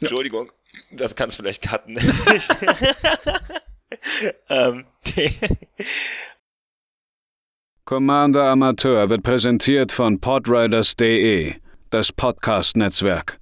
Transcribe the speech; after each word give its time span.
Entschuldigung, 0.00 0.50
das 0.90 1.14
kannst 1.14 1.38
du 1.38 1.42
vielleicht 1.42 1.62
cutten. 1.62 1.98
ähm, 4.48 4.86
Commander 7.84 8.44
Amateur 8.44 9.10
wird 9.10 9.22
präsentiert 9.22 9.92
von 9.92 10.20
podriders.de, 10.20 11.54
das 11.90 12.12
Podcast-Netzwerk. 12.12 13.39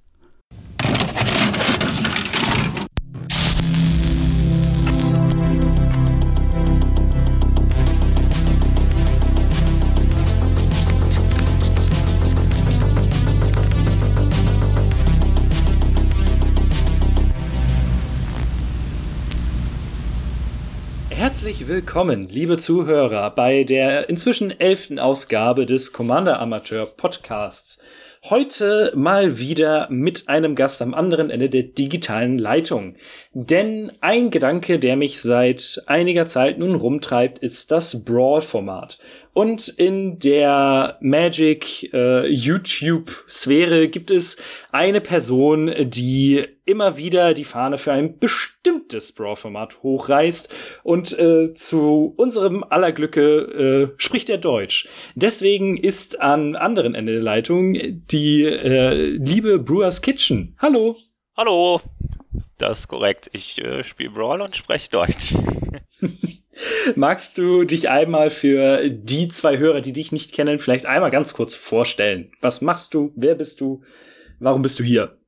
Herzlich 21.39 21.69
willkommen, 21.69 22.27
liebe 22.27 22.57
Zuhörer, 22.57 23.29
bei 23.29 23.63
der 23.63 24.09
inzwischen 24.09 24.51
elften 24.59 24.99
Ausgabe 24.99 25.65
des 25.65 25.93
Commander 25.93 26.41
Amateur 26.41 26.85
Podcasts. 26.85 27.79
Heute 28.25 28.91
mal 28.93 29.39
wieder 29.39 29.87
mit 29.89 30.27
einem 30.27 30.55
Gast 30.55 30.81
am 30.81 30.93
anderen 30.93 31.29
Ende 31.29 31.49
der 31.49 31.63
digitalen 31.63 32.37
Leitung. 32.37 32.95
Denn 33.31 33.89
ein 34.01 34.31
Gedanke, 34.31 34.79
der 34.79 34.97
mich 34.97 35.21
seit 35.21 35.81
einiger 35.85 36.25
Zeit 36.25 36.59
nun 36.59 36.75
rumtreibt, 36.75 37.39
ist 37.39 37.71
das 37.71 38.03
Brawl-Format. 38.03 38.99
Und 39.31 39.69
in 39.69 40.19
der 40.19 40.97
Magic 40.99 41.93
äh, 41.93 42.27
YouTube-Sphäre 42.27 43.87
gibt 43.87 44.11
es 44.11 44.35
eine 44.73 44.99
Person, 44.99 45.71
die 45.79 46.45
immer 46.69 46.97
wieder 46.97 47.33
die 47.33 47.43
Fahne 47.43 47.77
für 47.77 47.91
ein 47.91 48.19
bestimmtes 48.19 49.11
Brawl-Format 49.11 49.81
hochreißt. 49.83 50.53
Und 50.83 51.17
äh, 51.17 51.53
zu 51.55 52.13
unserem 52.15 52.63
aller 52.63 52.91
Glücke 52.91 53.91
äh, 53.91 53.93
spricht 53.97 54.29
er 54.29 54.37
Deutsch. 54.37 54.87
Deswegen 55.15 55.77
ist 55.77 56.21
an 56.21 56.55
anderen 56.55 56.95
Ende 56.95 57.13
der 57.13 57.21
Leitung 57.23 57.73
die 57.73 58.43
äh, 58.43 59.17
liebe 59.17 59.59
Brewers 59.59 60.01
Kitchen. 60.01 60.55
Hallo. 60.59 60.95
Hallo. 61.35 61.81
Das 62.57 62.79
ist 62.79 62.87
korrekt. 62.87 63.29
Ich 63.33 63.57
äh, 63.63 63.83
spiele 63.83 64.11
Brawl 64.11 64.41
und 64.41 64.55
spreche 64.55 64.89
Deutsch. 64.89 65.33
Magst 66.95 67.37
du 67.37 67.63
dich 67.63 67.89
einmal 67.89 68.29
für 68.29 68.89
die 68.89 69.29
zwei 69.29 69.57
Hörer, 69.57 69.81
die 69.81 69.93
dich 69.93 70.11
nicht 70.11 70.33
kennen, 70.33 70.59
vielleicht 70.59 70.85
einmal 70.85 71.09
ganz 71.09 71.33
kurz 71.33 71.55
vorstellen? 71.55 72.31
Was 72.41 72.61
machst 72.61 72.93
du? 72.93 73.13
Wer 73.15 73.35
bist 73.35 73.61
du? 73.61 73.81
Warum 74.39 74.61
bist 74.61 74.77
du 74.79 74.83
hier? 74.83 75.18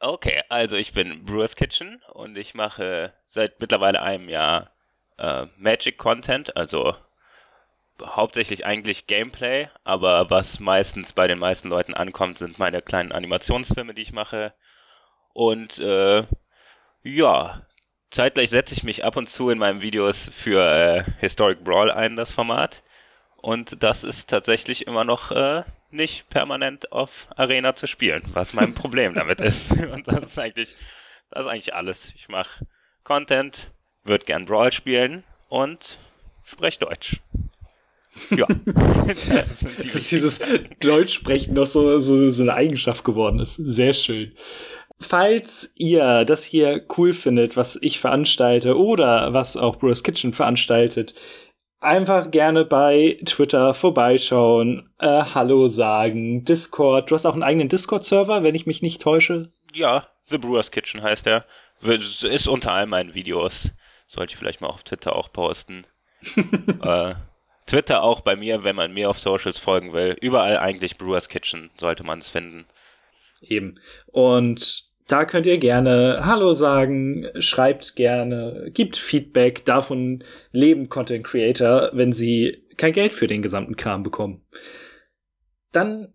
Okay, 0.00 0.42
also 0.50 0.76
ich 0.76 0.92
bin 0.92 1.24
Brewers 1.24 1.56
Kitchen 1.56 2.02
und 2.12 2.36
ich 2.36 2.54
mache 2.54 3.14
seit 3.26 3.60
mittlerweile 3.60 4.02
einem 4.02 4.28
Jahr 4.28 4.70
äh, 5.16 5.46
Magic 5.56 5.96
Content, 5.96 6.54
also 6.56 6.94
hauptsächlich 8.04 8.66
eigentlich 8.66 9.06
Gameplay, 9.06 9.68
aber 9.84 10.28
was 10.28 10.60
meistens 10.60 11.14
bei 11.14 11.26
den 11.26 11.38
meisten 11.38 11.68
Leuten 11.68 11.94
ankommt, 11.94 12.36
sind 12.38 12.58
meine 12.58 12.82
kleinen 12.82 13.12
Animationsfilme, 13.12 13.94
die 13.94 14.02
ich 14.02 14.12
mache. 14.12 14.52
Und 15.32 15.78
äh, 15.78 16.24
ja, 17.02 17.62
zeitgleich 18.10 18.50
setze 18.50 18.74
ich 18.74 18.82
mich 18.82 19.04
ab 19.04 19.16
und 19.16 19.28
zu 19.28 19.48
in 19.50 19.58
meinen 19.58 19.80
Videos 19.80 20.28
für 20.30 20.60
äh, 20.60 21.04
Historic 21.20 21.64
Brawl 21.64 21.90
ein, 21.90 22.16
das 22.16 22.32
Format. 22.32 22.82
Und 23.36 23.82
das 23.82 24.04
ist 24.04 24.28
tatsächlich 24.28 24.86
immer 24.86 25.04
noch 25.04 25.30
äh, 25.32 25.62
nicht 25.96 26.28
permanent 26.28 26.92
auf 26.92 27.26
Arena 27.36 27.74
zu 27.74 27.86
spielen, 27.86 28.22
was 28.32 28.52
mein 28.52 28.74
Problem 28.76 29.14
damit 29.14 29.40
ist. 29.40 29.70
Und 29.92 30.06
das 30.06 30.30
ist 30.30 30.38
eigentlich, 30.38 30.74
das 31.30 31.46
ist 31.46 31.50
eigentlich 31.50 31.74
alles. 31.74 32.12
Ich 32.16 32.28
mache 32.28 32.66
Content, 33.04 33.70
würde 34.04 34.24
gern 34.24 34.46
Brawl 34.46 34.72
spielen 34.72 35.24
und 35.48 35.98
spreche 36.44 36.80
Deutsch. 36.80 37.20
Ja. 38.30 38.46
das 39.06 39.28
Dass 39.92 40.08
dieses 40.08 40.40
Deutschsprechen 40.80 41.54
noch 41.54 41.66
so, 41.66 41.98
so, 42.00 42.30
so 42.30 42.42
eine 42.42 42.54
Eigenschaft 42.54 43.04
geworden 43.04 43.38
ist. 43.38 43.54
Sehr 43.56 43.92
schön. 43.92 44.32
Falls 44.98 45.72
ihr 45.76 46.24
das 46.24 46.44
hier 46.44 46.84
cool 46.96 47.12
findet, 47.12 47.56
was 47.56 47.78
ich 47.82 48.00
veranstalte 48.00 48.78
oder 48.78 49.34
was 49.34 49.56
auch 49.56 49.76
Bruce 49.76 50.02
Kitchen 50.02 50.32
veranstaltet, 50.32 51.14
einfach 51.80 52.30
gerne 52.30 52.64
bei 52.64 53.18
Twitter 53.24 53.74
vorbeischauen, 53.74 54.90
äh, 54.98 55.06
Hallo 55.06 55.68
sagen, 55.68 56.44
Discord. 56.44 57.10
Du 57.10 57.14
hast 57.14 57.26
auch 57.26 57.34
einen 57.34 57.42
eigenen 57.42 57.68
Discord-Server, 57.68 58.42
wenn 58.42 58.54
ich 58.54 58.66
mich 58.66 58.82
nicht 58.82 59.02
täusche. 59.02 59.52
Ja, 59.74 60.08
The 60.26 60.38
Brewers 60.38 60.70
Kitchen 60.70 61.02
heißt 61.02 61.26
er. 61.26 61.44
Ist 61.82 62.48
unter 62.48 62.72
all 62.72 62.86
meinen 62.86 63.14
Videos. 63.14 63.70
Sollte 64.06 64.32
ich 64.32 64.38
vielleicht 64.38 64.60
mal 64.60 64.68
auf 64.68 64.82
Twitter 64.82 65.14
auch 65.14 65.32
posten. 65.32 65.86
äh, 66.82 67.14
Twitter 67.66 68.02
auch 68.02 68.20
bei 68.20 68.36
mir, 68.36 68.64
wenn 68.64 68.76
man 68.76 68.92
mir 68.92 69.10
auf 69.10 69.18
Socials 69.18 69.58
folgen 69.58 69.92
will. 69.92 70.16
Überall 70.20 70.58
eigentlich 70.58 70.96
Brewers 70.96 71.28
Kitchen 71.28 71.70
sollte 71.76 72.04
man 72.04 72.20
es 72.20 72.30
finden. 72.30 72.66
Eben. 73.40 73.78
Und 74.06 74.85
da 75.06 75.24
könnt 75.24 75.46
ihr 75.46 75.58
gerne 75.58 76.20
Hallo 76.24 76.52
sagen, 76.52 77.26
schreibt 77.38 77.96
gerne, 77.96 78.70
gibt 78.72 78.96
Feedback. 78.96 79.64
Davon 79.64 80.24
leben 80.50 80.88
Content 80.88 81.24
Creator, 81.24 81.90
wenn 81.92 82.12
sie 82.12 82.64
kein 82.76 82.92
Geld 82.92 83.12
für 83.12 83.26
den 83.26 83.42
gesamten 83.42 83.76
Kram 83.76 84.02
bekommen. 84.02 84.44
Dann 85.72 86.12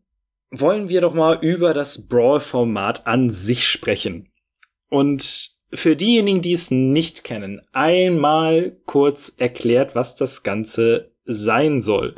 wollen 0.52 0.90
wir 0.90 1.02
doch 1.02 1.14
mal 1.14 1.40
über 1.42 1.74
das 1.74 2.08
Brawl-Format 2.08 3.08
an 3.08 3.30
sich 3.30 3.66
sprechen. 3.66 4.30
Und 4.90 5.52
für 5.74 5.96
diejenigen, 5.96 6.42
die 6.42 6.52
es 6.52 6.70
nicht 6.70 7.24
kennen, 7.24 7.62
einmal 7.72 8.78
kurz 8.86 9.34
erklärt, 9.38 9.96
was 9.96 10.18
das 10.18 10.44
Ganze 10.44 11.14
sein 11.24 11.82
soll. 11.82 12.16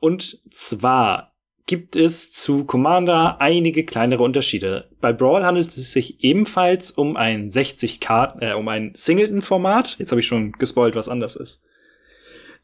Und 0.00 0.42
zwar 0.52 1.35
gibt 1.66 1.96
es 1.96 2.32
zu 2.32 2.64
Commander 2.64 3.40
einige 3.40 3.84
kleinere 3.84 4.22
Unterschiede. 4.22 4.88
Bei 5.00 5.12
Brawl 5.12 5.44
handelt 5.44 5.68
es 5.68 5.92
sich 5.92 6.22
ebenfalls 6.22 6.92
um 6.92 7.16
ein 7.16 7.50
60 7.50 8.00
Karten, 8.00 8.40
äh, 8.40 8.54
um 8.54 8.68
ein 8.68 8.92
Singleton-Format. 8.94 9.98
Jetzt 9.98 10.12
habe 10.12 10.20
ich 10.20 10.26
schon 10.26 10.52
gespoilt, 10.52 10.94
was 10.94 11.08
anders 11.08 11.34
ist. 11.34 11.64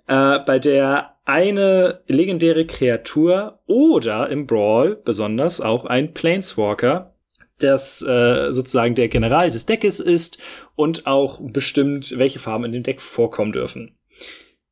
Äh, 0.06 0.38
bei 0.40 0.58
der 0.58 1.16
eine 1.24 2.00
legendäre 2.06 2.64
Kreatur 2.64 3.60
oder 3.66 4.28
im 4.30 4.46
Brawl 4.46 4.96
besonders 4.96 5.60
auch 5.60 5.84
ein 5.84 6.14
Planeswalker, 6.14 7.14
das 7.58 8.02
äh, 8.02 8.52
sozusagen 8.52 8.94
der 8.94 9.08
General 9.08 9.50
des 9.50 9.66
Deckes 9.66 10.00
ist 10.00 10.38
und 10.74 11.06
auch 11.06 11.40
bestimmt, 11.42 12.18
welche 12.18 12.38
Farben 12.38 12.64
in 12.64 12.72
dem 12.72 12.82
Deck 12.82 13.00
vorkommen 13.00 13.52
dürfen. 13.52 13.96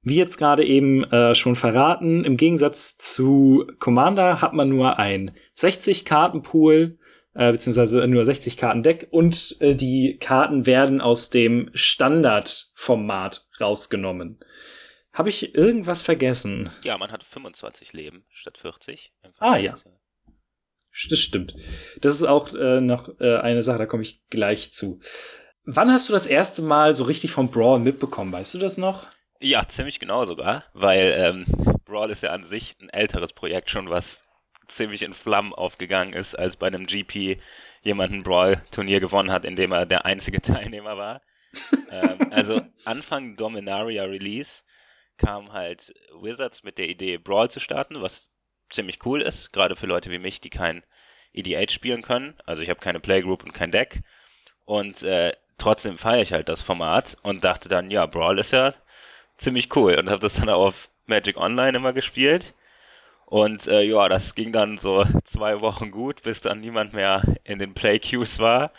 Wie 0.03 0.17
jetzt 0.17 0.39
gerade 0.39 0.65
eben 0.65 1.05
äh, 1.05 1.35
schon 1.35 1.57
verraten, 1.57 2.25
im 2.25 2.37
Gegensatz 2.37 2.97
zu 2.97 3.67
Commander 3.79 4.41
hat 4.41 4.55
man 4.55 4.71
nur 4.71 4.99
ein 4.99 5.33
60-Karten-Pool, 5.59 6.99
äh, 7.35 7.53
beziehungsweise 7.53 8.07
nur 8.09 8.25
60 8.25 8.57
Karten 8.57 8.83
Deck 8.83 9.09
und 9.11 9.57
äh, 9.61 9.75
die 9.75 10.17
Karten 10.19 10.65
werden 10.65 11.03
aus 11.03 11.29
dem 11.29 11.71
Standardformat 11.75 13.47
rausgenommen. 13.61 14.41
Habe 15.13 15.29
ich 15.29 15.55
irgendwas 15.55 16.03
vergessen? 16.03 16.71
Ja, 16.83 16.97
man 16.97 17.13
hat 17.13 17.25
25 17.25 17.93
Leben 17.93 18.25
statt 18.31 18.57
40. 18.59 19.13
Ah 19.39 19.57
ja. 19.57 19.75
Das 21.09 21.19
stimmt. 21.19 21.55
Das 22.01 22.15
ist 22.15 22.25
auch 22.25 22.55
äh, 22.55 22.81
noch 22.81 23.21
äh, 23.21 23.37
eine 23.37 23.63
Sache, 23.63 23.79
da 23.79 23.87
komme 23.87 24.03
ich 24.03 24.23
gleich 24.29 24.73
zu. 24.73 25.01
Wann 25.65 25.93
hast 25.93 26.09
du 26.09 26.13
das 26.13 26.27
erste 26.27 26.63
Mal 26.63 26.95
so 26.95 27.05
richtig 27.05 27.33
vom 27.33 27.51
Brawl 27.51 27.81
mitbekommen? 27.81 28.33
Weißt 28.33 28.55
du 28.55 28.59
das 28.59 28.79
noch? 28.79 29.05
Ja, 29.43 29.67
ziemlich 29.67 29.99
genau 29.99 30.25
sogar, 30.27 30.65
weil 30.75 31.15
ähm, 31.17 31.47
Brawl 31.87 32.11
ist 32.11 32.23
ja 32.23 32.31
an 32.31 32.45
sich 32.45 32.77
ein 32.81 32.91
älteres 32.91 33.33
Projekt 33.33 33.71
schon, 33.71 33.89
was 33.89 34.23
ziemlich 34.69 35.03
in 35.03 35.15
Flammen 35.15 35.55
aufgegangen 35.55 36.13
ist, 36.13 36.39
als 36.39 36.57
bei 36.57 36.67
einem 36.67 36.87
GP 36.87 37.41
jemand 37.83 38.13
ein 38.13 38.23
Brawl-Turnier 38.23 39.01
gewonnen 39.01 39.33
hat, 39.33 39.47
in 39.47 39.57
dem 39.57 39.73
er 39.73 39.87
der 39.87 40.05
einzige 40.05 40.43
Teilnehmer 40.43 40.99
war. 40.99 41.23
ähm, 41.91 42.31
also 42.31 42.61
Anfang 42.85 43.37
Dominaria 43.37 44.05
Release 44.05 44.63
kam 45.17 45.53
halt 45.53 45.95
Wizards 46.21 46.63
mit 46.63 46.77
der 46.77 46.89
Idee, 46.89 47.17
Brawl 47.17 47.51
zu 47.51 47.61
starten, 47.61 48.03
was 48.03 48.31
ziemlich 48.69 49.05
cool 49.07 49.23
ist, 49.23 49.53
gerade 49.53 49.75
für 49.75 49.87
Leute 49.87 50.11
wie 50.11 50.19
mich, 50.19 50.41
die 50.43 50.51
kein 50.51 50.85
EDH 51.33 51.73
spielen 51.73 52.03
können. 52.03 52.39
Also 52.45 52.61
ich 52.61 52.69
habe 52.69 52.81
keine 52.81 53.01
Playgroup 53.01 53.43
und 53.43 53.53
kein 53.53 53.73
Deck. 53.73 54.03
Und 54.67 55.03
äh, 55.03 55.33
trotzdem 55.59 55.97
feiere 55.97 56.23
ich 56.23 56.33
halt 56.35 56.49
das 56.51 56.63
Format 56.63 57.17
und 57.23 57.43
dachte 57.43 57.71
dann, 57.71 57.91
ja, 57.91 58.05
Brawl 58.07 58.39
ist 58.39 58.53
ja 58.53 58.75
ziemlich 59.41 59.75
cool 59.77 59.95
und 59.99 60.11
habe 60.11 60.21
das 60.21 60.35
dann 60.35 60.49
auf 60.49 60.89
Magic 61.07 61.37
Online 61.37 61.77
immer 61.77 61.93
gespielt. 61.93 62.55
Und 63.27 63.67
äh, 63.69 63.83
ja, 63.83 64.09
das 64.09 64.35
ging 64.35 64.53
dann 64.53 64.77
so 64.79 65.05
zwei 65.25 65.61
Wochen 65.61 65.91
gut, 65.91 66.23
bis 66.23 66.41
dann 66.41 66.61
niemand 66.61 66.93
mehr 66.93 67.23
in 67.45 67.59
den 67.59 67.75
Play 67.75 67.99
Queues 68.01 68.39
war. 68.41 68.73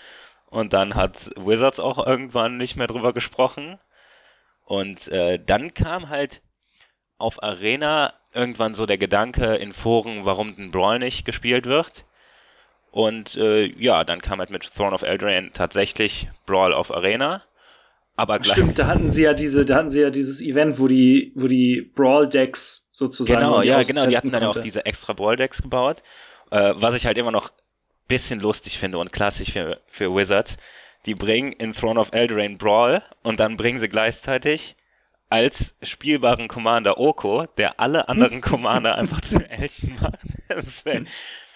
Und 0.48 0.74
dann 0.74 0.96
hat 0.96 1.30
Wizards 1.38 1.80
auch 1.80 2.06
irgendwann 2.06 2.58
nicht 2.58 2.75
mehr 2.75 2.88
drüber 2.88 3.13
gesprochen. 3.13 3.80
Und 4.66 5.08
äh, 5.08 5.40
dann 5.44 5.74
kam 5.74 6.10
halt 6.10 6.42
auf 7.18 7.42
Arena 7.42 8.13
irgendwann 8.34 8.74
so 8.74 8.86
der 8.86 8.98
Gedanke 8.98 9.56
in 9.56 9.74
Foren, 9.74 10.25
warum 10.25 10.56
den 10.56 10.72
Brawl 10.72 11.00
nicht 11.00 11.25
gespielt 11.25 11.66
wird. 11.66 12.06
Und 12.92 13.38
äh, 13.38 13.66
ja, 13.66 14.04
dann 14.04 14.22
kam 14.22 14.40
halt 14.40 14.50
mit 14.50 14.63
Throne 14.75 14.94
of 14.94 15.04
Eldraine 15.04 15.52
tatsächlich 15.54 16.28
Brawl 16.46 16.74
of 16.74 16.92
Arena. 16.92 17.44
Aber 18.16 18.40
gleich 18.40 18.54
Stimmt, 18.54 18.78
da 18.78 18.88
hatten 18.88 19.10
sie 19.10 19.24
ja 19.24 19.34
diese, 19.34 19.66
da 19.66 19.75
hatten 19.75 19.90
sie 19.90 20.02
ja 20.02 20.10
dieses 20.10 20.42
Event, 20.42 20.80
wo 20.80 20.88
die, 20.88 21.31
wo 21.36 21.48
die 21.48 21.81
Brawl-Decks 21.96 22.90
sozusagen. 22.92 23.40
Genau, 23.40 23.62
ja, 23.62 23.81
genau. 23.81 24.06
Die 24.06 24.16
hatten 24.16 24.31
dann 24.31 24.44
auch 24.44 24.60
diese 24.60 24.86
extra 24.86 25.13
Brawl-Decks 25.13 25.62
gebaut. 25.62 26.04
Äh, 26.52 26.74
was 26.75 26.94
ich 26.94 27.06
halt 27.06 27.18
immer 27.18 27.31
noch 27.31 27.52
bisschen 28.12 28.42
lustig 28.42 28.78
finde 28.78 28.98
und 28.98 29.13
klassisch 29.13 29.54
für, 29.54 29.80
für 29.88 30.13
Wizards. 30.13 30.58
Die 31.06 31.16
bringen 31.16 31.54
in 31.54 31.72
Throne 31.72 31.98
of 31.98 32.10
Eldraine 32.12 32.58
Brawl 32.58 33.02
und 33.24 33.40
dann 33.40 33.56
bringen 33.56 33.80
sie 33.80 33.88
gleichzeitig 33.88 34.75
als 35.30 35.75
spielbaren 35.81 36.50
Commander 36.50 36.98
Oko, 36.98 37.46
der 37.58 37.80
alle 37.80 38.10
anderen 38.10 38.42
Commander 38.52 38.96
einfach 38.96 39.22
zu 39.22 39.38
Elchen 39.38 39.98
macht. 40.00 40.19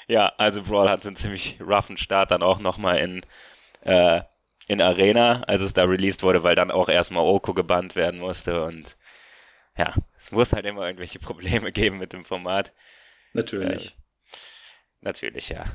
Ja, 0.08 0.32
also 0.38 0.62
Brawl 0.62 0.88
hat 0.88 1.04
einen 1.06 1.16
ziemlich 1.16 1.58
roughen 1.60 1.98
Start 1.98 2.30
dann 2.30 2.44
auch 2.44 2.60
nochmal 2.60 3.00
in, 3.00 3.26
äh, 3.82 4.22
in 4.68 4.82
Arena, 4.82 5.44
als 5.44 5.62
es 5.62 5.74
da 5.74 5.84
released 5.84 6.24
wurde, 6.24 6.44
weil 6.44 6.56
dann 6.56 6.72
auch 6.72 6.90
erstmal 6.90 7.24
Oko 7.24 7.54
gebannt 7.54 7.96
werden 7.96 8.20
musste 8.20 8.64
und 8.64 8.98
ja, 9.78 9.94
es 10.20 10.32
muss 10.32 10.54
halt 10.54 10.66
immer 10.66 10.86
irgendwelche 10.86 11.20
Probleme 11.20 11.72
geben 11.72 11.98
mit 11.98 12.14
dem 12.14 12.26
Format. 12.26 12.74
Natürlich. 13.34 13.96
Natürlich, 15.02 15.50
ja. 15.50 15.66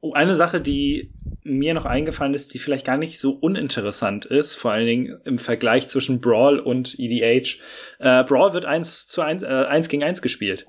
Oh, 0.00 0.12
eine 0.12 0.34
Sache, 0.34 0.60
die 0.60 1.14
mir 1.44 1.72
noch 1.72 1.86
eingefallen 1.86 2.34
ist, 2.34 2.52
die 2.52 2.58
vielleicht 2.58 2.84
gar 2.84 2.96
nicht 2.98 3.18
so 3.18 3.32
uninteressant 3.32 4.24
ist, 4.26 4.54
vor 4.54 4.72
allen 4.72 4.86
Dingen 4.86 5.20
im 5.24 5.38
Vergleich 5.38 5.88
zwischen 5.88 6.20
Brawl 6.20 6.58
und 6.58 6.98
EDH. 6.98 7.58
Äh, 8.00 8.24
Brawl 8.24 8.52
wird 8.52 8.64
eins 8.66 9.06
zu 9.06 9.22
eins, 9.22 9.42
äh, 9.42 9.46
eins 9.46 9.88
gegen 9.88 10.04
eins 10.04 10.20
gespielt. 10.20 10.66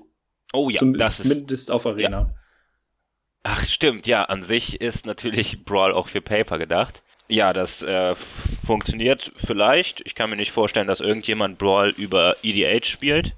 Oh 0.52 0.70
ja, 0.70 0.78
Zum- 0.78 0.96
das 0.96 1.20
ist 1.20 1.28
Zumindest 1.28 1.70
auf 1.70 1.84
Arena. 1.86 2.34
Ach, 3.42 3.64
stimmt, 3.66 4.06
ja, 4.06 4.24
an 4.24 4.42
sich 4.42 4.80
ist 4.80 5.06
natürlich 5.06 5.64
Brawl 5.64 5.92
auch 5.92 6.08
für 6.08 6.20
Paper 6.20 6.58
gedacht. 6.58 7.02
Ja, 7.28 7.52
das 7.52 7.82
äh, 7.82 8.14
funktioniert 8.64 9.32
vielleicht. 9.36 10.00
Ich 10.06 10.14
kann 10.14 10.30
mir 10.30 10.36
nicht 10.36 10.52
vorstellen, 10.52 10.86
dass 10.86 11.00
irgendjemand 11.00 11.58
Brawl 11.58 11.90
über 11.96 12.36
EDH 12.42 12.86
spielt. 12.86 13.34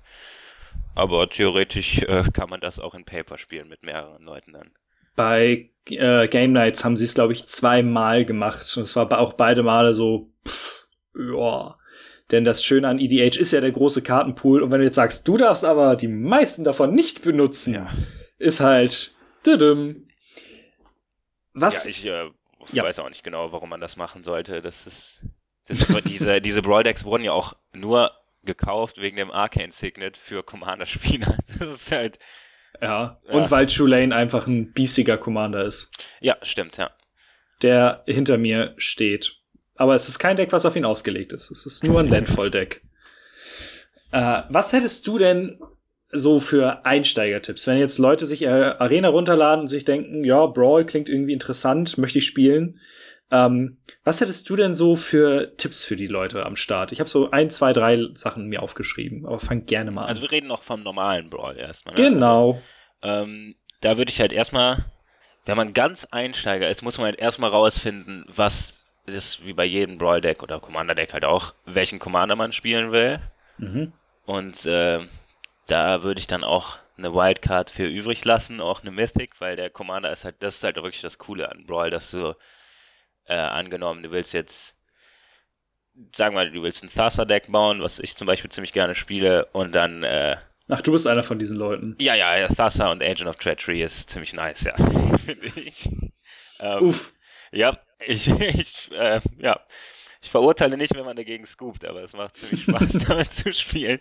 Aber 0.94 1.28
theoretisch 1.30 1.98
äh, 2.02 2.24
kann 2.32 2.50
man 2.50 2.60
das 2.60 2.80
auch 2.80 2.94
in 2.94 3.04
Paper 3.04 3.38
spielen 3.38 3.68
mit 3.68 3.82
mehreren 3.82 4.24
Leuten 4.24 4.52
dann. 4.52 4.70
Bei 5.14 5.70
äh, 5.86 6.28
Game 6.28 6.52
Nights 6.52 6.84
haben 6.84 6.96
sie 6.96 7.04
es, 7.04 7.14
glaube 7.14 7.32
ich, 7.32 7.46
zweimal 7.46 8.24
gemacht. 8.24 8.76
Und 8.76 8.82
es 8.82 8.96
war 8.96 9.10
auch 9.18 9.34
beide 9.34 9.62
Male 9.62 9.94
so, 9.94 10.30
pff, 10.46 10.86
ja. 11.14 11.76
Denn 12.30 12.44
das 12.44 12.62
Schöne 12.62 12.88
an 12.88 12.98
EDH 12.98 13.38
ist 13.38 13.52
ja 13.52 13.60
der 13.60 13.70
große 13.72 14.02
Kartenpool. 14.02 14.62
Und 14.62 14.70
wenn 14.70 14.80
du 14.80 14.84
jetzt 14.84 14.96
sagst, 14.96 15.26
du 15.26 15.38
darfst 15.38 15.64
aber 15.64 15.96
die 15.96 16.08
meisten 16.08 16.62
davon 16.64 16.94
nicht 16.94 17.22
benutzen, 17.22 17.74
Ja, 17.74 17.90
ist 18.36 18.60
halt 18.60 19.14
düdüm. 19.46 20.08
Was? 21.54 21.84
ja 21.84 21.90
ich 21.90 22.06
äh, 22.06 22.30
Ja. 22.72 22.84
weiß 22.84 22.98
auch 22.98 23.08
nicht 23.08 23.24
genau, 23.24 23.52
warum 23.52 23.70
man 23.70 23.80
das 23.80 23.96
machen 23.96 24.22
sollte. 24.24 24.60
Das 24.62 24.86
ist, 24.86 25.20
das 25.66 25.82
ist 25.82 26.04
diese, 26.08 26.40
diese 26.40 26.62
Brawl-Decks 26.62 27.04
wurden 27.04 27.24
ja 27.24 27.32
auch 27.32 27.54
nur 27.72 28.12
gekauft 28.44 28.98
wegen 28.98 29.16
dem 29.16 29.30
Arcane 29.30 29.72
Signet 29.72 30.16
für 30.16 30.42
Commander-Spieler. 30.42 31.36
Das 31.58 31.68
ist 31.68 31.92
halt, 31.92 32.18
Ja, 32.80 33.18
Ja. 33.26 33.32
und 33.34 33.50
weil 33.50 33.66
Tulane 33.66 34.14
einfach 34.14 34.46
ein 34.46 34.72
biestiger 34.72 35.18
Commander 35.18 35.64
ist, 35.64 35.90
ja, 36.20 36.36
stimmt, 36.42 36.76
ja. 36.76 36.90
der 37.62 38.04
hinter 38.06 38.38
mir 38.38 38.74
steht. 38.76 39.34
Aber 39.76 39.94
es 39.94 40.08
ist 40.08 40.18
kein 40.18 40.36
Deck, 40.36 40.52
was 40.52 40.66
auf 40.66 40.76
ihn 40.76 40.84
ausgelegt 40.84 41.32
ist. 41.32 41.50
Es 41.50 41.64
ist 41.66 41.84
nur 41.84 42.00
ein 42.00 42.08
Landfall-Deck. 42.08 42.82
Äh, 44.12 44.42
was 44.48 44.72
hättest 44.72 45.06
du 45.06 45.18
denn 45.18 45.60
so 46.10 46.40
für 46.40 46.84
Einsteigertipps? 46.84 47.66
Wenn 47.66 47.78
jetzt 47.78 47.98
Leute 47.98 48.26
sich 48.26 48.42
äh, 48.42 48.48
Arena 48.48 49.08
runterladen 49.08 49.62
und 49.62 49.68
sich 49.68 49.84
denken, 49.84 50.24
ja, 50.24 50.46
Brawl 50.46 50.84
klingt 50.86 51.08
irgendwie 51.08 51.32
interessant, 51.32 51.98
möchte 51.98 52.18
ich 52.18 52.26
spielen. 52.26 52.80
Ähm, 53.30 53.76
was 54.04 54.20
hättest 54.20 54.48
du 54.48 54.56
denn 54.56 54.72
so 54.72 54.96
für 54.96 55.54
Tipps 55.58 55.84
für 55.84 55.96
die 55.96 56.06
Leute 56.06 56.46
am 56.46 56.56
Start? 56.56 56.92
Ich 56.92 57.00
habe 57.00 57.10
so 57.10 57.30
ein, 57.30 57.50
zwei, 57.50 57.74
drei 57.74 58.06
Sachen 58.14 58.46
mir 58.46 58.62
aufgeschrieben, 58.62 59.26
aber 59.26 59.38
fang 59.38 59.66
gerne 59.66 59.90
mal 59.90 60.02
an. 60.02 60.08
Also 60.08 60.22
wir 60.22 60.30
reden 60.30 60.46
noch 60.46 60.62
vom 60.62 60.82
normalen 60.82 61.28
Brawl 61.28 61.56
erstmal. 61.56 61.94
Ne? 61.94 62.10
genau. 62.10 62.62
Ähm, 63.02 63.54
da 63.82 63.98
würde 63.98 64.10
ich 64.10 64.20
halt 64.20 64.32
erstmal, 64.32 64.86
wenn 65.44 65.56
man 65.56 65.74
ganz 65.74 66.06
Einsteiger 66.06 66.68
ist, 66.70 66.82
muss 66.82 66.96
man 66.96 67.06
halt 67.06 67.18
erstmal 67.18 67.50
rausfinden, 67.50 68.24
was 68.28 68.78
ist 69.04 69.44
wie 69.44 69.52
bei 69.52 69.64
jedem 69.64 69.98
Brawl-Deck 69.98 70.42
oder 70.42 70.60
Commander-Deck 70.60 71.12
halt 71.12 71.24
auch, 71.24 71.54
welchen 71.64 71.98
Commander 71.98 72.36
man 72.36 72.52
spielen 72.52 72.92
will. 72.92 73.20
Mhm. 73.58 73.92
Und 74.24 74.66
äh, 74.66 75.00
da 75.68 76.02
würde 76.02 76.18
ich 76.18 76.26
dann 76.26 76.44
auch 76.44 76.78
eine 76.96 77.14
Wildcard 77.14 77.70
für 77.70 77.86
übrig 77.86 78.24
lassen, 78.24 78.60
auch 78.60 78.82
eine 78.82 78.90
Mythic, 78.90 79.40
weil 79.40 79.54
der 79.54 79.70
Commander 79.70 80.10
ist 80.12 80.24
halt, 80.24 80.42
das 80.42 80.56
ist 80.56 80.64
halt 80.64 80.76
wirklich 80.76 81.00
das 81.00 81.18
Coole 81.18 81.50
an 81.50 81.64
Brawl, 81.64 81.90
dass 81.90 82.10
du 82.10 82.34
äh, 83.26 83.36
angenommen, 83.36 84.02
du 84.02 84.10
willst 84.10 84.32
jetzt, 84.32 84.74
sagen 86.16 86.34
wir 86.34 86.44
mal, 86.44 86.50
du 86.50 86.62
willst 86.62 86.82
ein 86.82 86.90
Thassa-Deck 86.90 87.52
bauen, 87.52 87.82
was 87.82 88.00
ich 88.00 88.16
zum 88.16 88.26
Beispiel 88.26 88.50
ziemlich 88.50 88.72
gerne 88.72 88.94
spiele, 88.96 89.46
und 89.52 89.74
dann 89.74 90.02
äh, 90.02 90.36
Ach, 90.70 90.82
du 90.82 90.92
bist 90.92 91.06
einer 91.06 91.22
von 91.22 91.38
diesen 91.38 91.56
Leuten. 91.56 91.96
ja, 92.00 92.14
ja, 92.14 92.48
Thassa 92.48 92.90
und 92.90 93.02
Agent 93.02 93.28
of 93.28 93.36
Treachery 93.36 93.82
ist 93.82 94.10
ziemlich 94.10 94.32
nice, 94.32 94.64
ja. 94.64 94.74
Finde 95.24 95.60
ich. 95.60 95.88
Ähm, 96.60 96.82
Uff. 96.82 97.12
Ja, 97.52 97.78
ich, 98.06 98.28
ich 98.40 98.90
äh, 98.92 99.20
ja. 99.38 99.60
Ich 100.20 100.30
verurteile 100.30 100.76
nicht, 100.76 100.94
wenn 100.96 101.04
man 101.04 101.16
dagegen 101.16 101.46
scoopt, 101.46 101.84
aber 101.84 102.02
es 102.02 102.12
macht 102.12 102.36
ziemlich 102.36 102.64
Spaß, 102.64 102.98
damit 103.06 103.32
zu 103.32 103.52
spielen. 103.52 104.00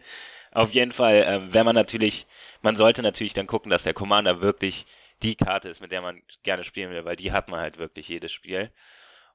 Auf 0.51 0.71
jeden 0.71 0.91
Fall, 0.91 1.23
ähm, 1.27 1.53
wenn 1.53 1.65
man 1.65 1.75
natürlich, 1.75 2.25
man 2.61 2.75
sollte 2.75 3.01
natürlich 3.01 3.33
dann 3.33 3.47
gucken, 3.47 3.69
dass 3.69 3.83
der 3.83 3.93
Commander 3.93 4.41
wirklich 4.41 4.85
die 5.23 5.35
Karte 5.35 5.69
ist, 5.69 5.81
mit 5.81 5.91
der 5.91 6.01
man 6.01 6.21
gerne 6.43 6.63
spielen 6.63 6.91
will, 6.91 7.05
weil 7.05 7.15
die 7.15 7.31
hat 7.31 7.49
man 7.49 7.59
halt 7.59 7.77
wirklich 7.77 8.07
jedes 8.07 8.31
Spiel. 8.31 8.71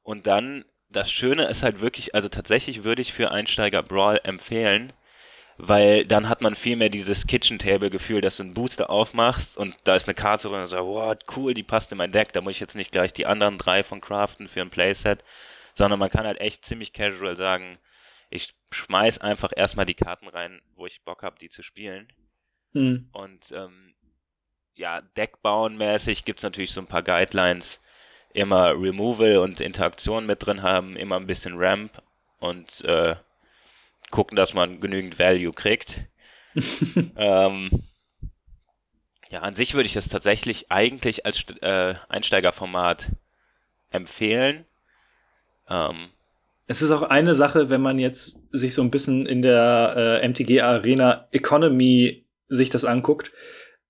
Und 0.03 0.27
dann, 0.27 0.65
das 0.91 1.11
Schöne 1.11 1.47
ist 1.47 1.63
halt 1.63 1.81
wirklich, 1.81 2.15
also 2.15 2.29
tatsächlich 2.29 2.85
würde 2.85 3.03
ich 3.03 3.13
für 3.13 3.31
Einsteiger 3.31 3.83
Brawl 3.83 4.21
empfehlen, 4.25 4.93
weil 5.59 6.05
dann 6.07 6.29
hat 6.29 6.41
man 6.41 6.55
viel 6.55 6.77
mehr 6.77 6.89
dieses 6.89 7.27
Kitchen 7.27 7.59
Table 7.59 7.91
Gefühl, 7.91 8.21
dass 8.21 8.39
du 8.39 8.45
einen 8.45 8.55
Booster 8.55 8.91
aufmachst 8.91 9.57
und 9.57 9.77
da 9.85 9.95
ist 9.95 10.09
eine 10.09 10.15
Karte 10.15 10.49
drin 10.49 10.61
und 10.61 10.67
so, 10.67 10.77
wow, 10.79 11.17
cool, 11.37 11.55
die 11.55 11.63
passt 11.63 11.93
in 11.93 11.99
mein 11.99 12.13
Deck, 12.13 12.33
da 12.33 12.41
muss 12.41 12.55
ich 12.55 12.61
jetzt 12.61 12.75
nicht 12.75 12.93
gleich 12.93 13.13
die 13.13 13.27
anderen 13.27 13.59
drei 13.59 13.85
von 13.85 14.01
craften 14.01 14.49
für 14.49 14.61
ein 14.61 14.71
Playset, 14.71 15.23
sondern 15.75 16.01
man 16.01 16.11
kann 16.11 16.27
halt 16.27 16.41
echt 16.41 16.65
ziemlich 16.65 16.93
casual 16.93 17.37
sagen, 17.37 17.79
ich 18.33 18.55
schmeiß 18.71 19.19
einfach 19.19 19.53
erstmal 19.55 19.87
die 19.87 19.95
Karten 19.95 20.29
rein, 20.29 20.61
wo 20.75 20.87
ich 20.87 21.05
Bock 21.05 21.23
habe, 21.23 21.39
die 21.39 21.51
zu 21.51 21.63
spielen 21.63 22.13
Hm. 22.73 23.09
und 23.13 23.53
ähm, 23.53 23.95
ja, 24.75 25.03
Deckbauen 25.03 25.77
mäßig 25.77 26.25
gibt's 26.25 26.43
natürlich 26.43 26.73
so 26.73 26.81
ein 26.81 26.87
paar 26.87 27.03
Guidelines, 27.03 27.81
immer 28.33 28.71
Removal 28.71 29.37
und 29.37 29.61
Interaktion 29.61 30.25
mit 30.25 30.47
drin 30.47 30.63
haben, 30.63 30.97
immer 30.97 31.17
ein 31.17 31.27
bisschen 31.27 31.59
Ramp 31.59 32.03
und 32.39 32.81
äh, 32.85 33.17
gucken, 34.11 34.37
dass 34.37 34.55
man 34.55 34.81
genügend 34.81 35.19
Value 35.19 35.53
kriegt. 35.53 36.01
ähm, 37.17 37.85
ja, 39.29 39.41
an 39.41 39.55
sich 39.55 39.75
würde 39.75 39.87
ich 39.87 39.95
das 39.95 40.09
tatsächlich 40.09 40.71
eigentlich 40.71 41.27
als 41.27 41.45
äh, 41.61 41.95
Einsteigerformat 42.09 43.11
empfehlen. 43.91 44.67
Ähm, 45.69 46.11
Es 46.73 46.81
ist 46.81 46.91
auch 46.91 47.03
eine 47.03 47.35
Sache, 47.35 47.69
wenn 47.69 47.83
man 47.83 47.99
jetzt 47.99 48.41
sich 48.51 48.73
so 48.73 48.81
ein 48.81 48.91
bisschen 48.91 49.27
in 49.27 49.43
der 49.43 50.21
äh, 50.23 50.27
MTG 50.27 50.63
Arena 50.63 51.29
Economy 51.31 52.25
sich 52.49 52.71
das 52.71 52.87
anguckt, 52.87 53.31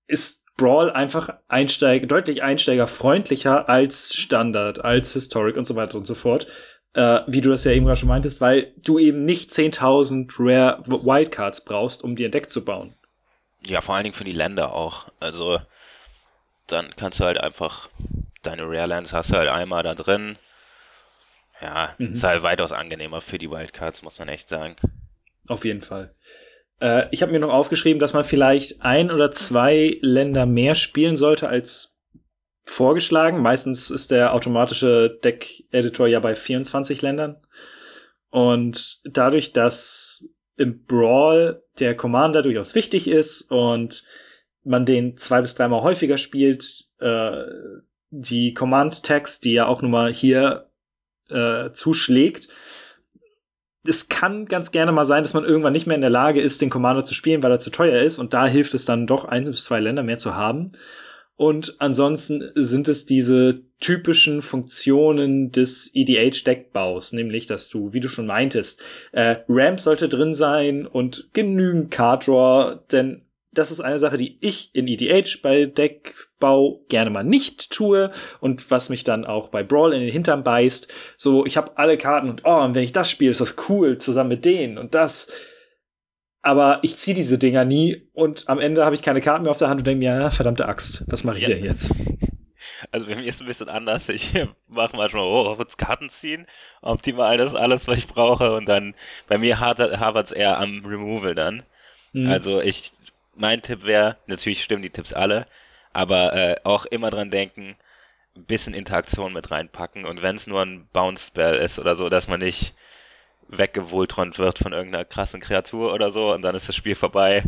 ist 0.05 0.43
Brawl 0.57 0.91
einfach 0.91 1.33
Einsteig 1.47 2.09
deutlich 2.09 2.43
einsteigerfreundlicher 2.43 3.69
als 3.69 4.13
Standard, 4.13 4.83
als 4.83 5.13
Historic 5.13 5.55
und 5.55 5.63
so 5.63 5.77
weiter 5.77 5.97
und 5.97 6.05
so 6.05 6.13
fort. 6.13 6.45
Äh, 6.93 7.21
wie 7.25 7.39
du 7.39 7.51
das 7.51 7.63
ja 7.63 7.71
eben 7.71 7.85
gerade 7.85 8.01
schon 8.01 8.09
meintest, 8.09 8.41
weil 8.41 8.73
du 8.83 8.99
eben 8.99 9.23
nicht 9.23 9.51
10.000 9.51 10.29
Rare 10.37 10.83
Wildcards 10.85 11.63
brauchst, 11.63 12.03
um 12.03 12.17
dir 12.17 12.27
ein 12.27 12.31
Deck 12.31 12.49
zu 12.49 12.65
bauen. 12.65 12.95
Ja, 13.65 13.79
vor 13.79 13.95
allen 13.95 14.03
Dingen 14.03 14.13
für 14.13 14.25
die 14.25 14.33
Länder 14.33 14.73
auch. 14.73 15.07
Also 15.21 15.61
dann 16.67 16.93
kannst 16.97 17.21
du 17.21 17.23
halt 17.23 17.39
einfach 17.39 17.87
deine 18.41 18.63
Rare 18.63 18.87
Lands 18.87 19.13
hast 19.13 19.31
du 19.31 19.37
halt 19.37 19.47
einmal 19.47 19.83
da 19.83 19.95
drin. 19.95 20.37
Ja, 21.63 21.95
Mhm. 21.97 22.13
ist 22.13 22.23
halt 22.23 22.43
weitaus 22.43 22.71
angenehmer 22.73 23.21
für 23.21 23.37
die 23.37 23.49
Wildcards, 23.49 24.03
muss 24.03 24.19
man 24.19 24.27
echt 24.27 24.49
sagen. 24.49 24.75
Auf 25.47 25.63
jeden 25.63 25.81
Fall. 25.81 26.13
Äh, 26.81 27.05
ich 27.11 27.21
habe 27.21 27.31
mir 27.31 27.39
noch 27.39 27.53
aufgeschrieben, 27.53 27.99
dass 27.99 28.11
man 28.13 28.25
vielleicht 28.25 28.81
ein 28.81 29.11
oder 29.11 29.31
zwei 29.31 29.97
Länder 30.01 30.45
mehr 30.45 30.75
spielen 30.75 31.15
sollte 31.15 31.47
als 31.47 31.97
vorgeschlagen. 32.65 33.41
Meistens 33.41 33.89
ist 33.91 34.11
der 34.11 34.33
automatische 34.33 35.19
Deck-Editor 35.23 36.07
ja 36.07 36.19
bei 36.19 36.35
24 36.35 37.01
Ländern. 37.01 37.37
Und 38.29 38.99
dadurch, 39.05 39.53
dass 39.53 40.27
im 40.57 40.85
Brawl 40.85 41.63
der 41.79 41.95
Commander 41.95 42.41
durchaus 42.41 42.75
wichtig 42.75 43.07
ist 43.07 43.49
und 43.51 44.03
man 44.63 44.85
den 44.85 45.17
zwei 45.17 45.41
bis 45.41 45.55
dreimal 45.55 45.81
häufiger 45.81 46.17
spielt, 46.17 46.85
äh, 46.99 47.43
die 48.09 48.53
Command-Tags, 48.53 49.39
die 49.39 49.53
ja 49.53 49.67
auch 49.67 49.81
nun 49.81 49.91
mal 49.91 50.13
hier 50.13 50.69
äh, 51.33 51.73
zuschlägt, 51.73 52.47
es 53.85 54.07
kann 54.07 54.45
ganz 54.45 54.71
gerne 54.71 54.91
mal 54.91 55.05
sein, 55.05 55.23
dass 55.23 55.33
man 55.33 55.43
irgendwann 55.43 55.73
nicht 55.73 55.87
mehr 55.87 55.95
in 55.95 56.01
der 56.01 56.09
Lage 56.09 56.41
ist, 56.41 56.61
den 56.61 56.69
Commander 56.69 57.03
zu 57.03 57.13
spielen, 57.13 57.43
weil 57.43 57.51
er 57.51 57.59
zu 57.59 57.69
teuer 57.69 58.01
ist. 58.01 58.17
Und 58.17 58.33
da 58.33 58.47
hilft 58.47 58.73
es 58.73 58.85
dann 58.85 59.07
doch, 59.07 59.25
eins 59.25 59.51
bis 59.51 59.65
zwei 59.65 59.81
Länder 59.81 60.03
mehr 60.03 60.17
zu 60.17 60.35
haben. 60.35 60.71
Und 61.35 61.75
ansonsten 61.79 62.51
sind 62.55 62.87
es 62.87 63.05
diese 63.05 63.61
typischen 63.79 64.41
Funktionen 64.41 65.51
des 65.51 65.91
EDH-Deckbaus, 65.93 67.11
nämlich, 67.11 67.47
dass 67.47 67.69
du, 67.69 67.91
wie 67.91 67.99
du 67.99 68.07
schon 68.07 68.27
meintest, 68.27 68.81
äh, 69.11 69.37
Ramp 69.49 69.79
sollte 69.79 70.07
drin 70.07 70.35
sein 70.35 70.85
und 70.85 71.29
genügend 71.33 71.91
Card 71.91 72.27
Draw, 72.27 72.79
denn 72.91 73.23
das 73.51 73.71
ist 73.71 73.81
eine 73.81 73.99
Sache, 73.99 74.17
die 74.17 74.37
ich 74.41 74.69
in 74.73 74.87
EDH 74.87 75.41
bei 75.41 75.65
Deckbau 76.43 76.81
gerne 76.89 77.09
mal 77.09 77.23
nicht 77.23 77.71
tue 77.71 78.11
und 78.39 78.69
was 78.69 78.89
mich 78.89 79.03
dann 79.03 79.25
auch 79.25 79.49
bei 79.49 79.63
Brawl 79.63 79.93
in 79.93 80.01
den 80.01 80.11
Hintern 80.11 80.43
beißt. 80.43 80.93
So, 81.17 81.45
ich 81.45 81.55
habe 81.57 81.77
alle 81.77 81.97
Karten 81.97 82.29
und 82.29 82.41
oh, 82.45 82.61
und 82.61 82.75
wenn 82.75 82.83
ich 82.83 82.91
das 82.91 83.09
spiele, 83.09 83.31
ist 83.31 83.41
das 83.41 83.55
cool 83.69 83.97
zusammen 83.97 84.29
mit 84.29 84.45
denen 84.45 84.77
und 84.77 84.93
das. 84.93 85.31
Aber 86.41 86.79
ich 86.81 86.97
ziehe 86.97 87.15
diese 87.15 87.39
Dinger 87.39 87.63
nie 87.63 88.09
und 88.11 88.49
am 88.49 88.59
Ende 88.59 88.83
habe 88.83 88.95
ich 88.95 89.01
keine 89.01 89.21
Karten 89.21 89.43
mehr 89.43 89.51
auf 89.51 89.57
der 89.57 89.69
Hand 89.69 89.81
und 89.81 89.87
denke 89.87 89.99
mir, 89.99 90.19
ja, 90.19 90.29
verdammte 90.29 90.67
Axt, 90.67 91.05
was 91.07 91.23
mache 91.23 91.37
ich 91.37 91.47
ja. 91.47 91.55
denn 91.55 91.63
jetzt? 91.63 91.91
Also 92.91 93.07
bei 93.07 93.15
mir 93.15 93.23
ist 93.23 93.35
es 93.35 93.41
ein 93.41 93.47
bisschen 93.47 93.69
anders. 93.69 94.09
Ich 94.09 94.33
mache 94.67 94.97
manchmal, 94.97 95.23
oh, 95.23 95.55
kurz 95.55 95.77
Karten 95.77 96.09
ziehen, 96.09 96.45
optimal 96.81 97.37
das 97.37 97.55
alles, 97.55 97.87
was 97.87 97.97
ich 97.97 98.07
brauche 98.07 98.53
und 98.55 98.67
dann 98.67 98.93
bei 99.27 99.37
mir 99.37 99.61
hapert 99.61 100.25
es 100.25 100.31
eher 100.33 100.59
am 100.59 100.85
Removal 100.85 101.33
dann. 101.33 101.63
Mhm. 102.11 102.29
Also 102.29 102.61
ich 102.61 102.91
mein 103.35 103.61
Tipp 103.61 103.85
wäre, 103.85 104.17
natürlich 104.27 104.63
stimmen 104.63 104.81
die 104.81 104.89
Tipps 104.89 105.13
alle, 105.13 105.47
aber 105.93 106.33
äh, 106.33 106.55
auch 106.63 106.85
immer 106.85 107.09
dran 107.09 107.31
denken, 107.31 107.75
ein 108.35 108.45
bisschen 108.45 108.73
Interaktion 108.73 109.33
mit 109.33 109.51
reinpacken 109.51 110.05
und 110.05 110.21
wenn 110.21 110.35
es 110.35 110.47
nur 110.47 110.61
ein 110.61 110.87
Bounce-Spell 110.91 111.55
ist 111.55 111.79
oder 111.79 111.95
so, 111.95 112.09
dass 112.09 112.27
man 112.27 112.39
nicht 112.39 112.73
weggewohltront 113.47 114.39
wird 114.39 114.59
von 114.59 114.73
irgendeiner 114.73 115.05
krassen 115.05 115.39
Kreatur 115.39 115.93
oder 115.93 116.11
so 116.11 116.33
und 116.33 116.41
dann 116.41 116.55
ist 116.55 116.67
das 116.69 116.75
Spiel 116.75 116.95
vorbei. 116.95 117.43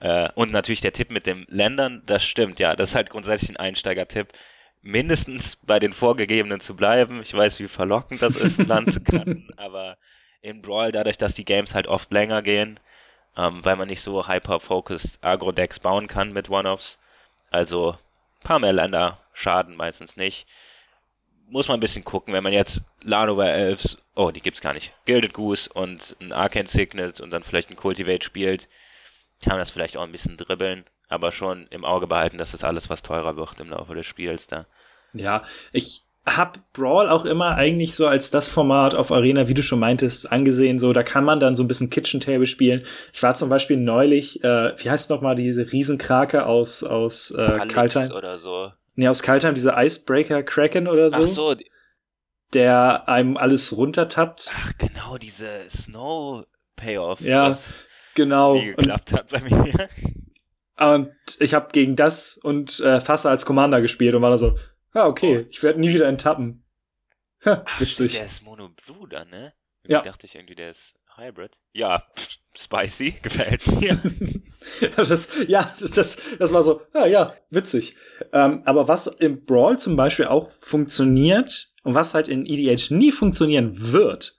Äh, 0.00 0.28
und 0.34 0.52
natürlich 0.52 0.80
der 0.80 0.92
Tipp 0.92 1.10
mit 1.10 1.26
den 1.26 1.46
Ländern, 1.48 2.02
das 2.06 2.24
stimmt, 2.24 2.58
ja, 2.58 2.74
das 2.76 2.90
ist 2.90 2.94
halt 2.94 3.10
grundsätzlich 3.10 3.50
ein 3.50 3.56
Einsteiger-Tipp. 3.56 4.28
Mindestens 4.82 5.56
bei 5.56 5.78
den 5.78 5.92
vorgegebenen 5.92 6.58
zu 6.58 6.74
bleiben. 6.74 7.22
Ich 7.22 7.32
weiß, 7.32 7.60
wie 7.60 7.68
verlockend 7.68 8.20
das 8.20 8.34
ist, 8.34 8.58
ein 8.58 8.66
Land 8.66 8.92
zu 8.92 9.00
cutten, 9.00 9.48
aber 9.56 9.96
in 10.40 10.60
Brawl, 10.60 10.90
dadurch, 10.90 11.18
dass 11.18 11.34
die 11.34 11.44
Games 11.44 11.74
halt 11.74 11.86
oft 11.86 12.12
länger 12.12 12.42
gehen, 12.42 12.80
ähm, 13.36 13.64
weil 13.64 13.76
man 13.76 13.88
nicht 13.88 14.02
so 14.02 14.26
hyper-focused 14.26 15.18
Agro-Decks 15.22 15.78
bauen 15.78 16.08
kann 16.08 16.32
mit 16.32 16.50
One-Offs. 16.50 16.98
Also 17.52 17.98
paar 18.42 18.58
mehr 18.58 18.72
Länder 18.72 19.18
schaden 19.32 19.76
meistens 19.76 20.16
nicht. 20.16 20.46
Muss 21.46 21.68
man 21.68 21.76
ein 21.76 21.80
bisschen 21.80 22.04
gucken, 22.04 22.32
wenn 22.32 22.42
man 22.42 22.52
jetzt 22.52 22.82
Lanover 23.02 23.46
Elves, 23.46 23.98
oh, 24.14 24.30
die 24.30 24.40
gibt's 24.40 24.60
gar 24.60 24.72
nicht, 24.72 24.92
Gilded 25.04 25.34
Goose 25.34 25.70
und 25.72 26.16
ein 26.20 26.32
Arcane 26.32 26.66
Signet 26.66 27.20
und 27.20 27.30
dann 27.30 27.42
vielleicht 27.42 27.70
ein 27.70 27.76
Cultivate 27.76 28.24
spielt, 28.24 28.68
kann 29.42 29.52
man 29.52 29.58
das 29.58 29.70
vielleicht 29.70 29.96
auch 29.96 30.02
ein 30.02 30.12
bisschen 30.12 30.36
dribbeln, 30.36 30.84
aber 31.08 31.30
schon 31.30 31.66
im 31.68 31.84
Auge 31.84 32.06
behalten, 32.06 32.38
dass 32.38 32.52
das 32.52 32.64
alles 32.64 32.88
was 32.88 33.02
teurer 33.02 33.36
wird 33.36 33.60
im 33.60 33.70
Laufe 33.70 33.94
des 33.94 34.06
Spiels 34.06 34.46
da. 34.46 34.66
Ja, 35.12 35.44
ich 35.72 36.04
hab 36.24 36.72
Brawl 36.72 37.08
auch 37.08 37.24
immer 37.24 37.56
eigentlich 37.56 37.94
so 37.94 38.06
als 38.06 38.30
das 38.30 38.46
Format 38.46 38.94
auf 38.94 39.10
Arena, 39.10 39.48
wie 39.48 39.54
du 39.54 39.62
schon 39.62 39.80
meintest, 39.80 40.30
angesehen. 40.30 40.78
So, 40.78 40.92
da 40.92 41.02
kann 41.02 41.24
man 41.24 41.40
dann 41.40 41.56
so 41.56 41.64
ein 41.64 41.68
bisschen 41.68 41.90
Kitchen 41.90 42.20
Table 42.20 42.46
spielen. 42.46 42.84
Ich 43.12 43.22
war 43.22 43.34
zum 43.34 43.48
Beispiel 43.48 43.76
neulich, 43.76 44.42
äh, 44.44 44.72
wie 44.78 44.90
heißt 44.90 45.10
noch 45.10 45.20
mal 45.20 45.34
diese 45.34 45.72
Riesenkrake 45.72 46.46
aus 46.46 46.84
aus 46.84 47.32
äh, 47.32 47.66
Kaltheim 47.66 48.12
oder 48.12 48.38
so. 48.38 48.70
Nee, 48.94 49.08
aus 49.08 49.22
Kaltheim, 49.22 49.54
diese 49.54 49.74
Icebreaker 49.76 50.42
Kraken 50.42 50.86
oder 50.86 51.10
so. 51.10 51.24
Ach 51.24 51.28
so. 51.28 51.56
Der 52.54 53.08
einem 53.08 53.36
alles 53.36 53.76
runtertappt. 53.76 54.52
Ach 54.54 54.72
genau, 54.78 55.18
diese 55.18 55.48
Snow 55.68 56.44
Payoff. 56.76 57.20
Ja, 57.20 57.58
genau. 58.14 58.54
Die 58.54 58.66
geklappt 58.66 59.12
und, 59.12 59.18
hat 59.18 59.28
bei 59.30 59.40
mir. 59.40 59.88
Und 60.78 61.12
ich 61.38 61.54
habe 61.54 61.68
gegen 61.70 61.96
das 61.96 62.40
und 62.42 62.80
äh, 62.80 63.00
Fasse 63.00 63.30
als 63.30 63.46
Commander 63.46 63.80
gespielt 63.80 64.14
und 64.14 64.22
war 64.22 64.30
da 64.30 64.38
so, 64.38 64.56
Ah, 64.92 65.06
okay. 65.06 65.44
Oh. 65.44 65.46
Ich 65.50 65.62
werde 65.62 65.80
nie 65.80 65.92
wieder 65.92 66.08
enttappen. 66.08 66.64
Ha, 67.44 67.64
Ach, 67.66 67.80
witzig. 67.80 68.12
der 68.12 68.26
ist 68.26 68.42
Mono 68.42 68.68
Blue 68.68 69.08
dann, 69.08 69.30
ne? 69.30 69.52
Irgendwie 69.82 69.92
ja. 69.92 70.02
dachte 70.02 70.26
ich 70.26 70.34
irgendwie, 70.34 70.54
der 70.54 70.70
ist 70.70 70.94
Hybrid. 71.16 71.58
Ja, 71.72 72.04
spicy, 72.56 73.12
gefällt 73.22 73.66
mir. 73.66 74.00
das, 74.96 75.28
ja, 75.48 75.74
das, 75.80 76.18
das 76.38 76.52
war 76.52 76.62
so, 76.62 76.82
ja, 76.94 77.06
ja, 77.06 77.36
witzig. 77.50 77.96
Ähm, 78.32 78.62
aber 78.64 78.88
was 78.88 79.06
im 79.06 79.44
Brawl 79.44 79.78
zum 79.78 79.96
Beispiel 79.96 80.26
auch 80.26 80.52
funktioniert 80.60 81.72
und 81.82 81.94
was 81.94 82.14
halt 82.14 82.28
in 82.28 82.46
EDH 82.46 82.90
nie 82.90 83.10
funktionieren 83.10 83.92
wird, 83.92 84.36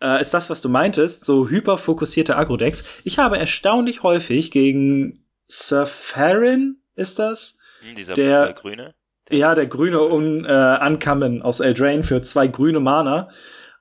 äh, 0.00 0.20
ist 0.20 0.32
das, 0.32 0.48
was 0.48 0.62
du 0.62 0.68
meintest, 0.68 1.24
so 1.24 1.48
hyperfokussierte 1.48 2.36
Agro-Decks. 2.36 3.02
Ich 3.04 3.18
habe 3.18 3.38
erstaunlich 3.38 4.02
häufig 4.02 4.50
gegen 4.50 5.26
Sir 5.48 5.86
Farron, 5.86 6.80
ist 6.94 7.18
das? 7.18 7.58
Hm, 7.80 7.96
dieser 7.96 8.14
der 8.14 8.52
grüne? 8.52 8.94
Ja, 9.30 9.54
der 9.54 9.66
grüne 9.66 10.00
Un 10.00 10.44
äh, 10.44 10.78
Uncommon 10.80 11.42
aus 11.42 11.60
Eldraine 11.60 12.02
für 12.02 12.22
zwei 12.22 12.46
grüne 12.46 12.80
Mana. 12.80 13.30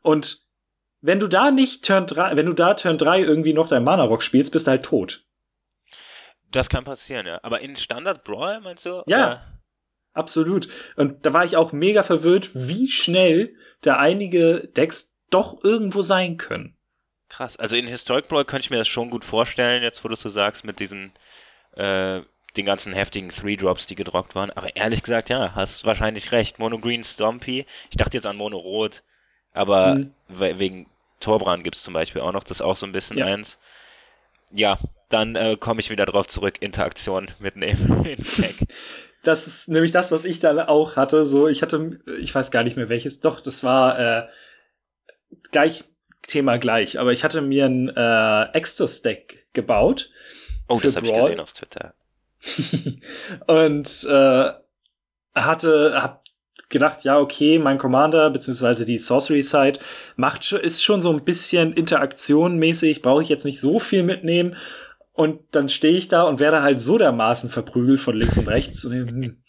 Und 0.01 0.41
wenn 1.01 1.19
du 1.19 1.27
da 1.27 1.51
nicht 1.51 1.85
Turn 1.85 2.07
3, 2.07 2.35
wenn 2.35 2.45
du 2.45 2.53
da 2.53 2.73
Turn 2.73 2.97
3 2.97 3.21
irgendwie 3.21 3.53
noch 3.53 3.69
dein 3.69 3.83
Mana-Rock 3.83 4.23
spielst, 4.23 4.51
bist 4.51 4.67
du 4.67 4.71
halt 4.71 4.83
tot. 4.83 5.25
Das 6.51 6.69
kann 6.69 6.83
passieren, 6.83 7.25
ja. 7.27 7.39
Aber 7.43 7.61
in 7.61 7.75
Standard 7.75 8.23
Brawl 8.23 8.61
meinst 8.61 8.85
du? 8.85 9.03
Ja. 9.05 9.27
Oder? 9.27 9.61
Absolut. 10.13 10.67
Und 10.95 11.25
da 11.25 11.33
war 11.33 11.45
ich 11.45 11.55
auch 11.55 11.71
mega 11.71 12.01
verwirrt, 12.03 12.49
wie 12.53 12.87
schnell 12.87 13.53
da 13.81 13.97
einige 13.97 14.67
Decks 14.75 15.15
doch 15.29 15.63
irgendwo 15.63 16.01
sein 16.01 16.37
können. 16.37 16.75
Krass. 17.29 17.57
Also 17.57 17.75
in 17.75 17.87
Historic 17.87 18.27
Brawl 18.27 18.45
könnte 18.45 18.65
ich 18.65 18.69
mir 18.71 18.77
das 18.77 18.87
schon 18.87 19.09
gut 19.09 19.25
vorstellen, 19.25 19.83
jetzt 19.83 20.03
wo 20.03 20.07
du 20.07 20.15
so 20.15 20.29
sagst, 20.29 20.63
mit 20.63 20.79
diesen 20.79 21.11
äh, 21.75 22.21
den 22.57 22.65
ganzen 22.65 22.93
heftigen 22.93 23.29
Three-Drops, 23.29 23.87
die 23.87 23.95
gedroppt 23.95 24.35
waren. 24.35 24.51
Aber 24.51 24.75
ehrlich 24.75 25.03
gesagt, 25.03 25.29
ja, 25.29 25.53
hast 25.55 25.85
wahrscheinlich 25.85 26.31
recht. 26.31 26.59
Mono 26.59 26.79
Green 26.79 27.03
Stompy. 27.03 27.65
Ich 27.89 27.97
dachte 27.97 28.17
jetzt 28.17 28.27
an 28.27 28.37
Mono 28.37 28.57
Rot, 28.57 29.03
aber 29.53 29.95
mhm. 29.95 30.11
wegen 30.27 30.87
Torbrand 31.19 31.63
gibt 31.63 31.75
es 31.75 31.83
zum 31.83 31.93
Beispiel 31.93 32.21
auch 32.21 32.31
noch. 32.31 32.43
Das 32.43 32.57
ist 32.57 32.61
auch 32.61 32.77
so 32.77 32.85
ein 32.85 32.91
bisschen 32.91 33.17
ja. 33.17 33.25
eins. 33.25 33.57
Ja, 34.51 34.79
dann 35.09 35.35
äh, 35.35 35.57
komme 35.57 35.79
ich 35.79 35.89
wieder 35.89 36.05
drauf 36.05 36.27
zurück. 36.27 36.61
Interaktion 36.61 37.29
mitnehmen 37.39 38.05
in 38.05 38.23
Deck. 38.37 38.55
Das 39.23 39.47
ist 39.47 39.67
nämlich 39.67 39.91
das, 39.91 40.11
was 40.11 40.25
ich 40.25 40.39
dann 40.39 40.59
auch 40.59 40.95
hatte. 40.95 41.25
So, 41.25 41.47
ich 41.47 41.61
hatte, 41.61 41.99
ich 42.21 42.33
weiß 42.33 42.51
gar 42.51 42.63
nicht 42.63 42.77
mehr 42.77 42.89
welches. 42.89 43.19
Doch, 43.19 43.41
das 43.41 43.63
war 43.63 43.99
äh, 43.99 44.27
gleich 45.51 45.83
Thema 46.27 46.57
gleich. 46.57 46.99
Aber 46.99 47.11
ich 47.11 47.23
hatte 47.23 47.41
mir 47.41 47.65
ein 47.65 47.89
äh, 47.89 48.43
Extos-Deck 48.53 49.47
gebaut. 49.53 50.09
Oh, 50.67 50.79
das 50.81 50.95
habe 50.95 51.07
ich 51.07 51.13
gesehen 51.13 51.39
auf 51.39 51.53
Twitter. 51.53 51.93
und 53.47 54.07
äh, 54.09 54.51
hatte, 55.35 56.01
hab 56.01 56.23
gedacht, 56.69 57.03
ja, 57.03 57.19
okay, 57.19 57.59
mein 57.59 57.77
Commander 57.77 58.29
beziehungsweise 58.29 58.85
die 58.85 58.99
Sorcery 58.99 59.41
Side 59.41 59.79
macht 60.15 60.51
ist 60.51 60.83
schon 60.83 61.01
so 61.01 61.11
ein 61.11 61.23
bisschen 61.23 61.73
interaktionmäßig, 61.73 63.01
brauche 63.01 63.23
ich 63.23 63.29
jetzt 63.29 63.45
nicht 63.45 63.59
so 63.59 63.79
viel 63.79 64.03
mitnehmen. 64.03 64.55
Und 65.13 65.39
dann 65.51 65.67
stehe 65.69 65.97
ich 65.97 66.09
da 66.09 66.23
und 66.23 66.39
werde 66.39 66.61
halt 66.61 66.79
so 66.79 66.97
dermaßen 66.97 67.49
verprügelt 67.49 67.99
von 67.99 68.15
links 68.15 68.37
und 68.37 68.47
rechts. 68.47 68.83
Hm, 68.83 69.41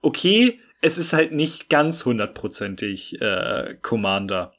okay, 0.00 0.60
es 0.80 0.96
ist 0.96 1.12
halt 1.12 1.32
nicht 1.32 1.68
ganz 1.68 2.04
hundertprozentig 2.04 3.20
äh, 3.20 3.76
Commander. 3.82 4.52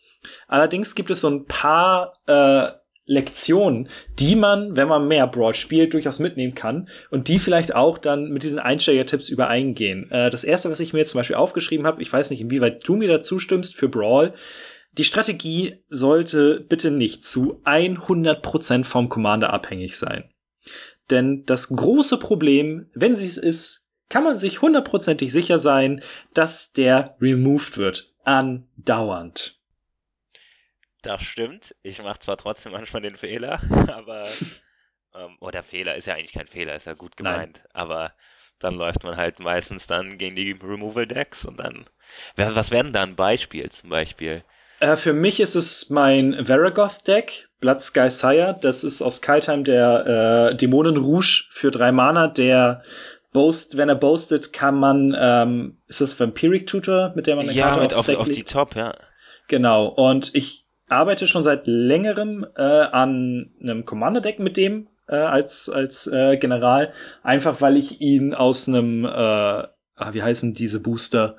Allerdings 0.48 0.95
gibt 0.95 1.12
es 1.12 1.21
so 1.21 1.29
ein 1.29 1.45
paar 1.45 2.13
äh, 2.25 2.71
Lektionen, 3.09 3.89
die 4.19 4.35
man, 4.35 4.75
wenn 4.75 4.87
man 4.87 5.07
mehr 5.07 5.25
Broad 5.25 5.57
spielt, 5.57 5.93
durchaus 5.93 6.19
mitnehmen 6.19 6.53
kann 6.53 6.87
und 7.09 7.27
die 7.27 7.39
vielleicht 7.39 7.75
auch 7.75 7.97
dann 7.97 8.29
mit 8.29 8.43
diesen 8.43 8.59
Einsteiger-Tipps 8.59 9.29
übereingehen. 9.29 10.09
Äh, 10.11 10.29
das 10.29 10.43
erste, 10.43 10.69
was 10.69 10.79
ich 10.79 10.93
mir 10.93 10.99
jetzt 10.99 11.09
zum 11.09 11.19
Beispiel 11.19 11.35
aufgeschrieben 11.35 11.87
habe, 11.87 12.01
ich 12.01 12.13
weiß 12.13 12.29
nicht, 12.29 12.41
inwieweit 12.41 12.87
du 12.87 12.95
mir 12.95 13.07
dazu 13.07 13.39
stimmst 13.39 13.75
für 13.75 13.89
Brawl, 13.89 14.33
die 14.93 15.03
Strategie 15.03 15.83
sollte 15.87 16.59
bitte 16.59 16.91
nicht 16.91 17.25
zu 17.25 17.61
100% 17.63 18.85
vom 18.85 19.09
Commander 19.09 19.51
abhängig 19.53 19.97
sein. 19.97 20.29
Denn 21.09 21.45
das 21.45 21.69
große 21.69 22.17
Problem, 22.17 22.89
wenn 22.93 23.15
sie 23.15 23.25
es 23.25 23.37
ist, 23.37 23.89
kann 24.09 24.23
man 24.23 24.37
sich 24.37 24.61
hundertprozentig 24.61 25.31
sicher 25.31 25.59
sein, 25.59 26.01
dass 26.33 26.73
der 26.73 27.15
removed 27.19 27.77
wird. 27.77 28.13
Andauernd. 28.23 29.58
Das 31.01 31.21
stimmt. 31.23 31.75
Ich 31.81 32.01
mache 32.01 32.19
zwar 32.19 32.37
trotzdem 32.37 32.73
manchmal 32.73 33.01
den 33.01 33.17
Fehler, 33.17 33.61
aber 33.93 34.23
ähm, 35.15 35.37
oh, 35.39 35.49
der 35.49 35.63
Fehler 35.63 35.95
ist 35.95 36.05
ja 36.05 36.15
eigentlich 36.15 36.33
kein 36.33 36.47
Fehler, 36.47 36.75
ist 36.75 36.87
ja 36.87 36.93
gut 36.93 37.17
gemeint. 37.17 37.61
Nein. 37.63 37.71
Aber 37.73 38.13
dann 38.59 38.75
läuft 38.75 39.03
man 39.03 39.15
halt 39.15 39.39
meistens 39.39 39.87
dann 39.87 40.17
gegen 40.17 40.35
die 40.35 40.51
Removal 40.51 41.07
Decks 41.07 41.45
und 41.45 41.59
dann. 41.59 41.85
Was 42.35 42.71
wäre 42.71 42.83
denn 42.83 42.93
da 42.93 43.03
ein 43.03 43.15
Beispiel 43.15 43.69
zum 43.69 43.89
Beispiel? 43.89 44.43
Äh, 44.79 44.95
für 44.95 45.13
mich 45.13 45.39
ist 45.39 45.55
es 45.55 45.89
mein 45.89 46.45
Veragoth 46.45 47.07
Deck, 47.07 47.49
Blood 47.59 47.79
Sky 47.81 48.09
Sire. 48.09 48.57
Das 48.61 48.83
ist 48.83 49.01
aus 49.01 49.21
Kaltheim 49.21 49.63
der 49.63 50.51
äh, 50.51 50.55
Dämonen 50.55 50.97
Rouge 50.97 51.45
für 51.51 51.71
drei 51.71 51.91
Mana, 51.91 52.27
der 52.27 52.83
Boast, 53.31 53.77
wenn 53.77 53.89
er 53.89 53.95
boastet, 53.95 54.53
kann 54.53 54.75
man, 54.75 55.15
ähm, 55.17 55.77
ist 55.87 56.01
das 56.01 56.19
Vampiric 56.19 56.65
Tutor, 56.65 57.13
mit 57.15 57.27
der 57.27 57.35
man 57.35 57.47
eine 57.47 57.57
ja, 57.57 57.67
Karte 57.67 57.81
mit 57.81 57.93
auf, 57.93 58.09
auf 58.09 58.29
die 58.29 58.43
Top, 58.43 58.75
ja. 58.75 58.95
Genau. 59.47 59.87
Und 59.87 60.33
ich 60.33 60.65
arbeite 60.89 61.27
schon 61.27 61.43
seit 61.43 61.67
längerem 61.67 62.46
äh, 62.55 62.62
an 62.62 63.51
einem 63.62 63.86
Commander-Deck 63.86 64.39
mit 64.39 64.58
dem. 64.58 64.88
äh, 65.10 65.15
als, 65.15 65.69
als 65.69 66.08
äh, 66.08 66.38
General, 66.38 66.93
einfach 67.24 67.62
weil 67.62 67.77
ich 67.77 68.00
ihn 68.00 68.34
aus 68.34 68.67
einem, 68.67 69.05
äh, 69.05 69.10
ah, 69.10 69.69
wie 70.12 70.22
heißen 70.22 70.53
diese 70.53 70.79
Booster? 70.79 71.36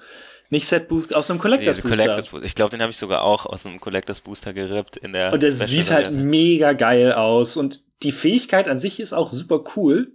Nicht 0.49 0.67
Set 0.67 0.89
Booster, 0.89 1.17
aus 1.17 1.31
einem 1.31 1.39
Collectors 1.39 1.77
Diese 1.77 1.89
Booster. 1.89 2.03
Collectors 2.03 2.29
Booster. 2.31 2.47
Ich 2.47 2.55
glaube, 2.57 2.71
den 2.73 2.83
habe 2.83 2.91
ich 2.91 2.97
sogar 2.97 3.23
auch 3.23 3.47
aus 3.47 3.65
einem 3.65 3.81
Collectors 3.81 4.21
Booster 4.21 4.53
gerippt 4.53 4.97
in 4.97 5.13
der. 5.13 5.33
Und 5.33 5.43
der 5.45 5.53
Special 5.53 5.69
sieht 5.69 5.91
halt 5.93 6.13
mega 6.13 6.73
geil 6.73 7.13
aus. 7.13 7.57
Und 7.57 7.85
die 8.03 8.11
Fähigkeit 8.11 8.69
an 8.69 8.81
sich 8.81 8.99
ist 8.99 9.13
auch 9.13 9.29
super 9.29 9.63
cool. 9.77 10.13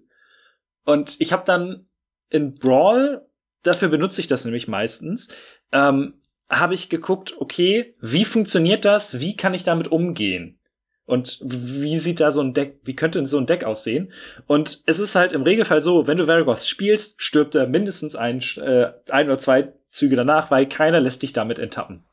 Und 0.83 1.15
ich 1.19 1.31
habe 1.31 1.43
dann 1.45 1.87
in 2.29 2.55
Brawl, 2.55 3.25
dafür 3.63 3.87
benutze 3.87 4.19
ich 4.19 4.27
das 4.27 4.43
nämlich 4.43 4.67
meistens, 4.67 5.29
ähm, 5.71 6.15
habe 6.49 6.73
ich 6.73 6.89
geguckt, 6.89 7.35
okay, 7.39 7.95
wie 8.01 8.25
funktioniert 8.25 8.85
das? 8.85 9.19
Wie 9.19 9.35
kann 9.35 9.53
ich 9.53 9.63
damit 9.63 9.87
umgehen? 9.87 10.59
Und 11.05 11.39
wie 11.43 11.99
sieht 11.99 12.19
da 12.19 12.31
so 12.31 12.41
ein 12.41 12.53
Deck, 12.53 12.79
wie 12.83 12.95
könnte 12.95 13.23
so 13.27 13.37
ein 13.37 13.45
Deck 13.45 13.63
aussehen? 13.63 14.11
Und 14.47 14.81
es 14.87 14.99
ist 14.99 15.13
halt 15.13 15.33
im 15.33 15.43
Regelfall 15.43 15.81
so, 15.81 16.07
wenn 16.07 16.17
du 16.17 16.27
Varagos 16.27 16.67
spielst, 16.67 17.21
stirbt 17.21 17.53
er 17.53 17.67
mindestens 17.67 18.15
ein, 18.15 18.41
äh, 18.57 18.91
ein 19.11 19.27
oder 19.27 19.37
zwei 19.37 19.71
Züge 19.91 20.15
danach, 20.15 20.49
weil 20.49 20.67
keiner 20.67 20.99
lässt 20.99 21.21
dich 21.21 21.31
damit 21.31 21.59
enttappen. 21.59 22.03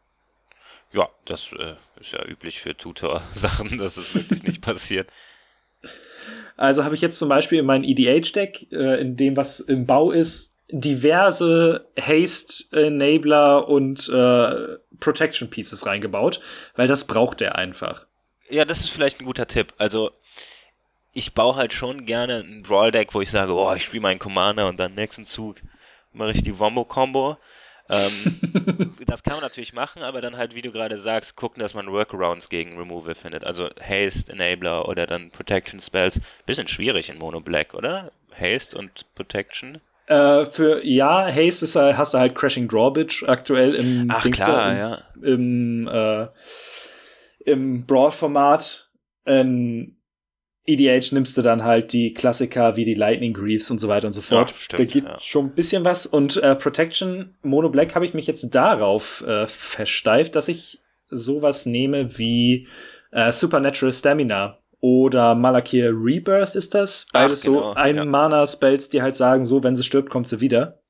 Ja, 0.92 1.08
das 1.24 1.48
äh, 1.58 1.74
ist 2.00 2.12
ja 2.12 2.22
üblich 2.26 2.60
für 2.60 2.76
Tutor-Sachen, 2.76 3.78
dass 3.78 3.96
es 3.96 4.14
wirklich 4.14 4.42
nicht 4.42 4.60
passiert. 4.60 5.08
Also 6.56 6.84
habe 6.84 6.94
ich 6.94 7.00
jetzt 7.00 7.18
zum 7.18 7.30
Beispiel 7.30 7.58
in 7.58 7.66
meinem 7.66 7.84
EDH-Deck, 7.84 8.72
äh, 8.72 9.00
in 9.00 9.16
dem 9.16 9.36
was 9.38 9.58
im 9.60 9.86
Bau 9.86 10.10
ist, 10.10 10.51
diverse 10.73 11.87
Haste-Enabler 12.00 13.69
und 13.69 14.09
äh, 14.09 14.79
Protection 14.99 15.50
Pieces 15.50 15.87
reingebaut, 15.87 16.41
weil 16.75 16.88
das 16.88 17.07
braucht 17.07 17.43
er 17.43 17.57
einfach. 17.57 18.07
Ja, 18.49 18.64
das 18.64 18.81
ist 18.81 18.91
vielleicht 18.91 19.21
ein 19.21 19.26
guter 19.26 19.47
Tipp. 19.47 19.75
Also, 19.79 20.11
ich 21.12 21.35
baue 21.35 21.57
halt 21.57 21.73
schon 21.73 22.07
gerne 22.07 22.38
ein 22.41 22.62
Brawl-Deck, 22.62 23.14
wo 23.14 23.21
ich 23.21 23.31
sage, 23.31 23.55
oh, 23.55 23.75
ich 23.75 23.85
spiele 23.85 24.00
meinen 24.00 24.19
Commander 24.19 24.67
und 24.69 24.81
dann 24.81 24.95
nächsten 24.95 25.25
Zug 25.25 25.57
mache 26.12 26.33
ich 26.33 26.43
die 26.43 26.59
Wombo-Combo. 26.59 27.37
Ähm, 27.91 28.95
das 29.07 29.23
kann 29.23 29.35
man 29.35 29.43
natürlich 29.43 29.75
machen, 29.75 30.02
aber 30.02 30.21
dann 30.21 30.37
halt, 30.37 30.55
wie 30.55 30.62
du 30.62 30.73
gerade 30.73 30.99
sagst, 30.99 31.37
gucken, 31.37 31.61
dass 31.61 31.75
man 31.75 31.93
Workarounds 31.93 32.49
gegen 32.49 32.79
Removal 32.79 33.14
findet. 33.14 33.45
Also 33.45 33.69
Haste, 33.81 34.33
Enabler 34.33 34.88
oder 34.88 35.07
dann 35.07 35.31
Protection 35.31 35.81
Spells. 35.81 36.21
Bisschen 36.47 36.69
schwierig 36.69 37.11
in 37.11 37.19
Mono 37.19 37.41
Black, 37.41 37.75
oder? 37.75 38.12
Haste 38.38 38.79
und 38.79 39.05
Protection. 39.14 39.81
Äh, 40.06 40.44
für 40.47 40.85
ja, 40.85 41.26
Haste 41.26 41.64
ist, 41.64 41.76
halt- 41.76 41.97
hast 41.97 42.14
du 42.14 42.18
halt 42.18 42.35
Crashing 42.35 42.68
Drawbridge 42.68 43.25
aktuell 43.26 43.75
im 43.75 44.09
Ach 44.11 44.23
Dings 44.23 44.44
klar, 44.44 44.73
im, 44.73 44.78
ja. 44.78 44.99
im, 45.23 45.88
äh, 45.88 46.28
im 47.50 47.87
Brawl-Format. 47.87 48.90
In 49.25 49.97
EDH 50.64 51.12
nimmst 51.12 51.37
du 51.37 51.42
dann 51.42 51.64
halt 51.64 51.92
die 51.92 52.14
Klassiker 52.14 52.76
wie 52.76 52.85
die 52.85 52.94
Lightning 52.94 53.32
Greaves 53.32 53.71
und 53.71 53.80
so 53.80 53.88
weiter 53.88 54.06
und 54.06 54.12
so 54.12 54.21
fort. 54.21 54.50
Ja, 54.52 54.56
stimmt, 54.56 54.80
da 54.80 54.85
gibt 54.85 55.09
ja. 55.09 55.21
schon 55.21 55.47
ein 55.47 55.54
bisschen 55.54 55.85
was. 55.85 56.06
Und 56.06 56.37
äh, 56.37 56.54
Protection 56.54 57.35
Mono 57.42 57.68
Black 57.68 57.94
habe 57.94 58.04
ich 58.04 58.14
mich 58.14 58.26
jetzt 58.26 58.54
darauf 58.54 59.25
äh, 59.26 59.47
versteift, 59.47 60.37
dass 60.37 60.49
ich 60.49 60.80
sowas 61.06 61.66
nehme 61.66 62.16
wie 62.18 62.68
äh, 63.11 63.32
Supernatural 63.32 63.92
Stamina 63.92 64.59
oder 64.82 65.36
Malakir 65.36 65.92
Rebirth 65.94 66.56
ist 66.56 66.74
das. 66.74 67.06
Beides 67.12 67.44
genau, 67.44 67.72
so 67.72 67.74
ein 67.74 67.96
ja. 67.96 68.04
Mana-Spells, 68.04 68.90
die 68.90 69.00
halt 69.00 69.14
sagen, 69.14 69.44
so, 69.44 69.62
wenn 69.62 69.76
sie 69.76 69.84
stirbt, 69.84 70.10
kommt 70.10 70.26
sie 70.26 70.40
wieder. 70.40 70.80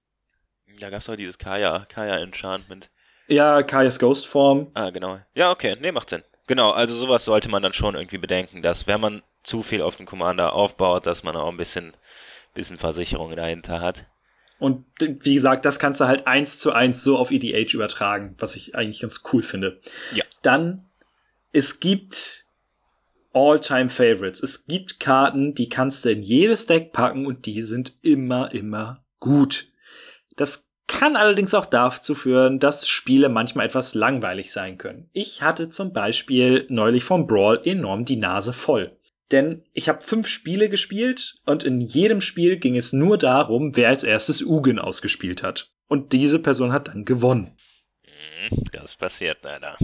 Da 0.81 0.89
gab 0.89 1.03
es 1.03 1.09
auch 1.11 1.15
dieses 1.15 1.39
Kaya, 1.39 1.87
Kaya 1.89 2.17
Enchantment. 2.17 2.91
Ja, 3.29 3.63
Kaya's 3.63 3.99
Ghost 3.99 4.27
Form. 4.27 4.71
Ah, 4.73 4.91
genau. 4.91 5.21
Ja, 5.35 5.51
okay, 5.51 5.77
nee, 5.79 5.93
macht 5.93 6.09
Sinn. 6.09 6.23
Genau, 6.47 6.71
also 6.71 6.95
sowas 6.95 7.27
sollte 7.27 7.51
man 7.51 7.63
dann 7.63 7.75
schon 7.75 7.95
irgendwie 7.95 8.19
bedenken, 8.19 8.63
dass 8.63 8.87
wenn 8.87 9.01
man 9.01 9.23
zu 9.43 9.63
viel 9.63 9.83
auf 9.83 9.97
den 9.97 10.07
Commander 10.07 10.55
aufbaut, 10.55 11.07
dass 11.07 11.23
man 11.23 11.37
auch 11.37 11.49
ein 11.49 11.59
bisschen, 11.59 11.93
bisschen 12.55 12.79
Versicherung 12.79 13.37
dahinter 13.37 13.81
hat. 13.83 14.07
Und 14.59 14.87
wie 14.99 15.35
gesagt, 15.35 15.67
das 15.67 15.79
kannst 15.79 16.01
du 16.01 16.07
halt 16.07 16.27
eins 16.27 16.59
zu 16.59 16.73
eins 16.73 17.05
so 17.05 17.19
auf 17.19 17.31
EDH 17.31 17.75
übertragen, 17.75 18.37
was 18.39 18.57
ich 18.57 18.75
eigentlich 18.75 19.01
ganz 19.01 19.23
cool 19.33 19.43
finde. 19.43 19.81
Ja. 20.15 20.25
Dann, 20.41 20.87
es 21.53 21.79
gibt 21.79 22.47
All-Time 23.35 23.89
Favorites. 23.89 24.43
Es 24.43 24.67
gibt 24.67 25.01
Karten, 25.01 25.55
die 25.55 25.69
kannst 25.69 26.05
du 26.05 26.11
in 26.11 26.23
jedes 26.23 26.67
Deck 26.67 26.93
packen 26.93 27.27
und 27.27 27.47
die 27.47 27.63
sind 27.63 27.97
immer, 28.03 28.53
immer 28.53 29.05
gut. 29.21 29.69
Das 30.37 30.71
kann 30.87 31.17
allerdings 31.17 31.55
auch 31.55 31.67
dazu 31.67 32.15
führen, 32.15 32.59
dass 32.59 32.87
Spiele 32.87 33.29
manchmal 33.29 33.67
etwas 33.67 33.95
langweilig 33.95 34.53
sein 34.53 34.79
können. 34.79 35.09
Ich 35.13 35.43
hatte 35.43 35.69
zum 35.69 35.93
Beispiel 35.93 36.67
neulich 36.69 37.05
vom 37.05 37.27
Brawl 37.27 37.61
enorm 37.65 38.05
die 38.05 38.17
Nase 38.17 38.53
voll. 38.53 38.97
Denn 39.31 39.65
ich 39.73 39.89
habe 39.89 40.03
fünf 40.05 40.29
Spiele 40.29 40.69
gespielt 40.69 41.37
und 41.47 41.65
in 41.65 41.81
jedem 41.81 42.21
Spiel 42.21 42.59
ging 42.59 42.77
es 42.77 42.93
nur 42.93 43.17
darum, 43.17 43.75
wer 43.77 43.89
als 43.89 44.05
erstes 44.05 44.43
Ugin 44.43 44.79
ausgespielt 44.79 45.43
hat. 45.43 45.71
Und 45.89 46.13
diese 46.13 46.39
Person 46.39 46.73
hat 46.73 46.89
dann 46.89 47.07
gewonnen. 47.07 47.57
Mhm, 48.05 48.65
Das 48.73 48.97
passiert 48.97 49.39
leider. 49.43 49.79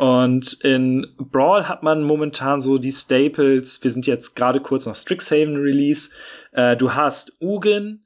Und 0.00 0.54
in 0.64 1.14
Brawl 1.18 1.68
hat 1.68 1.82
man 1.82 2.02
momentan 2.02 2.62
so 2.62 2.78
die 2.78 2.90
Staples. 2.90 3.84
Wir 3.84 3.90
sind 3.90 4.06
jetzt 4.06 4.34
gerade 4.34 4.60
kurz 4.60 4.86
nach 4.86 4.96
Strixhaven 4.96 5.58
Release. 5.58 6.14
Äh, 6.52 6.74
du 6.74 6.94
hast 6.94 7.36
Ugin. 7.42 8.02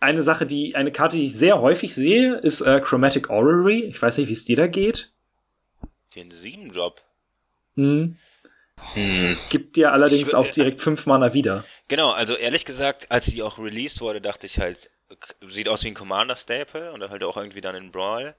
Eine 0.00 0.20
Sache, 0.22 0.44
die, 0.44 0.76
eine 0.76 0.92
Karte, 0.92 1.16
die 1.16 1.24
ich 1.24 1.34
sehr 1.34 1.62
häufig 1.62 1.94
sehe, 1.94 2.34
ist 2.34 2.60
äh, 2.60 2.78
Chromatic 2.84 3.30
Orrery. 3.30 3.84
Ich 3.84 4.02
weiß 4.02 4.18
nicht, 4.18 4.28
wie 4.28 4.34
es 4.34 4.44
dir 4.44 4.56
da 4.56 4.66
geht. 4.66 5.14
Den 6.14 6.30
sieben 6.30 6.72
Drop. 6.72 7.00
Hm. 7.74 8.18
Hm. 8.92 9.36
Gibt 9.48 9.76
dir 9.76 9.92
allerdings 9.92 10.34
auch 10.34 10.48
direkt 10.48 10.82
fünf 10.82 11.06
Mana 11.06 11.32
wieder. 11.32 11.64
Genau, 11.88 12.10
also 12.10 12.34
ehrlich 12.34 12.66
gesagt, 12.66 13.10
als 13.10 13.24
die 13.24 13.42
auch 13.42 13.58
released 13.58 14.02
wurde, 14.02 14.20
dachte 14.20 14.44
ich 14.44 14.58
halt, 14.58 14.90
sieht 15.48 15.70
aus 15.70 15.84
wie 15.84 15.88
ein 15.88 15.94
Commander-Staple 15.94 16.92
und 16.92 17.08
halt 17.08 17.24
auch 17.24 17.38
irgendwie 17.38 17.62
dann 17.62 17.76
in 17.76 17.92
Brawl. 17.92 18.34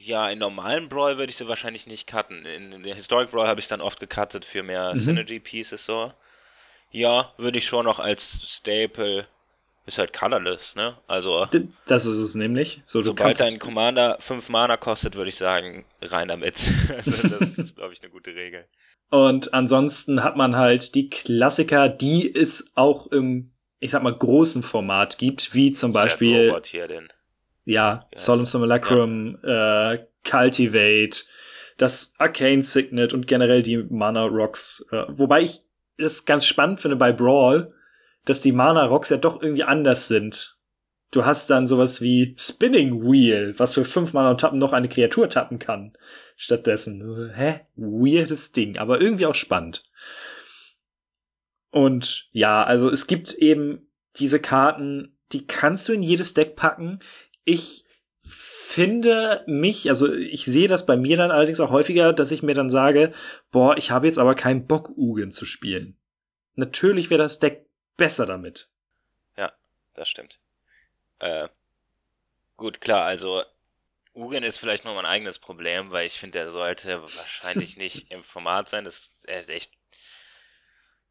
Ja, 0.00 0.30
in 0.30 0.38
normalen 0.38 0.88
Brawl 0.88 1.18
würde 1.18 1.30
ich 1.30 1.36
sie 1.36 1.48
wahrscheinlich 1.48 1.86
nicht 1.86 2.06
cutten. 2.06 2.44
In, 2.46 2.70
in 2.72 2.82
der 2.84 2.94
Historic 2.94 3.32
Brawl 3.32 3.48
habe 3.48 3.58
ich 3.58 3.66
dann 3.66 3.80
oft 3.80 3.98
gecuttet 3.98 4.44
für 4.44 4.62
mehr 4.62 4.94
Mhm. 4.94 5.00
Synergy 5.00 5.40
Pieces 5.40 5.84
so. 5.84 6.12
Ja, 6.90 7.32
würde 7.36 7.58
ich 7.58 7.66
schon 7.66 7.84
noch 7.84 7.98
als 7.98 8.40
Staple. 8.46 9.26
Ist 9.86 9.98
halt 9.98 10.12
colorless, 10.12 10.76
ne? 10.76 10.98
Also, 11.08 11.46
das 11.86 12.04
ist 12.04 12.18
es 12.18 12.34
nämlich. 12.34 12.82
So, 12.84 13.00
du 13.00 13.06
sobald 13.06 13.40
dein 13.40 13.58
Commander 13.58 14.18
5 14.20 14.50
Mana 14.50 14.76
kostet, 14.76 15.14
würde 15.14 15.30
ich 15.30 15.36
sagen, 15.36 15.86
rein 16.02 16.28
damit. 16.28 16.56
also, 16.94 17.28
das 17.38 17.56
ist, 17.58 17.76
glaube 17.76 17.94
ich, 17.94 18.02
eine 18.02 18.10
gute 18.10 18.34
Regel. 18.34 18.66
Und 19.10 19.54
ansonsten 19.54 20.22
hat 20.22 20.36
man 20.36 20.56
halt 20.56 20.94
die 20.94 21.08
Klassiker, 21.08 21.88
die 21.88 22.32
es 22.32 22.70
auch 22.74 23.06
im, 23.08 23.50
ich 23.80 23.90
sag 23.90 24.02
mal, 24.02 24.14
großen 24.14 24.62
Format 24.62 25.16
gibt, 25.18 25.54
wie 25.54 25.72
zum 25.72 25.92
Beispiel, 25.92 26.50
Robot 26.50 26.66
hier, 26.66 26.86
den. 26.86 27.08
Ja, 27.68 28.08
Ja, 28.12 28.18
Solemn 28.18 28.46
so- 28.46 28.52
Simulacrum, 28.58 29.36
äh, 29.42 29.98
Cultivate, 30.28 31.24
das 31.76 32.14
Arcane 32.18 32.62
Signet 32.62 33.12
und 33.14 33.26
generell 33.26 33.62
die 33.62 33.78
Mana 33.78 34.24
Rocks. 34.24 34.86
Äh, 34.90 35.04
wobei 35.08 35.42
ich 35.42 35.60
das 35.96 36.24
ganz 36.24 36.44
spannend 36.46 36.80
finde 36.80 36.96
bei 36.96 37.12
Brawl, 37.12 37.72
dass 38.24 38.40
die 38.40 38.52
Mana 38.52 38.84
Rocks 38.86 39.10
ja 39.10 39.16
doch 39.16 39.42
irgendwie 39.42 39.64
anders 39.64 40.08
sind. 40.08 40.56
Du 41.10 41.24
hast 41.24 41.48
dann 41.48 41.66
sowas 41.66 42.02
wie 42.02 42.34
Spinning 42.38 43.02
Wheel, 43.02 43.54
was 43.58 43.74
für 43.74 43.84
fünf 43.84 44.12
Mana 44.12 44.30
und 44.30 44.40
Tappen 44.40 44.58
noch 44.58 44.72
eine 44.74 44.88
Kreatur 44.88 45.28
tappen 45.30 45.58
kann. 45.58 45.96
Stattdessen, 46.36 47.32
hä? 47.34 47.60
Weirdes 47.76 48.52
Ding, 48.52 48.76
aber 48.76 49.00
irgendwie 49.00 49.24
auch 49.26 49.34
spannend. 49.34 49.84
Und 51.70 52.28
ja, 52.32 52.62
also 52.62 52.90
es 52.90 53.06
gibt 53.06 53.34
eben 53.34 53.88
diese 54.16 54.40
Karten, 54.40 55.16
die 55.32 55.46
kannst 55.46 55.88
du 55.88 55.92
in 55.92 56.02
jedes 56.02 56.34
Deck 56.34 56.56
packen. 56.56 57.00
Ich 57.48 57.84
finde 58.22 59.42
mich, 59.46 59.88
also 59.88 60.12
ich 60.12 60.44
sehe 60.44 60.68
das 60.68 60.84
bei 60.86 60.96
mir 60.96 61.16
dann 61.16 61.30
allerdings 61.30 61.60
auch 61.60 61.70
häufiger, 61.70 62.12
dass 62.12 62.30
ich 62.30 62.42
mir 62.42 62.54
dann 62.54 62.68
sage, 62.70 63.12
boah, 63.50 63.76
ich 63.78 63.90
habe 63.90 64.06
jetzt 64.06 64.18
aber 64.18 64.34
keinen 64.34 64.66
Bock, 64.66 64.90
Ugin 64.96 65.32
zu 65.32 65.44
spielen. 65.46 65.96
Natürlich 66.54 67.08
wäre 67.10 67.22
das 67.22 67.38
Deck 67.38 67.66
besser 67.96 68.26
damit. 68.26 68.68
Das 69.94 70.08
stimmt. 70.08 70.38
Äh, 71.18 71.48
gut, 72.56 72.80
klar, 72.80 73.04
also 73.04 73.42
Ugin 74.14 74.44
ist 74.44 74.58
vielleicht 74.58 74.84
noch 74.84 74.94
mein 74.94 75.06
eigenes 75.06 75.40
Problem, 75.40 75.90
weil 75.90 76.06
ich 76.06 76.20
finde, 76.20 76.38
der 76.38 76.52
sollte 76.52 77.02
wahrscheinlich 77.02 77.76
nicht 77.78 78.12
im 78.12 78.22
Format 78.22 78.68
sein. 78.68 78.84
Das 78.84 78.98
ist 79.00 79.28
echt- 79.28 79.48
echt. 79.50 79.72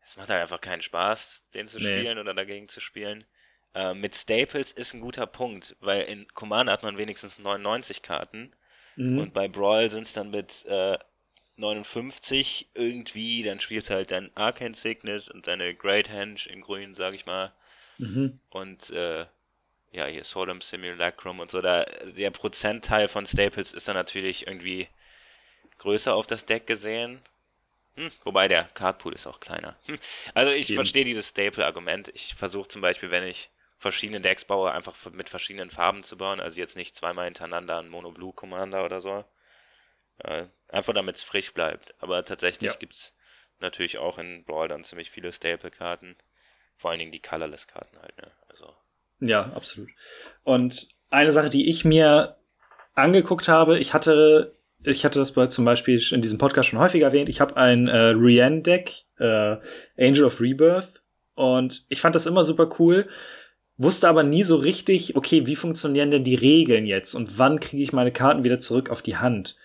Es 0.06 0.16
macht 0.16 0.30
halt 0.30 0.42
einfach 0.42 0.62
keinen 0.62 0.82
Spaß, 0.82 1.50
den 1.54 1.68
zu 1.68 1.80
Nee. 1.80 1.84
spielen 2.00 2.18
oder 2.18 2.34
dagegen 2.34 2.70
zu 2.70 2.80
spielen. 2.80 3.26
Äh, 3.74 3.94
mit 3.94 4.16
Staples 4.16 4.72
ist 4.72 4.94
ein 4.94 5.02
guter 5.02 5.26
Punkt, 5.28 5.76
weil 5.80 6.04
in 6.04 6.28
Commander 6.34 6.74
hat 6.74 6.84
man 6.84 6.98
wenigstens 6.98 7.40
99 7.40 8.02
Karten 8.02 8.54
Mhm. 8.96 9.20
und 9.20 9.34
bei 9.34 9.48
Brawl 9.48 9.92
sind 9.92 10.04
es 10.08 10.14
dann 10.14 10.32
mit 10.32 10.66
äh, 10.66 10.98
59 11.58 12.70
irgendwie, 12.74 13.44
dann 13.44 13.60
spielst 13.60 13.90
du 13.90 13.96
halt 13.96 14.12
dein 14.12 14.36
Arcane 14.36 14.76
Signet 14.76 15.30
und 15.30 15.48
deine 15.48 15.76
Great 15.76 16.10
Henge 16.10 16.38
in 16.48 16.62
grün, 16.62 16.96
sag 16.96 17.14
ich 17.14 17.26
mal 17.26 17.54
Mhm. 18.00 18.40
und 18.52 18.90
äh, 18.92 19.26
ja, 19.92 20.06
hier 20.08 20.24
Solemn 20.24 20.62
Simulacrum 20.62 21.40
und 21.40 21.52
so, 21.52 21.62
da 21.62 21.86
der 21.86 22.32
Prozentteil 22.32 23.08
von 23.08 23.26
Staples 23.26 23.74
ist 23.74 23.88
dann 23.88 23.96
natürlich 23.96 24.48
irgendwie 24.48 24.88
größer 25.80 26.14
auf 26.14 26.28
das 26.28 26.46
Deck 26.46 26.68
gesehen. 26.68 27.22
Hm, 27.96 28.12
wobei 28.24 28.48
der 28.48 28.66
Cardpool 28.66 29.14
ist 29.14 29.28
auch 29.28 29.40
kleiner. 29.40 29.76
Hm. 29.88 30.00
Also 30.34 30.52
ich 30.52 30.74
verstehe 30.74 31.06
dieses 31.06 31.30
Staple-Argument. 31.30 32.10
Ich 32.14 32.36
versuche 32.36 32.68
zum 32.68 32.82
Beispiel, 32.82 33.12
wenn 33.12 33.24
ich 33.24 33.50
verschiedene 33.80 34.22
Decks 34.22 34.46
baue, 34.46 34.72
einfach 34.72 34.96
mit 35.12 35.30
verschiedenen 35.30 35.70
Farben 35.70 36.04
zu 36.04 36.18
bauen. 36.18 36.40
Also 36.40 36.60
jetzt 36.60 36.76
nicht 36.76 36.96
zweimal 36.96 37.26
hintereinander 37.26 37.78
ein 37.80 37.90
Mono 37.90 38.12
Blue 38.12 38.34
Commander 38.34 38.84
oder 38.86 39.02
so. 39.02 39.24
Äh, 40.20 40.46
einfach 40.70 40.94
damit 40.94 41.18
es 41.18 41.24
frisch 41.24 41.54
bleibt. 41.54 41.94
Aber 42.00 42.26
tatsächlich 42.26 42.72
Ja. 42.72 42.78
gibt's 42.78 43.14
natürlich 43.60 43.98
auch 43.98 44.18
in 44.18 44.44
Brawl 44.46 44.68
dann 44.68 44.84
ziemlich 44.84 45.12
viele 45.12 45.32
Staple-Karten. 45.32 46.16
Vor 46.76 46.92
allen 46.92 47.00
Dingen 47.00 47.12
die 47.12 47.22
Colorless-Karten 47.22 47.98
halt, 48.00 48.18
ne? 48.18 48.32
Also. 48.50 48.74
Ja, 49.20 49.52
absolut. 49.56 49.90
Und 50.44 50.88
eine 51.10 51.32
Sache, 51.32 51.50
die 51.50 51.70
ich 51.70 51.86
mir 51.86 52.38
angeguckt 52.94 53.48
habe, 53.48 53.80
ich 53.80 53.94
hatte, 53.94 54.56
ich 54.84 55.06
hatte 55.06 55.20
das 55.20 55.34
bei- 55.34 55.48
zum 55.48 55.66
Beispiel 55.66 56.00
in 56.12 56.22
diesem 56.22 56.38
Podcast 56.38 56.70
schon 56.70 56.80
häufiger 56.80 57.08
erwähnt, 57.08 57.30
ich 57.30 57.42
habe 57.42 57.58
ein 57.58 57.88
äh, 57.88 57.98
Rian-Deck, 58.10 59.06
äh, 59.20 59.58
Angel 59.98 60.26
of 60.26 60.40
Rebirth, 60.42 61.02
und 61.36 61.86
ich 61.90 62.02
fand 62.02 62.16
das 62.16 62.26
immer 62.26 62.44
super 62.44 62.70
cool, 62.80 63.10
wusste 63.78 64.10
aber 64.10 64.24
nie 64.24 64.44
so 64.44 64.56
richtig, 64.58 65.16
okay, 65.16 65.46
wie 65.46 65.56
funktionieren 65.56 66.12
denn 66.12 66.24
die 66.24 66.36
Regeln 66.36 66.86
jetzt 66.86 67.14
und 67.14 67.38
wann 67.38 67.60
kriege 67.60 67.84
ich 67.84 67.94
meine 67.94 68.12
Karten 68.12 68.44
wieder 68.44 68.60
zurück 68.60 68.90
auf 68.90 69.02
die 69.02 69.18
Hand? 69.18 69.58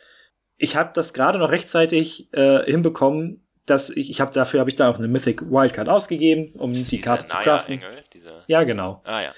Ich 0.57 0.77
habe 0.77 0.91
das 0.95 1.13
gerade 1.13 1.39
noch 1.39 1.51
rechtzeitig 1.51 2.33
äh, 2.33 2.65
hinbekommen, 2.65 3.47
dass 3.67 3.91
ich, 3.91 4.11
ich 4.11 4.21
habe 4.21 4.33
dafür 4.33 4.61
habe 4.61 4.71
ich 4.71 4.77
da 4.77 4.91
auch 4.91 4.99
eine 4.99 5.09
Mythic 5.09 5.43
Wildcard 5.43 5.89
ausgegeben, 5.89 6.53
um 6.59 6.73
die 6.73 6.85
Dieser 6.85 7.03
Karte 7.03 7.27
zu 7.27 7.37
craften. 7.39 7.81
Dieser. 8.13 8.45
Ja, 8.47 8.65
genau. 8.65 9.01
Ah 9.05 9.23
ja. 9.23 9.33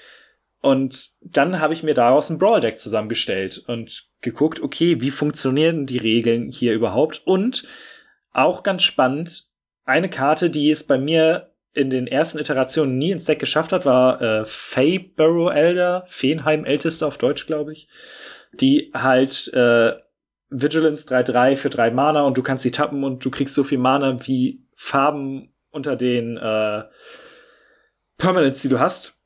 Und 0.61 1.11
dann 1.21 1.59
habe 1.59 1.73
ich 1.73 1.83
mir 1.83 1.93
daraus 1.93 2.31
ein 2.31 2.39
Brawl-Deck 2.39 2.79
zusammengestellt 2.79 3.63
und 3.67 4.09
geguckt, 4.21 4.59
okay, 4.59 4.99
wie 4.99 5.11
funktionieren 5.11 5.85
die 5.85 5.99
Regeln 5.99 6.51
hier 6.51 6.73
überhaupt? 6.73 7.21
Und 7.23 7.67
auch 8.31 8.63
ganz 8.63 8.81
spannend, 8.81 9.45
eine 9.85 10.09
Karte, 10.09 10.49
die 10.49 10.71
es 10.71 10.83
bei 10.83 10.97
mir 10.97 11.51
in 11.75 11.89
den 11.89 12.07
ersten 12.07 12.39
Iterationen 12.39 12.97
nie 12.97 13.11
ins 13.11 13.25
Deck 13.25 13.39
geschafft 13.39 13.71
hat, 13.71 13.85
war 13.85 14.21
äh, 14.21 14.45
Fae 14.45 14.97
Burrow 14.97 15.53
Elder, 15.53 16.05
Feenheim 16.07 16.65
Älteste 16.65 17.05
auf 17.05 17.17
Deutsch, 17.17 17.45
glaube 17.45 17.73
ich. 17.73 17.87
Die 18.53 18.91
halt 18.93 19.51
äh, 19.53 19.93
Vigilance 20.49 21.07
3-3 21.07 21.57
für 21.57 21.69
drei 21.69 21.91
Mana 21.91 22.21
und 22.21 22.37
du 22.37 22.43
kannst 22.43 22.63
sie 22.63 22.71
tappen 22.71 23.03
und 23.03 23.23
du 23.23 23.29
kriegst 23.29 23.53
so 23.53 23.63
viel 23.63 23.77
Mana 23.77 24.25
wie 24.25 24.63
Farben 24.75 25.53
unter 25.71 25.97
den 25.97 26.37
äh, 26.37 26.83
Permanents, 28.17 28.61
die 28.61 28.69
du 28.69 28.79
hast. 28.79 29.19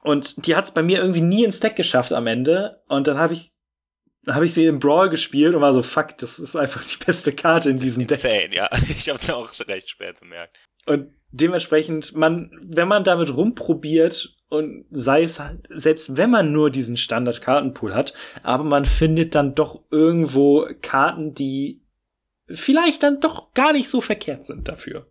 Und 0.00 0.46
die 0.46 0.56
hat 0.56 0.64
es 0.64 0.70
bei 0.70 0.82
mir 0.82 0.98
irgendwie 0.98 1.20
nie 1.20 1.44
ins 1.44 1.60
Deck 1.60 1.76
geschafft 1.76 2.12
am 2.12 2.26
Ende. 2.26 2.82
Und 2.88 3.06
dann 3.06 3.18
habe 3.18 3.34
ich, 3.34 3.50
habe 4.26 4.46
ich 4.46 4.54
sie 4.54 4.64
im 4.64 4.80
Brawl 4.80 5.10
gespielt 5.10 5.54
und 5.54 5.60
war 5.60 5.74
so, 5.74 5.82
fuck, 5.82 6.16
das 6.18 6.38
ist 6.38 6.56
einfach 6.56 6.82
die 6.84 7.04
beste 7.04 7.32
Karte 7.32 7.68
in 7.68 7.78
diesem 7.78 8.06
Deck. 8.06 8.24
Insane, 8.24 8.54
ja. 8.54 8.70
Ich 8.88 9.08
habe 9.10 9.18
es 9.18 9.28
auch 9.28 9.50
recht 9.68 9.90
spät 9.90 10.18
bemerkt. 10.18 10.58
Und 10.86 11.12
dementsprechend, 11.32 12.14
man, 12.14 12.50
wenn 12.62 12.88
man 12.88 13.04
damit 13.04 13.34
rumprobiert 13.34 14.36
und 14.48 14.84
sei 14.90 15.22
es 15.22 15.40
selbst 15.68 16.16
wenn 16.16 16.30
man 16.30 16.52
nur 16.52 16.70
diesen 16.70 16.96
Standard-Kartenpool 16.96 17.94
hat, 17.94 18.12
aber 18.42 18.64
man 18.64 18.84
findet 18.84 19.34
dann 19.34 19.54
doch 19.54 19.82
irgendwo 19.90 20.68
Karten, 20.82 21.34
die 21.34 21.82
vielleicht 22.48 23.02
dann 23.02 23.20
doch 23.20 23.54
gar 23.54 23.72
nicht 23.72 23.88
so 23.88 24.00
verkehrt 24.00 24.44
sind 24.44 24.68
dafür. 24.68 25.10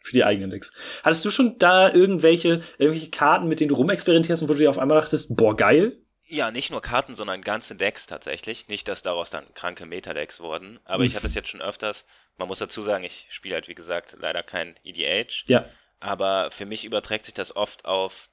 Für 0.00 0.12
die 0.12 0.24
eigenen 0.24 0.50
Decks. 0.50 0.72
Hattest 1.02 1.24
du 1.24 1.30
schon 1.30 1.58
da 1.58 1.92
irgendwelche, 1.92 2.62
irgendwelche 2.78 3.10
Karten, 3.10 3.48
mit 3.48 3.58
denen 3.58 3.70
du 3.70 3.74
rumexperimentierst 3.74 4.42
und 4.42 4.48
wo 4.48 4.52
du 4.52 4.60
dir 4.60 4.70
auf 4.70 4.78
einmal 4.78 5.00
dachtest, 5.00 5.36
boah, 5.36 5.56
geil? 5.56 5.98
Ja, 6.30 6.50
nicht 6.50 6.70
nur 6.70 6.82
Karten, 6.82 7.14
sondern 7.14 7.40
ganze 7.40 7.74
Decks 7.74 8.06
tatsächlich. 8.06 8.68
Nicht, 8.68 8.86
dass 8.86 9.00
daraus 9.02 9.30
dann 9.30 9.52
kranke 9.54 9.86
Metadecks 9.86 10.40
wurden, 10.40 10.78
aber 10.84 11.04
ich 11.04 11.16
hatte 11.16 11.26
es 11.26 11.34
jetzt 11.34 11.48
schon 11.48 11.62
öfters. 11.62 12.04
Man 12.36 12.48
muss 12.48 12.58
dazu 12.58 12.82
sagen, 12.82 13.02
ich 13.02 13.26
spiele 13.30 13.54
halt, 13.54 13.66
wie 13.68 13.74
gesagt, 13.74 14.16
leider 14.20 14.42
kein 14.42 14.78
EDH. 14.84 15.44
Ja. 15.46 15.64
Aber 16.00 16.50
für 16.50 16.66
mich 16.66 16.84
überträgt 16.84 17.24
sich 17.24 17.34
das 17.34 17.56
oft 17.56 17.86
auf, 17.86 18.28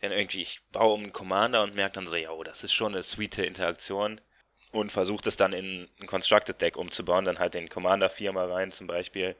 dann 0.00 0.12
irgendwie, 0.12 0.40
ich 0.40 0.60
baue 0.70 0.94
um 0.94 1.02
einen 1.02 1.12
Commander 1.12 1.62
und 1.62 1.74
merke 1.74 1.94
dann 1.94 2.06
so, 2.06 2.16
ja, 2.16 2.30
oh, 2.30 2.44
das 2.44 2.62
ist 2.62 2.72
schon 2.72 2.94
eine 2.94 3.02
sweete 3.02 3.44
Interaktion. 3.44 4.20
Und 4.70 4.90
versuche 4.90 5.22
das 5.22 5.36
dann 5.36 5.52
in 5.52 5.88
ein 6.00 6.06
Constructed 6.06 6.60
Deck 6.62 6.76
umzubauen, 6.76 7.24
dann 7.24 7.38
halt 7.38 7.54
den 7.54 7.68
Commander 7.68 8.08
viermal 8.08 8.50
rein 8.50 8.72
zum 8.72 8.86
Beispiel. 8.86 9.36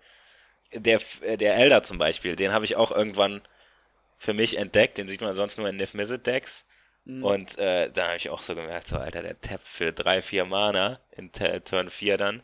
Der, 0.75 1.01
äh, 1.23 1.39
der 1.39 1.57
Elder 1.57 1.83
zum 1.83 1.99
Beispiel, 1.99 2.37
den 2.37 2.53
habe 2.53 2.65
ich 2.65 2.77
auch 2.77 2.91
irgendwann 2.91 3.43
für 4.19 4.35
mich 4.35 4.59
entdeckt, 4.59 4.99
den 4.99 5.09
sieht 5.09 5.21
man 5.21 5.35
sonst 5.35 5.57
nur 5.57 5.69
in 5.69 5.77
Niv 5.77 5.95
Decks. 7.05 7.23
Und 7.23 7.59
äh, 7.59 7.91
da 7.91 8.09
habe 8.09 8.17
ich 8.17 8.31
auch 8.31 8.43
so 8.43 8.55
gemerkt, 8.55 8.89
so 8.89 8.97
Alter, 8.97 9.23
der 9.23 9.41
Tap 9.41 9.61
für 9.65 9.93
3, 9.93 10.23
4 10.23 10.45
Mana 10.45 11.01
in 11.13 11.33
T 11.33 11.61
Turn 11.61 11.91
4 11.91 12.17
dann, 12.17 12.43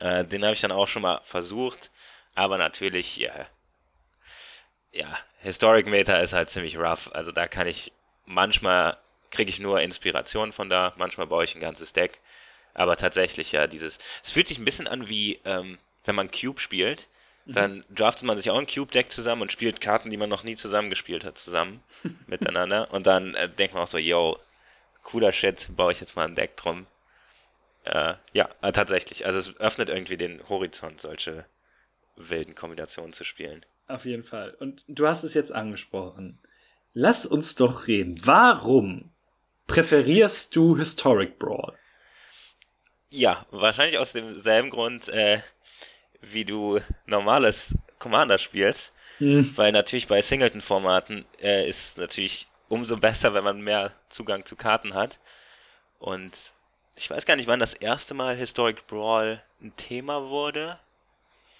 äh, 0.00 0.24
den 0.24 0.44
habe 0.44 0.54
ich 0.54 0.60
dann 0.60 0.72
auch 0.72 0.86
schon 0.86 1.02
mal 1.02 1.20
versucht, 1.24 1.90
aber 2.34 2.58
natürlich, 2.58 3.16
ja, 3.16 3.46
ja, 4.92 5.18
Historic 5.40 5.86
Meta 5.86 6.18
ist 6.18 6.32
halt 6.32 6.48
ziemlich 6.50 6.78
rough, 6.78 7.10
also 7.12 7.32
da 7.32 7.48
kann 7.48 7.66
ich, 7.66 7.92
manchmal 8.24 8.96
kriege 9.30 9.50
ich 9.50 9.58
nur 9.58 9.80
Inspiration 9.80 10.52
von 10.52 10.68
da, 10.70 10.94
manchmal 10.96 11.26
baue 11.26 11.44
ich 11.44 11.54
ein 11.54 11.60
ganzes 11.60 11.92
Deck, 11.92 12.20
aber 12.74 12.96
tatsächlich 12.96 13.52
ja, 13.52 13.66
dieses, 13.66 13.98
es 14.22 14.30
fühlt 14.30 14.48
sich 14.48 14.58
ein 14.58 14.64
bisschen 14.64 14.86
an 14.86 15.08
wie, 15.08 15.40
ähm, 15.44 15.78
wenn 16.04 16.14
man 16.14 16.30
Cube 16.30 16.60
spielt, 16.60 17.08
dann 17.54 17.84
draftet 17.90 18.24
man 18.24 18.36
sich 18.36 18.50
auch 18.50 18.58
ein 18.58 18.66
Cube-Deck 18.66 19.10
zusammen 19.10 19.42
und 19.42 19.52
spielt 19.52 19.80
Karten, 19.80 20.10
die 20.10 20.16
man 20.16 20.28
noch 20.28 20.44
nie 20.44 20.56
zusammengespielt 20.56 21.24
hat, 21.24 21.38
zusammen 21.38 21.82
miteinander. 22.26 22.92
Und 22.92 23.06
dann 23.06 23.34
äh, 23.34 23.48
denkt 23.48 23.74
man 23.74 23.82
auch 23.82 23.88
so, 23.88 23.98
yo, 23.98 24.38
cooler 25.02 25.32
Shit, 25.32 25.68
baue 25.74 25.92
ich 25.92 26.00
jetzt 26.00 26.14
mal 26.14 26.26
ein 26.26 26.34
Deck 26.34 26.56
drum. 26.56 26.86
Äh, 27.84 28.14
ja, 28.34 28.50
äh, 28.60 28.72
tatsächlich. 28.72 29.24
Also 29.24 29.38
es 29.38 29.56
öffnet 29.58 29.88
irgendwie 29.88 30.18
den 30.18 30.46
Horizont, 30.48 31.00
solche 31.00 31.46
wilden 32.16 32.54
Kombinationen 32.54 33.12
zu 33.14 33.24
spielen. 33.24 33.64
Auf 33.86 34.04
jeden 34.04 34.24
Fall. 34.24 34.54
Und 34.58 34.84
du 34.86 35.06
hast 35.06 35.24
es 35.24 35.32
jetzt 35.32 35.52
angesprochen. 35.52 36.38
Lass 36.92 37.24
uns 37.24 37.54
doch 37.54 37.86
reden. 37.86 38.20
Warum 38.24 39.10
präferierst 39.66 40.54
du 40.54 40.76
Historic 40.76 41.38
Brawl? 41.38 41.78
Ja, 43.10 43.46
wahrscheinlich 43.50 43.96
aus 43.96 44.12
demselben 44.12 44.68
Grund, 44.68 45.08
äh, 45.08 45.40
wie 46.20 46.44
du 46.44 46.80
normales 47.06 47.74
Commander 47.98 48.38
spielst. 48.38 48.92
Hm. 49.18 49.52
Weil 49.56 49.72
natürlich 49.72 50.06
bei 50.06 50.22
Singleton-Formaten 50.22 51.24
äh, 51.42 51.68
ist 51.68 51.98
natürlich 51.98 52.46
umso 52.68 52.96
besser, 52.96 53.34
wenn 53.34 53.44
man 53.44 53.60
mehr 53.60 53.92
Zugang 54.08 54.44
zu 54.44 54.54
Karten 54.56 54.94
hat. 54.94 55.18
Und 55.98 56.32
ich 56.96 57.10
weiß 57.10 57.26
gar 57.26 57.36
nicht, 57.36 57.48
wann 57.48 57.60
das 57.60 57.74
erste 57.74 58.14
Mal 58.14 58.36
Historic 58.36 58.86
Brawl 58.86 59.42
ein 59.60 59.74
Thema 59.76 60.28
wurde. 60.28 60.78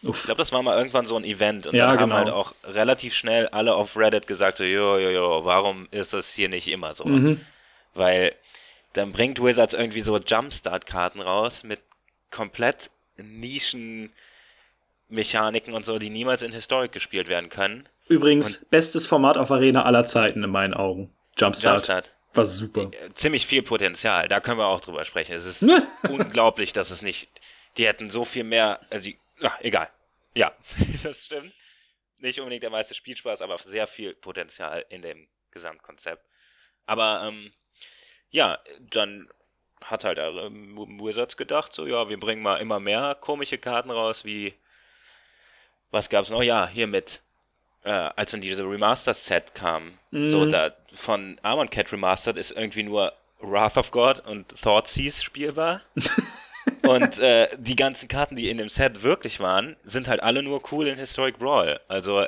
Ich 0.03 0.09
Uff. 0.09 0.25
glaube, 0.25 0.39
das 0.39 0.53
war 0.53 0.63
mal 0.63 0.79
irgendwann 0.79 1.07
so 1.07 1.17
ein 1.17 1.25
Event 1.25 1.67
und 1.67 1.75
Ja, 1.75 1.87
dann 1.87 1.99
haben 1.99 2.11
genau. 2.11 2.17
halt 2.17 2.31
auch 2.31 2.55
relativ 2.63 3.15
schnell 3.15 3.49
alle 3.49 3.75
auf 3.75 3.97
Reddit 3.97 4.29
gesagt, 4.29 4.59
so, 4.59 4.65
jo, 4.65 4.97
jo, 4.97 5.11
jo, 5.11 5.45
warum 5.45 5.89
ist 5.91 6.13
das 6.13 6.33
hier 6.33 6.49
nicht 6.49 6.69
immer 6.69 6.95
so? 6.95 7.05
Mhm. 7.05 7.41
Weil 7.95 8.35
dann 8.93 9.13
bringt 9.13 9.43
Wizards 9.43 9.75
irgendwie 9.75 10.03
so 10.03 10.17
Jumpstart-Karten 10.17 11.21
raus 11.21 11.65
mit 11.65 11.81
komplett 12.31 12.91
Nischen 13.17 14.13
Mechaniken 15.09 15.75
und 15.75 15.85
so, 15.85 15.99
die 15.99 16.11
niemals 16.11 16.43
in 16.43 16.53
Historic 16.53 16.93
gespielt 16.93 17.29
werden 17.29 17.49
können. 17.49 17.89
Übrigens, 18.09 18.65
bestes 18.67 19.07
Format 19.07 19.39
auf 19.39 19.51
Arena 19.51 19.85
aller 19.85 20.05
Zeiten 20.05 20.45
in 20.45 20.51
meinen 20.51 20.75
Augen. 20.75 21.13
Jumpstart. 21.39 21.77
Jumpstart. 21.77 22.13
War 22.35 22.47
super. 22.47 22.91
Äh, 22.93 23.13
Ziemlich 23.15 23.47
viel 23.47 23.63
Potenzial, 23.63 24.29
da 24.29 24.41
können 24.41 24.59
wir 24.59 24.67
auch 24.67 24.81
drüber 24.81 25.05
sprechen. 25.05 25.35
Es 25.35 25.45
ist 25.45 25.65
unglaublich, 26.09 26.73
dass 26.73 26.91
es 26.91 27.03
nicht. 27.03 27.29
Die 27.77 27.87
hätten 27.87 28.11
so 28.11 28.25
viel 28.25 28.45
mehr. 28.45 28.81
Also, 28.91 29.11
ja, 29.41 29.57
egal. 29.61 29.89
Ja, 30.35 30.53
das 31.03 31.25
stimmt. 31.25 31.53
Nicht 32.19 32.39
unbedingt 32.39 32.63
der 32.65 32.71
meiste 32.71 32.95
Spielspaß, 32.95 33.43
aber 33.43 33.59
sehr 33.59 33.87
viel 33.87 34.15
Potenzial 34.15 34.85
in 34.89 35.03
dem 35.03 35.29
Gesamtkonzept. 35.53 36.25
Aber 36.87 37.23
ähm, 37.25 37.53
ja, 38.31 38.59
dann 38.81 39.29
hat 39.83 40.05
halt 40.05 40.19
ähm, 40.19 40.77
Wizards 41.01 41.37
gedacht, 41.37 41.73
so 41.73 41.87
ja, 41.87 42.09
wir 42.09 42.19
bringen 42.19 42.43
mal 42.43 42.57
immer 42.57 42.81
mehr 42.81 43.17
komische 43.21 43.59
Karten 43.59 43.91
raus, 43.91 44.25
wie 44.25 44.55
was 45.91 46.09
gab's 46.09 46.31
noch? 46.31 46.43
Ja, 46.43 46.69
hier 46.69 46.87
mit 46.87 47.21
äh, 47.85 47.91
als 47.91 48.33
dann 48.33 48.41
diese 48.41 48.65
Remastered-Set 48.65 49.55
kam, 49.55 49.99
so 50.11 50.47
da 50.47 50.73
von 50.93 51.39
Armor 51.43 51.67
Cat 51.69 51.93
Remastered 51.93 52.37
ist 52.37 52.51
irgendwie 52.51 52.83
nur 52.83 53.13
Wrath 53.41 53.77
of 53.77 53.91
God 53.91 54.21
und 54.27 54.49
Thoughtseize 54.61 55.23
spielbar. 55.23 55.83
und 56.83 57.19
äh, 57.19 57.49
die 57.57 57.77
ganzen 57.77 58.09
Karten, 58.09 58.37
die 58.37 58.51
in 58.51 58.59
dem 58.59 58.69
Set 58.69 59.03
wirklich 59.03 59.41
waren, 59.41 59.77
sind 59.85 60.09
halt 60.09 60.23
alle 60.23 60.43
nur 60.43 60.61
cool 60.73 60.87
in 60.89 60.99
Historic 60.99 61.39
Brawl. 61.39 61.81
Also, 61.89 62.27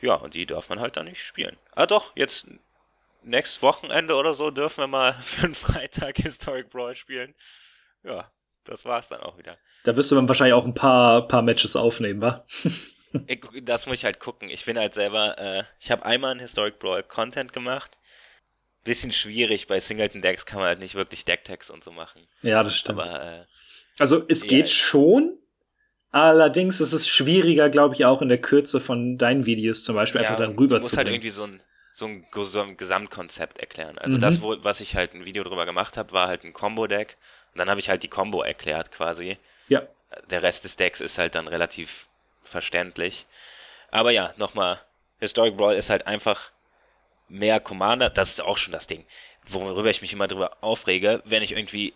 ja, 0.00 0.14
und 0.14 0.34
die 0.34 0.46
darf 0.46 0.68
man 0.68 0.80
halt 0.80 0.96
dann 0.96 1.06
nicht 1.06 1.22
spielen. 1.22 1.56
Ah 1.72 1.86
doch, 1.86 2.12
jetzt 2.16 2.46
nächstes 3.22 3.62
Wochenende 3.62 4.14
oder 4.14 4.34
so 4.34 4.50
dürfen 4.50 4.80
wir 4.80 4.88
mal 4.88 5.14
für 5.22 5.44
einen 5.44 5.54
Freitag 5.54 6.16
Historic 6.16 6.70
Brawl 6.70 6.96
spielen. 6.96 7.34
Ja, 8.02 8.30
das 8.66 8.84
war's 8.84 9.08
dann 9.08 9.20
auch 9.20 9.38
wieder. 9.38 9.56
Da 9.84 9.96
wirst 9.96 10.10
du 10.10 10.14
dann 10.14 10.28
wahrscheinlich 10.28 10.54
auch 10.54 10.64
ein 10.66 10.74
paar, 10.74 11.26
paar 11.28 11.42
Matches 11.42 11.76
aufnehmen, 11.76 12.20
wa? 12.20 12.44
Ich, 13.28 13.40
das 13.62 13.86
muss 13.86 13.98
ich 13.98 14.04
halt 14.04 14.20
gucken. 14.20 14.50
Ich 14.50 14.66
bin 14.66 14.76
halt 14.78 14.92
selber, 14.92 15.38
äh, 15.38 15.62
ich 15.80 15.90
habe 15.90 16.04
einmal 16.04 16.32
einen 16.32 16.40
Historic 16.40 16.78
Brawl 16.78 17.02
Content 17.02 17.52
gemacht. 17.54 17.96
Bisschen 18.84 19.10
schwierig, 19.10 19.68
bei 19.68 19.80
Singleton 19.80 20.20
Decks 20.20 20.44
kann 20.44 20.58
man 20.58 20.68
halt 20.68 20.80
nicht 20.80 20.94
wirklich 20.94 21.24
Decktext 21.24 21.70
und 21.70 21.82
so 21.82 21.92
machen. 21.92 22.20
Ja, 22.42 22.62
das 22.62 22.76
stimmt. 22.76 23.00
Aber 23.00 23.22
äh, 23.40 23.44
also, 23.98 24.22
es 24.28 24.42
Ja. 24.42 24.48
geht 24.48 24.68
schon, 24.68 25.38
Allerdings 26.10 26.80
ist 26.80 26.92
es 26.92 27.08
schwieriger, 27.08 27.68
glaube 27.68 27.94
ich, 27.94 28.04
auch 28.06 28.22
in 28.22 28.28
der 28.28 28.40
Kürze 28.40 28.80
von 28.80 29.18
deinen 29.18 29.44
Videos 29.44 29.84
zum 29.84 29.96
Beispiel 29.96 30.22
Ja, 30.22 30.28
einfach 30.30 30.38
dann 30.38 30.56
du 30.56 30.62
rüber 30.62 30.78
musst 30.78 30.90
zu 30.90 30.96
halt 30.96 31.06
bringen. 31.06 31.16
irgendwie 31.16 31.30
so 31.30 31.44
ein, 31.44 31.60
so 31.92 32.06
ein 32.06 32.26
so 32.32 32.60
ein 32.60 32.76
Gesamtkonzept 32.76 33.58
erklären. 33.58 33.98
Also 33.98 34.16
Mhm. 34.16 34.20
das, 34.22 34.40
wo, 34.40 34.56
was 34.62 34.80
ich 34.80 34.94
halt 34.94 35.14
ein 35.14 35.24
Video 35.24 35.42
drüber 35.44 35.66
gemacht 35.66 35.96
habe, 35.96 36.12
war 36.12 36.28
halt 36.28 36.44
ein 36.44 36.52
Combo-Deck. 36.52 37.18
Und 37.56 37.60
dann 37.60 37.70
habe 37.70 37.80
ich 37.80 37.88
halt 37.88 38.02
die 38.02 38.08
Combo 38.08 38.42
erklärt 38.42 38.92
quasi. 38.92 39.38
ja, 39.70 39.80
Der 40.28 40.42
Rest 40.42 40.64
des 40.64 40.76
Decks 40.76 41.00
ist 41.00 41.16
halt 41.16 41.34
dann 41.34 41.48
relativ 41.48 42.06
verständlich. 42.42 43.24
Aber 43.90 44.10
ja, 44.10 44.34
nochmal, 44.36 44.78
Historic 45.20 45.56
Brawl 45.56 45.74
ist 45.74 45.88
halt 45.88 46.06
einfach 46.06 46.50
mehr 47.30 47.58
Commander. 47.58 48.10
Das 48.10 48.28
ist 48.28 48.42
auch 48.42 48.58
schon 48.58 48.74
das 48.74 48.86
Ding, 48.86 49.06
worüber 49.48 49.88
ich 49.88 50.02
mich 50.02 50.12
immer 50.12 50.28
drüber 50.28 50.58
aufrege, 50.60 51.22
wenn 51.24 51.42
ich 51.42 51.52
irgendwie, 51.52 51.94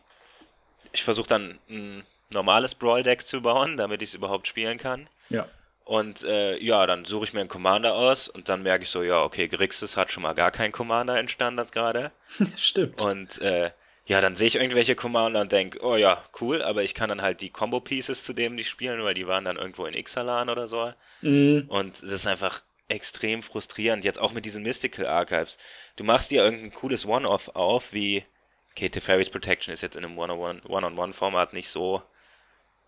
ich 0.92 1.05
versuche 1.05 1.29
dann 1.29 1.59
ein 1.68 2.07
normales 2.31 2.75
Brawl-Deck 2.75 3.27
zu 3.27 3.42
bauen, 3.42 3.77
damit 3.77 4.01
ich 4.01 4.09
es 4.09 4.14
überhaupt 4.14 4.49
spielen 4.49 4.79
kann. 4.79 5.09
ja. 5.29 5.46
Und 5.85 6.23
äh, 6.23 6.57
ja, 6.59 6.87
dann 6.87 7.05
suche 7.05 7.25
ich 7.25 7.33
mir 7.33 7.40
einen 7.40 7.49
Commander 7.49 7.94
aus 7.96 8.29
und 8.29 8.49
dann 8.49 8.62
merke 8.62 8.85
ich 8.85 8.90
so, 8.90 9.03
ja, 9.03 9.23
okay, 9.23 9.49
Grixis 9.49 9.96
hat 9.96 10.12
schon 10.12 10.23
mal 10.23 10.35
gar 10.35 10.53
keinen 10.53 10.70
Commander 10.70 11.18
in 11.18 11.29
Standard 11.29 11.73
gerade. 11.73 12.12
Stimmt. 12.57 13.03
Und 13.03 13.40
äh, 13.40 13.73
ja, 14.11 14.20
dann 14.20 14.35
sehe 14.35 14.49
ich 14.49 14.57
irgendwelche 14.57 14.96
Commander 14.96 15.40
und 15.40 15.53
denke, 15.53 15.79
oh 15.85 15.94
ja, 15.94 16.20
cool, 16.40 16.62
aber 16.62 16.83
ich 16.83 16.94
kann 16.94 17.09
dann 17.11 17.23
halt 17.23 17.40
die 17.40 17.51
Combo-Pieces 17.51 18.25
zu 18.25 18.33
dem 18.33 18.57
nicht 18.57 18.68
spielen, 18.68 19.05
weil 19.05 19.14
die 19.14 19.29
waren 19.29 19.44
dann 19.44 19.57
irgendwo 19.57 19.87
in 19.87 19.94
Ixalan 19.94 20.49
oder 20.51 20.66
so. 20.66 20.92
Mhm. 21.23 21.66
Und 21.68 22.03
das 22.03 22.11
ist 22.11 22.27
einfach 22.27 22.62
extrem 22.88 23.40
frustrierend, 23.44 24.05
jetzt 24.05 24.18
auch 24.18 24.33
mit 24.33 24.44
diesen 24.44 24.64
Mystical 24.64 25.07
Archives. 25.07 25.59
Du 25.94 26.03
machst 26.03 26.33
dir 26.33 26.42
irgendein 26.42 26.73
cooles 26.75 27.07
One-Off 27.07 27.51
auf, 27.55 27.92
wie, 27.92 28.25
okay, 28.73 28.88
Teferi's 28.88 29.31
Protection 29.31 29.73
ist 29.73 29.81
jetzt 29.83 29.94
in 29.94 30.05
einem 30.05 30.18
One-on-One- 30.18 30.62
One-on-One-Format 30.66 31.53
nicht 31.53 31.68
so 31.68 32.03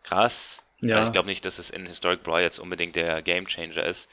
krass. 0.03 0.65
Ja. 0.81 0.97
Also 0.97 1.07
ich 1.09 1.13
glaube 1.13 1.29
nicht, 1.29 1.45
dass 1.45 1.61
es 1.61 1.71
in 1.71 1.87
Historic 1.87 2.25
Brawl 2.25 2.43
jetzt 2.43 2.59
unbedingt 2.59 2.97
der 2.97 3.23
Game 3.23 3.47
Changer 3.47 3.85
ist. 3.85 4.09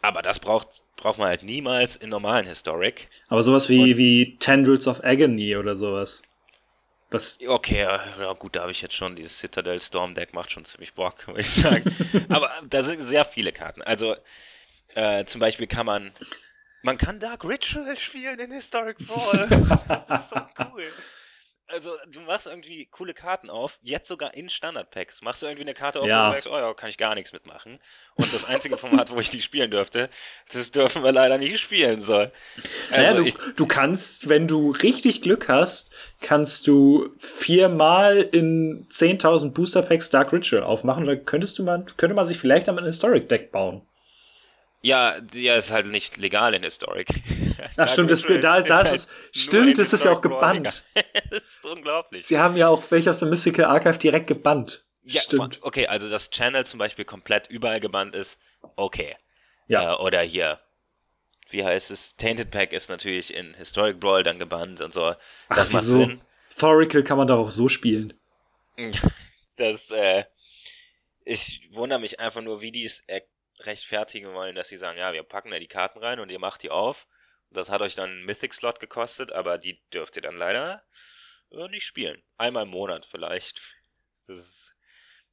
Aber 0.00 0.22
das 0.22 0.38
braucht, 0.38 0.68
braucht 0.96 1.18
man 1.18 1.28
halt 1.28 1.42
niemals 1.42 1.96
in 1.96 2.08
normalen 2.08 2.46
Historic. 2.46 3.08
Aber 3.28 3.42
sowas 3.42 3.68
wie, 3.68 3.92
Und- 3.92 3.98
wie 3.98 4.36
Tendrils 4.38 4.88
of 4.88 5.04
Agony 5.04 5.54
oder 5.56 5.76
sowas. 5.76 6.22
Das, 7.10 7.38
Okay, 7.46 7.82
ja, 7.82 8.32
gut, 8.32 8.56
da 8.56 8.62
habe 8.62 8.72
ich 8.72 8.82
jetzt 8.82 8.94
schon 8.94 9.14
dieses 9.14 9.38
Citadel 9.38 9.80
Storm 9.80 10.14
Deck 10.14 10.34
macht 10.34 10.50
schon 10.50 10.64
ziemlich 10.64 10.94
Bock, 10.94 11.26
würde 11.26 11.40
ich 11.40 11.54
sagen. 11.54 11.94
Aber 12.28 12.50
da 12.68 12.82
sind 12.82 13.00
sehr 13.02 13.24
viele 13.24 13.52
Karten. 13.52 13.82
Also 13.82 14.16
äh, 14.94 15.24
zum 15.24 15.40
Beispiel 15.40 15.66
kann 15.66 15.86
man 15.86 16.12
man 16.82 16.98
kann 16.98 17.18
Dark 17.18 17.44
Ritual 17.44 17.96
spielen 17.96 18.38
in 18.38 18.52
Historic 18.52 18.98
Brawl. 18.98 19.48
das 19.88 20.20
ist 20.22 20.30
so 20.30 20.36
cool. 20.72 20.84
Also 21.68 21.90
du 22.12 22.20
machst 22.20 22.46
irgendwie 22.46 22.86
coole 22.86 23.12
Karten 23.12 23.50
auf, 23.50 23.78
jetzt 23.82 24.06
sogar 24.06 24.34
in 24.34 24.48
Standard 24.48 24.90
Packs. 24.92 25.20
Machst 25.20 25.42
du 25.42 25.46
irgendwie 25.46 25.62
eine 25.64 25.74
Karte 25.74 26.00
auf, 26.00 26.06
Ja. 26.06 26.20
wo 26.20 26.24
du 26.26 26.30
merkst, 26.32 26.48
oh 26.48 26.56
ja, 26.56 26.72
kann 26.74 26.88
ich 26.90 26.96
gar 26.96 27.14
nichts 27.16 27.32
mitmachen. 27.32 27.80
Und 28.14 28.32
das 28.32 28.44
einzige 28.44 28.78
Format, 28.78 29.10
wo 29.10 29.18
ich 29.18 29.30
die 29.30 29.42
spielen 29.42 29.70
dürfte, 29.72 30.08
das 30.52 30.70
dürfen 30.70 31.02
wir 31.02 31.10
leider 31.10 31.38
nicht 31.38 31.58
spielen. 31.58 32.02
So. 32.02 32.14
Also 32.18 32.30
naja, 32.90 33.14
du, 33.14 33.28
du 33.56 33.66
kannst, 33.66 34.28
wenn 34.28 34.46
du 34.46 34.70
richtig 34.70 35.22
Glück 35.22 35.48
hast, 35.48 35.92
kannst 36.20 36.68
du 36.68 37.10
viermal 37.18 38.20
in 38.22 38.86
10.000 38.90 39.52
Booster 39.52 39.82
Packs 39.82 40.08
Dark 40.10 40.32
Ritual 40.32 40.62
aufmachen. 40.62 41.04
Da 41.04 41.16
könntest 41.16 41.58
du 41.58 41.64
mal, 41.64 41.84
könnte 41.96 42.14
man 42.14 42.26
sich 42.26 42.38
vielleicht 42.38 42.68
dann 42.68 42.78
ein 42.78 42.84
Historic 42.84 43.28
Deck 43.28 43.50
bauen. 43.50 43.82
Ja, 44.86 45.16
ja, 45.34 45.56
ist 45.56 45.70
halt 45.70 45.86
nicht 45.86 46.16
legal 46.16 46.54
in 46.54 46.62
Historic. 46.62 47.08
Ach, 47.76 47.88
stimmt, 47.88 48.10
das- 48.10 48.22
da- 48.22 48.60
da 48.60 48.80
ist 48.82 48.92
es- 48.92 49.06
nur 49.08 49.16
stimmt, 49.32 49.78
ist 49.78 50.04
ja 50.04 50.12
auch 50.12 50.20
gebannt. 50.20 50.84
das 51.30 51.42
ist 51.42 51.64
unglaublich. 51.64 52.26
Sie 52.26 52.38
haben 52.38 52.56
ja 52.56 52.68
auch 52.68 52.82
welche 52.90 53.10
aus 53.10 53.18
dem 53.18 53.30
Mystical 53.30 53.64
Archive 53.64 53.98
direkt 53.98 54.26
gebannt. 54.28 54.84
Ja, 55.02 55.20
stimmt. 55.20 55.58
Okay, 55.62 55.86
also 55.86 56.08
das 56.10 56.30
Channel 56.30 56.64
zum 56.66 56.78
Beispiel 56.78 57.04
komplett 57.04 57.48
überall 57.48 57.80
gebannt 57.80 58.14
ist, 58.14 58.38
okay. 58.76 59.16
Ja. 59.68 59.94
Äh, 59.94 59.96
oder 59.96 60.20
hier, 60.22 60.60
wie 61.50 61.64
heißt 61.64 61.90
es? 61.90 62.14
Tainted 62.16 62.50
Pack 62.50 62.72
ist 62.72 62.88
natürlich 62.88 63.32
in 63.34 63.54
Historic 63.54 63.98
Brawl 64.00 64.22
dann 64.22 64.38
gebannt 64.38 64.80
und 64.80 64.92
so. 64.92 65.14
Ach, 65.48 65.56
Das 65.56 65.72
wieso? 65.72 65.98
Sinn. 66.00 66.20
Thorical 66.58 67.02
kann 67.02 67.18
man 67.18 67.26
doch 67.26 67.38
auch 67.38 67.50
so 67.50 67.68
spielen. 67.68 68.14
Das, 69.58 69.90
äh, 69.90 70.24
ich 71.24 71.62
wundere 71.70 71.98
mich 71.98 72.20
einfach 72.20 72.42
nur, 72.42 72.60
wie 72.60 72.70
die 72.72 72.84
es 72.84 73.00
er- 73.06 73.22
rechtfertigen 73.66 74.32
wollen, 74.32 74.54
dass 74.54 74.68
sie 74.68 74.76
sagen, 74.76 74.98
ja, 74.98 75.12
wir 75.12 75.22
packen 75.22 75.50
da 75.50 75.58
die 75.58 75.68
Karten 75.68 75.98
rein 75.98 76.20
und 76.20 76.30
ihr 76.30 76.38
macht 76.38 76.62
die 76.62 76.70
auf. 76.70 77.06
Das 77.50 77.70
hat 77.70 77.80
euch 77.80 77.94
dann 77.94 78.10
einen 78.10 78.24
Mythic-Slot 78.24 78.80
gekostet, 78.80 79.32
aber 79.32 79.58
die 79.58 79.80
dürft 79.92 80.16
ihr 80.16 80.22
dann 80.22 80.36
leider 80.36 80.82
äh, 81.50 81.68
nicht 81.68 81.84
spielen. 81.84 82.22
Einmal 82.36 82.64
im 82.64 82.70
Monat 82.70 83.06
vielleicht. 83.06 83.60
Ist, 84.26 84.74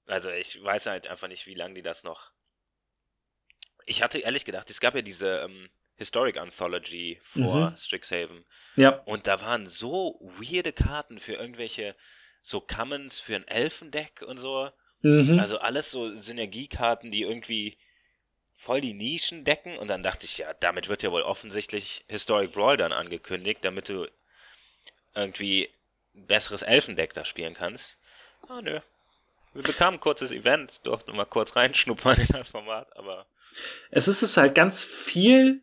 also 0.05 0.29
ich 0.29 0.61
weiß 0.63 0.85
halt 0.85 1.07
einfach 1.07 1.27
nicht, 1.27 1.47
wie 1.47 1.55
lange 1.55 1.73
die 1.73 1.81
das 1.81 2.03
noch. 2.03 2.31
Ich 3.85 4.01
hatte 4.01 4.19
ehrlich 4.19 4.45
gedacht, 4.45 4.69
es 4.69 4.79
gab 4.79 4.95
ja 4.95 5.01
diese 5.01 5.39
ähm, 5.39 5.69
Historic 5.95 6.37
Anthology 6.37 7.19
vor 7.23 7.71
Mhm. 7.71 7.77
Strixhaven. 7.77 8.45
Ja. 8.75 8.99
Und 9.05 9.27
da 9.27 9.41
waren 9.41 9.67
so 9.67 10.19
weirde 10.39 10.73
Karten 10.73 11.19
für 11.19 11.33
irgendwelche 11.33 11.95
so 12.41 12.61
Commons 12.61 13.19
für 13.19 13.35
ein 13.35 13.47
Elfendeck 13.47 14.21
und 14.21 14.37
so. 14.37 14.69
Mhm. 15.01 15.39
Also 15.39 15.57
alles 15.59 15.91
so 15.91 16.15
Synergiekarten, 16.15 17.11
die 17.11 17.23
irgendwie 17.23 17.77
voll 18.55 18.81
die 18.81 18.93
Nischen 18.93 19.43
decken. 19.43 19.77
Und 19.77 19.87
dann 19.89 20.03
dachte 20.03 20.25
ich, 20.25 20.39
ja, 20.39 20.53
damit 20.59 20.89
wird 20.89 21.03
ja 21.03 21.11
wohl 21.11 21.23
offensichtlich 21.23 22.05
Historic 22.07 22.53
Brawl 22.53 22.77
dann 22.77 22.91
angekündigt, 22.91 23.59
damit 23.63 23.89
du 23.89 24.07
irgendwie 25.15 25.69
ein 26.15 26.27
besseres 26.27 26.61
Elfendeck 26.61 27.13
da 27.13 27.25
spielen 27.25 27.53
kannst. 27.53 27.97
Ah, 28.47 28.61
nö. 28.61 28.79
Wir 29.53 29.63
bekamen 29.63 29.97
ein 29.97 30.01
kurzes 30.01 30.31
Event, 30.31 30.85
durften 30.85 31.15
mal 31.15 31.25
kurz 31.25 31.55
reinschnuppern 31.55 32.19
in 32.19 32.27
das 32.31 32.49
Format, 32.49 32.95
aber 32.97 33.27
Es 33.91 34.07
ist 34.07 34.23
es 34.23 34.37
halt 34.37 34.55
ganz 34.55 34.83
viel. 34.83 35.61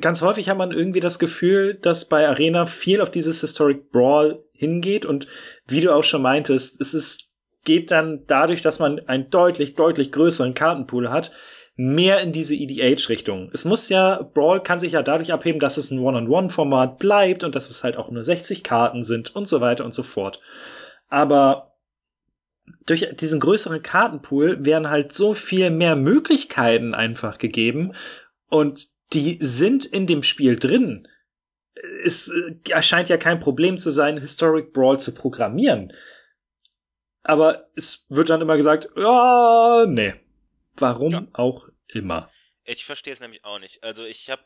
Ganz 0.00 0.22
häufig 0.22 0.48
hat 0.48 0.56
man 0.56 0.72
irgendwie 0.72 1.00
das 1.00 1.18
Gefühl, 1.18 1.74
dass 1.74 2.08
bei 2.08 2.28
Arena 2.28 2.66
viel 2.66 3.00
auf 3.00 3.10
dieses 3.10 3.40
Historic 3.40 3.90
Brawl 3.90 4.44
hingeht 4.52 5.04
und 5.04 5.26
wie 5.66 5.80
du 5.80 5.92
auch 5.92 6.04
schon 6.04 6.22
meintest, 6.22 6.80
es 6.80 6.94
ist, 6.94 7.28
geht 7.64 7.90
dann 7.90 8.24
dadurch, 8.26 8.62
dass 8.62 8.78
man 8.78 9.00
einen 9.08 9.30
deutlich, 9.30 9.74
deutlich 9.74 10.12
größeren 10.12 10.54
Kartenpool 10.54 11.10
hat, 11.10 11.32
mehr 11.82 12.20
in 12.20 12.30
diese 12.30 12.54
EDH-Richtung. 12.54 13.48
Es 13.54 13.64
muss 13.64 13.88
ja, 13.88 14.20
Brawl 14.34 14.62
kann 14.62 14.78
sich 14.78 14.92
ja 14.92 15.02
dadurch 15.02 15.32
abheben, 15.32 15.60
dass 15.60 15.78
es 15.78 15.90
ein 15.90 15.98
One-on-One-Format 15.98 16.98
bleibt 16.98 17.42
und 17.42 17.54
dass 17.54 17.70
es 17.70 17.82
halt 17.82 17.96
auch 17.96 18.10
nur 18.10 18.22
60 18.22 18.62
Karten 18.62 19.02
sind 19.02 19.34
und 19.34 19.48
so 19.48 19.62
weiter 19.62 19.86
und 19.86 19.94
so 19.94 20.02
fort. 20.02 20.40
Aber 21.08 21.72
durch 22.84 23.08
diesen 23.16 23.40
größeren 23.40 23.80
Kartenpool 23.82 24.62
werden 24.62 24.90
halt 24.90 25.14
so 25.14 25.32
viel 25.32 25.70
mehr 25.70 25.98
Möglichkeiten 25.98 26.92
einfach 26.92 27.38
gegeben 27.38 27.92
und 28.50 28.88
die 29.14 29.38
sind 29.40 29.86
in 29.86 30.06
dem 30.06 30.22
Spiel 30.22 30.56
drin. 30.56 31.08
Es 32.04 32.28
äh, 32.28 32.56
erscheint 32.68 33.08
ja 33.08 33.16
kein 33.16 33.40
Problem 33.40 33.78
zu 33.78 33.88
sein, 33.90 34.18
Historic 34.18 34.74
Brawl 34.74 35.00
zu 35.00 35.14
programmieren. 35.14 35.94
Aber 37.22 37.68
es 37.74 38.04
wird 38.10 38.28
dann 38.28 38.42
immer 38.42 38.56
gesagt, 38.56 38.90
ja, 38.96 39.86
nee. 39.88 40.12
Warum 40.76 41.12
Ja. 41.12 41.26
auch 41.32 41.69
immer. 41.94 42.30
Ich 42.64 42.84
verstehe 42.84 43.12
es 43.12 43.20
nämlich 43.20 43.44
auch 43.44 43.58
nicht. 43.58 43.82
Also 43.82 44.04
ich 44.04 44.30
habe, 44.30 44.42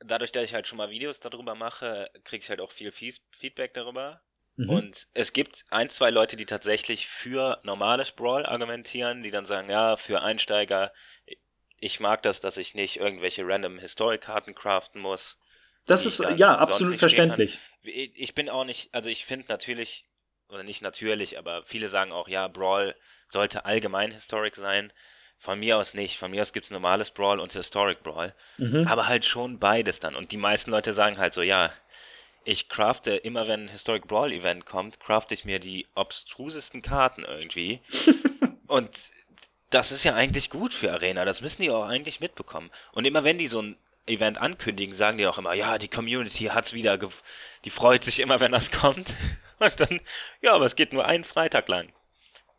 dadurch, 0.00 0.32
dass 0.32 0.44
ich 0.44 0.54
halt 0.54 0.66
schon 0.68 0.78
mal 0.78 0.90
Videos 0.90 1.20
darüber 1.20 1.54
mache, 1.54 2.10
kriege 2.24 2.42
ich 2.42 2.50
halt 2.50 2.60
auch 2.60 2.72
viel 2.72 2.92
Fies- 2.92 3.22
Feedback 3.30 3.74
darüber. 3.74 4.20
Mhm. 4.56 4.70
Und 4.70 5.08
es 5.14 5.32
gibt 5.32 5.64
ein, 5.70 5.90
zwei 5.90 6.10
Leute, 6.10 6.36
die 6.36 6.46
tatsächlich 6.46 7.08
für 7.08 7.60
normales 7.62 8.12
Brawl 8.12 8.46
argumentieren, 8.46 9.22
die 9.22 9.30
dann 9.30 9.46
sagen, 9.46 9.70
ja, 9.70 9.96
für 9.96 10.22
Einsteiger, 10.22 10.92
ich 11.78 12.00
mag 12.00 12.22
das, 12.22 12.40
dass 12.40 12.56
ich 12.56 12.74
nicht 12.74 12.96
irgendwelche 12.96 13.46
random 13.46 13.78
Historic-Karten 13.78 14.54
craften 14.54 15.00
muss. 15.00 15.38
das 15.86 16.06
ist 16.06 16.20
ja 16.20 16.56
absolut 16.56 16.96
verständlich. 16.96 17.58
Ich 17.82 18.34
bin 18.34 18.48
auch 18.48 18.64
nicht, 18.64 18.92
also 18.92 19.08
ich 19.08 19.24
finde 19.24 19.46
natürlich, 19.48 20.06
oder 20.48 20.62
nicht 20.62 20.82
natürlich, 20.82 21.38
aber 21.38 21.64
viele 21.64 21.88
sagen 21.88 22.12
auch, 22.12 22.28
ja, 22.28 22.48
Brawl 22.48 22.96
sollte 23.28 23.64
allgemein 23.64 24.10
Historic 24.10 24.56
sein. 24.56 24.92
Von 25.38 25.60
mir 25.60 25.76
aus 25.78 25.94
nicht. 25.94 26.18
Von 26.18 26.30
mir 26.30 26.42
aus 26.42 26.52
gibt's 26.52 26.70
normales 26.70 27.10
Brawl 27.10 27.40
und 27.40 27.52
Historic 27.52 28.02
Brawl. 28.02 28.34
Mhm. 28.58 28.86
Aber 28.88 29.06
halt 29.06 29.24
schon 29.24 29.58
beides 29.58 30.00
dann. 30.00 30.16
Und 30.16 30.32
die 30.32 30.36
meisten 30.36 30.70
Leute 30.70 30.92
sagen 30.92 31.18
halt 31.18 31.34
so, 31.34 31.42
ja, 31.42 31.72
ich 32.44 32.68
crafte 32.68 33.16
immer, 33.16 33.48
wenn 33.48 33.64
ein 33.64 33.68
Historic 33.68 34.06
Brawl 34.06 34.32
Event 34.32 34.66
kommt, 34.66 35.00
crafte 35.00 35.34
ich 35.34 35.44
mir 35.44 35.58
die 35.58 35.86
obstrusesten 35.94 36.80
Karten 36.80 37.24
irgendwie. 37.24 37.80
und 38.66 38.90
das 39.70 39.92
ist 39.92 40.04
ja 40.04 40.14
eigentlich 40.14 40.50
gut 40.50 40.72
für 40.72 40.92
Arena. 40.92 41.24
Das 41.24 41.40
müssen 41.40 41.62
die 41.62 41.70
auch 41.70 41.84
eigentlich 41.84 42.20
mitbekommen. 42.20 42.70
Und 42.92 43.04
immer 43.04 43.24
wenn 43.24 43.38
die 43.38 43.48
so 43.48 43.60
ein 43.60 43.76
Event 44.06 44.38
ankündigen, 44.38 44.94
sagen 44.94 45.18
die 45.18 45.26
auch 45.26 45.38
immer, 45.38 45.54
ja, 45.54 45.78
die 45.78 45.88
Community 45.88 46.44
hat's 46.44 46.72
wieder, 46.72 46.98
die 47.64 47.70
freut 47.70 48.04
sich 48.04 48.20
immer, 48.20 48.40
wenn 48.40 48.52
das 48.52 48.70
kommt. 48.70 49.14
Und 49.58 49.80
dann, 49.80 50.00
ja, 50.40 50.52
aber 50.54 50.66
es 50.66 50.76
geht 50.76 50.92
nur 50.92 51.06
einen 51.06 51.24
Freitag 51.24 51.68
lang. 51.68 51.92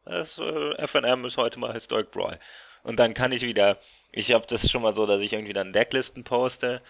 Das 0.03 0.37
äh, 0.37 0.87
FNM 0.87 1.25
ist 1.25 1.37
heute 1.37 1.59
mal 1.59 1.73
Historic 1.73 2.11
Brawl. 2.11 2.39
Und 2.87 2.99
dann 2.99 3.13
kann 3.13 3.31
ich 3.33 3.41
wieder, 3.41 3.77
ich 4.13 4.31
habe 4.33 4.45
das 4.47 4.69
schon 4.69 4.81
mal 4.81 4.93
so, 4.93 5.05
dass 5.05 5.21
ich 5.21 5.33
irgendwie 5.33 5.53
dann 5.53 5.73
Decklisten 5.73 6.23
poste. 6.23 6.81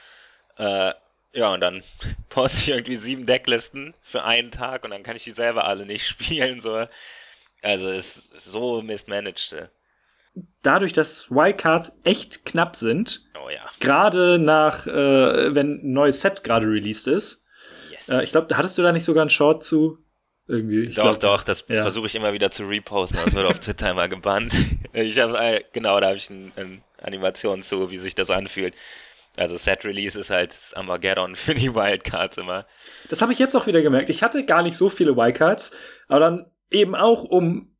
Äh, 0.57 0.93
ja, 1.33 1.53
und 1.53 1.59
dann 1.59 1.83
poste 2.29 2.57
ich 2.59 2.69
irgendwie 2.69 2.95
sieben 2.95 3.25
Decklisten 3.25 3.93
für 4.03 4.23
einen 4.23 4.51
Tag 4.51 4.83
und 4.83 4.91
dann 4.91 5.01
kann 5.03 5.15
ich 5.15 5.23
die 5.23 5.31
selber 5.31 5.65
alle 5.65 5.85
nicht 5.85 6.05
spielen. 6.07 6.61
So. 6.61 6.85
Also 7.63 7.89
es 7.89 8.17
ist 8.17 8.45
so 8.45 8.81
mismanaged. 8.83 9.69
Dadurch, 10.61 10.93
dass 10.93 11.31
Wildcards 11.31 11.93
echt 12.03 12.45
knapp 12.45 12.75
sind, 12.75 13.25
Oh 13.43 13.49
ja. 13.49 13.61
gerade 13.79 14.37
nach, 14.37 14.85
äh, 14.85 15.55
wenn 15.55 15.79
ein 15.83 15.93
neues 15.93 16.21
Set 16.21 16.43
gerade 16.43 16.67
released 16.67 17.07
ist, 17.07 17.43
Yes. 17.89 18.07
äh, 18.09 18.23
ich 18.23 18.31
glaube, 18.31 18.55
hattest 18.55 18.77
du 18.77 18.83
da 18.83 18.91
nicht 18.91 19.03
sogar 19.03 19.21
einen 19.21 19.31
Short 19.31 19.63
zu? 19.65 19.97
Irgendwie. 20.47 20.85
Ich 20.85 20.95
doch, 20.95 21.03
glaub, 21.03 21.19
doch, 21.19 21.43
das 21.43 21.65
ja. 21.67 21.81
versuche 21.81 22.07
ich 22.07 22.15
immer 22.15 22.31
wieder 22.31 22.51
zu 22.51 22.63
reposten, 22.63 23.19
das 23.23 23.35
wird 23.35 23.45
auf 23.45 23.59
Twitter 23.59 23.91
immer 23.91 24.07
gebannt. 24.07 24.53
Ich 24.93 25.19
habe, 25.19 25.37
äh, 25.37 25.61
genau, 25.73 25.99
da 25.99 26.07
habe 26.07 26.17
ich 26.17 26.31
eine 26.31 26.51
ein 26.55 26.81
Animation 26.99 27.61
zu, 27.61 27.91
wie 27.91 27.97
sich 27.97 28.15
das 28.15 28.31
anfühlt. 28.31 28.73
Also 29.35 29.55
Set 29.55 29.85
Release 29.85 30.19
ist 30.19 30.31
halt 30.31 30.51
das 30.51 30.73
Armageddon 30.73 31.35
für 31.35 31.53
die 31.53 31.75
Wildcards 31.75 32.37
immer. 32.37 32.65
Das 33.09 33.21
habe 33.21 33.31
ich 33.31 33.37
jetzt 33.37 33.55
auch 33.55 33.67
wieder 33.67 33.83
gemerkt. 33.83 34.09
Ich 34.09 34.23
hatte 34.23 34.43
gar 34.43 34.63
nicht 34.63 34.75
so 34.75 34.89
viele 34.89 35.15
Wildcards, 35.15 35.71
aber 36.07 36.19
dann 36.19 36.51
eben 36.71 36.95
auch, 36.95 37.23
um 37.23 37.75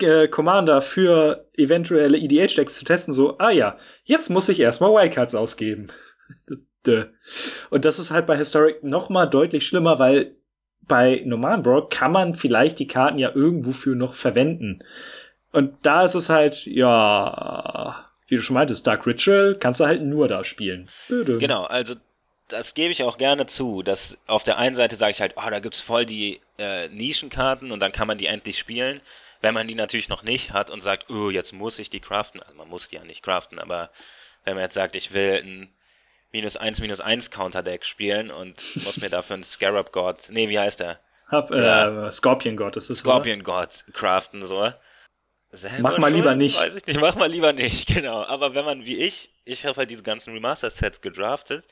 äh, 0.00 0.26
Commander 0.26 0.80
für 0.80 1.48
eventuelle 1.56 2.18
EDH-Decks 2.18 2.74
zu 2.74 2.84
testen, 2.84 3.14
so, 3.14 3.38
ah 3.38 3.50
ja, 3.50 3.78
jetzt 4.02 4.28
muss 4.28 4.48
ich 4.48 4.58
erstmal 4.58 4.90
Wildcards 4.90 5.36
ausgeben. 5.36 5.88
Und 7.70 7.84
das 7.84 8.00
ist 8.00 8.10
halt 8.10 8.26
bei 8.26 8.36
Historic 8.36 8.82
noch 8.82 9.08
mal 9.08 9.26
deutlich 9.26 9.64
schlimmer, 9.64 10.00
weil 10.00 10.36
bei 10.88 11.22
normalen 11.24 11.62
Brawl 11.62 11.88
kann 11.88 12.12
man 12.12 12.34
vielleicht 12.34 12.78
die 12.78 12.86
Karten 12.86 13.18
ja 13.18 13.30
irgendwo 13.34 13.72
für 13.72 13.94
noch 13.94 14.14
verwenden. 14.14 14.84
Und 15.52 15.74
da 15.82 16.04
ist 16.04 16.14
es 16.14 16.28
halt, 16.28 16.66
ja, 16.66 18.06
wie 18.26 18.36
du 18.36 18.42
schon 18.42 18.54
meintest, 18.54 18.86
Dark 18.86 19.06
Ritual 19.06 19.56
kannst 19.58 19.80
du 19.80 19.84
halt 19.84 20.02
nur 20.02 20.28
da 20.28 20.44
spielen. 20.44 20.88
Dö-dö. 21.08 21.38
Genau, 21.38 21.64
also 21.64 21.94
das 22.48 22.74
gebe 22.74 22.92
ich 22.92 23.02
auch 23.02 23.18
gerne 23.18 23.46
zu, 23.46 23.82
dass 23.82 24.18
auf 24.26 24.44
der 24.44 24.58
einen 24.58 24.76
Seite 24.76 24.96
sage 24.96 25.12
ich 25.12 25.20
halt, 25.20 25.34
oh, 25.36 25.50
da 25.50 25.60
gibt's 25.60 25.80
voll 25.80 26.06
die 26.06 26.40
äh, 26.58 26.88
Nischenkarten 26.88 27.72
und 27.72 27.80
dann 27.80 27.92
kann 27.92 28.06
man 28.06 28.18
die 28.18 28.26
endlich 28.26 28.58
spielen. 28.58 29.00
Wenn 29.40 29.54
man 29.54 29.66
die 29.66 29.74
natürlich 29.74 30.08
noch 30.08 30.22
nicht 30.22 30.52
hat 30.52 30.70
und 30.70 30.80
sagt, 30.80 31.10
oh, 31.10 31.30
jetzt 31.30 31.52
muss 31.52 31.78
ich 31.78 31.90
die 31.90 32.00
craften, 32.00 32.40
also 32.42 32.54
man 32.54 32.68
muss 32.68 32.88
die 32.88 32.96
ja 32.96 33.04
nicht 33.04 33.22
craften, 33.22 33.58
aber 33.58 33.90
wenn 34.44 34.54
man 34.54 34.64
jetzt 34.64 34.74
sagt, 34.74 34.96
ich 34.96 35.12
will 35.12 35.42
ein 35.42 35.68
minus 36.32 36.56
1 36.56 36.80
minus 36.80 37.00
1 37.00 37.30
Counterdeck 37.30 37.84
spielen 37.84 38.30
und 38.30 38.56
muss 38.84 38.98
mir 39.00 39.10
dafür 39.10 39.34
einen 39.34 39.44
Scarab 39.44 39.92
God, 39.92 40.16
nee, 40.30 40.48
wie 40.48 40.58
heißt 40.58 40.80
der? 40.80 41.00
Hab, 41.28 41.50
Ja. 41.50 42.06
äh, 42.08 42.12
Scorpion 42.12 42.56
God, 42.56 42.76
das 42.76 42.90
ist 42.90 42.98
Scorpion 43.00 43.42
God 43.42 43.84
craften, 43.92 44.44
so. 44.44 44.72
Selber 45.50 45.90
Mach 45.90 45.98
mal 45.98 46.06
schuld? 46.08 46.16
lieber 46.16 46.34
nicht. 46.34 46.58
Weiß 46.58 46.74
ich 46.76 46.86
nicht, 46.86 46.98
mach 47.00 47.14
mal 47.14 47.30
lieber 47.30 47.52
nicht, 47.52 47.86
genau. 47.94 48.22
Aber 48.24 48.54
wenn 48.54 48.64
man 48.64 48.84
wie 48.86 48.96
ich, 48.98 49.30
ich 49.44 49.66
habe 49.66 49.76
halt 49.76 49.90
diese 49.90 50.02
ganzen 50.02 50.32
Remastered-Sets 50.32 51.02
gedraftet 51.02 51.66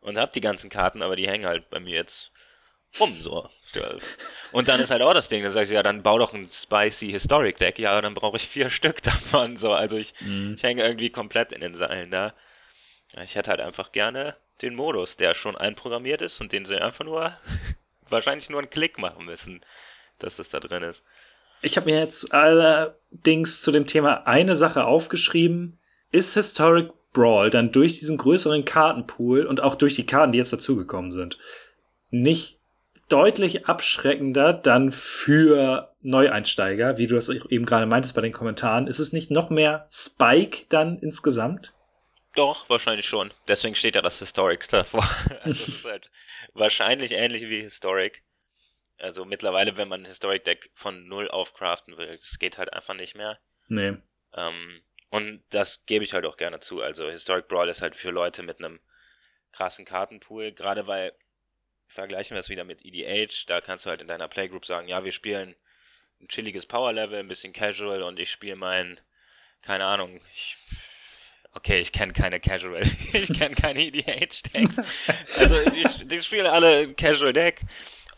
und 0.00 0.18
habe 0.18 0.32
die 0.34 0.42
ganzen 0.42 0.68
Karten, 0.68 1.02
aber 1.02 1.16
die 1.16 1.26
hängen 1.28 1.46
halt 1.46 1.70
bei 1.70 1.80
mir 1.80 1.94
jetzt 1.94 2.30
rum, 3.00 3.14
so. 3.22 3.48
Und 4.52 4.68
dann 4.68 4.78
ist 4.78 4.90
halt 4.90 5.02
auch 5.02 5.14
das 5.14 5.28
Ding, 5.28 5.42
dann 5.42 5.50
sagst 5.50 5.70
du, 5.72 5.74
ja, 5.74 5.82
dann 5.82 6.02
bau 6.02 6.18
doch 6.18 6.32
ein 6.32 6.48
Spicy 6.50 7.10
Historic 7.10 7.58
Deck, 7.58 7.78
ja, 7.78 8.00
dann 8.00 8.14
brauche 8.14 8.36
ich 8.36 8.46
vier 8.46 8.68
Stück 8.70 9.02
davon, 9.02 9.56
so. 9.56 9.72
Also 9.72 9.96
ich, 9.96 10.12
Mhm. 10.20 10.54
ich 10.56 10.62
hänge 10.62 10.82
irgendwie 10.84 11.10
komplett 11.10 11.50
in 11.52 11.60
den 11.62 11.74
Seilen 11.76 12.10
da. 12.10 12.34
Ja, 13.14 13.22
ich 13.22 13.34
hätte 13.34 13.50
halt 13.50 13.60
einfach 13.60 13.92
gerne 13.92 14.36
den 14.62 14.74
Modus, 14.74 15.16
der 15.16 15.34
schon 15.34 15.56
einprogrammiert 15.56 16.22
ist 16.22 16.40
und 16.40 16.52
den 16.52 16.64
sie 16.64 16.76
einfach 16.76 17.04
nur, 17.04 17.32
wahrscheinlich 18.08 18.50
nur 18.50 18.60
einen 18.60 18.70
Klick 18.70 18.98
machen 18.98 19.24
müssen, 19.24 19.60
dass 20.18 20.36
das 20.36 20.48
da 20.48 20.60
drin 20.60 20.82
ist. 20.82 21.04
Ich 21.62 21.76
habe 21.76 21.90
mir 21.90 21.98
jetzt 21.98 22.34
allerdings 22.34 23.62
zu 23.62 23.72
dem 23.72 23.86
Thema 23.86 24.26
eine 24.26 24.56
Sache 24.56 24.84
aufgeschrieben. 24.84 25.78
Ist 26.10 26.34
Historic 26.34 26.92
Brawl 27.12 27.50
dann 27.50 27.72
durch 27.72 27.98
diesen 27.98 28.18
größeren 28.18 28.64
Kartenpool 28.64 29.46
und 29.46 29.60
auch 29.60 29.76
durch 29.76 29.94
die 29.94 30.06
Karten, 30.06 30.32
die 30.32 30.38
jetzt 30.38 30.52
dazugekommen 30.52 31.12
sind, 31.12 31.38
nicht 32.10 32.58
deutlich 33.08 33.66
abschreckender 33.66 34.52
dann 34.52 34.90
für 34.90 35.92
Neueinsteiger, 36.02 36.98
wie 36.98 37.06
du 37.06 37.16
es 37.16 37.28
eben 37.28 37.66
gerade 37.66 37.86
meintest 37.86 38.14
bei 38.14 38.20
den 38.20 38.32
Kommentaren? 38.32 38.86
Ist 38.86 38.98
es 38.98 39.12
nicht 39.12 39.30
noch 39.30 39.50
mehr 39.50 39.86
Spike 39.90 40.66
dann 40.68 40.98
insgesamt? 40.98 41.73
Doch, 42.34 42.68
wahrscheinlich 42.68 43.06
schon. 43.06 43.32
Deswegen 43.46 43.74
steht 43.74 43.94
ja 43.94 44.02
das 44.02 44.18
Historic 44.18 44.68
davor. 44.68 45.08
Also 45.42 45.50
es 45.50 45.68
ist 45.68 45.84
halt 45.84 46.10
wahrscheinlich 46.54 47.12
ähnlich 47.12 47.42
wie 47.42 47.60
Historic. 47.60 48.22
Also 48.98 49.24
mittlerweile, 49.24 49.76
wenn 49.76 49.88
man 49.88 50.02
ein 50.02 50.06
Historic 50.06 50.44
Deck 50.44 50.70
von 50.74 51.06
null 51.06 51.28
auf 51.28 51.54
craften 51.54 51.96
will, 51.96 52.16
das 52.16 52.38
geht 52.38 52.58
halt 52.58 52.72
einfach 52.72 52.94
nicht 52.94 53.14
mehr. 53.14 53.38
Nee. 53.68 53.96
Ähm, 54.34 54.82
und 55.10 55.44
das 55.50 55.84
gebe 55.86 56.04
ich 56.04 56.12
halt 56.12 56.26
auch 56.26 56.36
gerne 56.36 56.60
zu. 56.60 56.80
Also 56.80 57.08
Historic 57.08 57.48
Brawl 57.48 57.68
ist 57.68 57.82
halt 57.82 57.96
für 57.96 58.10
Leute 58.10 58.42
mit 58.42 58.58
einem 58.58 58.80
krassen 59.52 59.84
Kartenpool, 59.84 60.52
gerade 60.52 60.86
weil 60.86 61.12
vergleichen 61.86 62.34
wir 62.34 62.40
es 62.40 62.48
wieder 62.48 62.64
mit 62.64 62.84
EDH, 62.84 63.46
da 63.46 63.60
kannst 63.60 63.86
du 63.86 63.90
halt 63.90 64.02
in 64.02 64.08
deiner 64.08 64.28
Playgroup 64.28 64.66
sagen, 64.66 64.88
ja, 64.88 65.04
wir 65.04 65.12
spielen 65.12 65.54
ein 66.20 66.28
chilliges 66.28 66.66
Power 66.66 66.92
Level, 66.92 67.18
ein 67.18 67.28
bisschen 67.28 67.52
casual 67.52 68.02
und 68.02 68.18
ich 68.18 68.30
spiele 68.30 68.56
mein, 68.56 69.00
keine 69.62 69.86
Ahnung, 69.86 70.20
ich, 70.34 70.56
okay, 71.54 71.78
ich 71.80 71.92
kenne 71.92 72.12
keine 72.12 72.40
Casual, 72.40 72.82
ich 73.12 73.32
kenne 73.32 73.54
keine 73.54 73.80
EDH-Decks. 73.80 74.76
Also 75.38 75.56
die, 75.70 76.06
die 76.06 76.22
spielen 76.22 76.46
alle 76.46 76.78
ein 76.80 76.96
Casual 76.96 77.32
Deck 77.32 77.60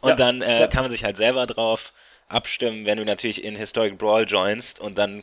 und 0.00 0.10
Ja, 0.10 0.16
dann 0.16 0.42
äh, 0.42 0.60
ja. 0.62 0.66
kann 0.68 0.82
man 0.82 0.90
sich 0.90 1.04
halt 1.04 1.16
selber 1.16 1.46
drauf 1.46 1.92
abstimmen, 2.28 2.86
wenn 2.86 2.98
du 2.98 3.04
natürlich 3.04 3.44
in 3.44 3.56
Historic 3.56 3.98
Brawl 3.98 4.24
joinst 4.26 4.80
und 4.80 4.98
dann 4.98 5.22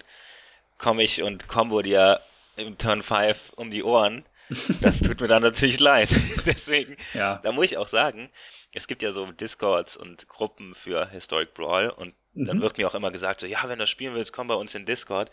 komme 0.77 1.03
ich 1.03 1.21
und 1.21 1.47
combo 1.47 1.81
dir 1.81 2.21
im 2.55 2.77
Turn 2.77 3.01
5 3.03 3.53
um 3.55 3.71
die 3.71 3.83
Ohren. 3.83 4.25
Das 4.81 4.99
tut 4.99 5.19
mir 5.21 5.27
dann 5.27 5.41
natürlich 5.41 5.79
leid. 5.79 6.09
Deswegen, 6.45 6.97
Ja. 7.13 7.39
da 7.43 7.51
muss 7.51 7.65
ich 7.65 7.77
auch 7.77 7.87
sagen, 7.87 8.29
es 8.73 8.87
gibt 8.87 9.01
ja 9.01 9.11
so 9.11 9.25
Discords 9.31 9.97
und 9.97 10.27
Gruppen 10.27 10.75
für 10.75 11.09
Historic 11.09 11.53
Brawl 11.53 11.89
und 11.89 12.13
dann 12.35 12.57
Mhm. 12.57 12.61
wird 12.61 12.77
mir 12.77 12.87
auch 12.87 12.95
immer 12.95 13.11
gesagt, 13.11 13.39
so, 13.41 13.45
ja, 13.47 13.59
wenn 13.67 13.77
du 13.79 13.85
spielen 13.87 14.15
willst, 14.15 14.33
komm 14.33 14.47
bei 14.47 14.55
uns 14.55 14.73
in 14.75 14.85
Discord. 14.85 15.29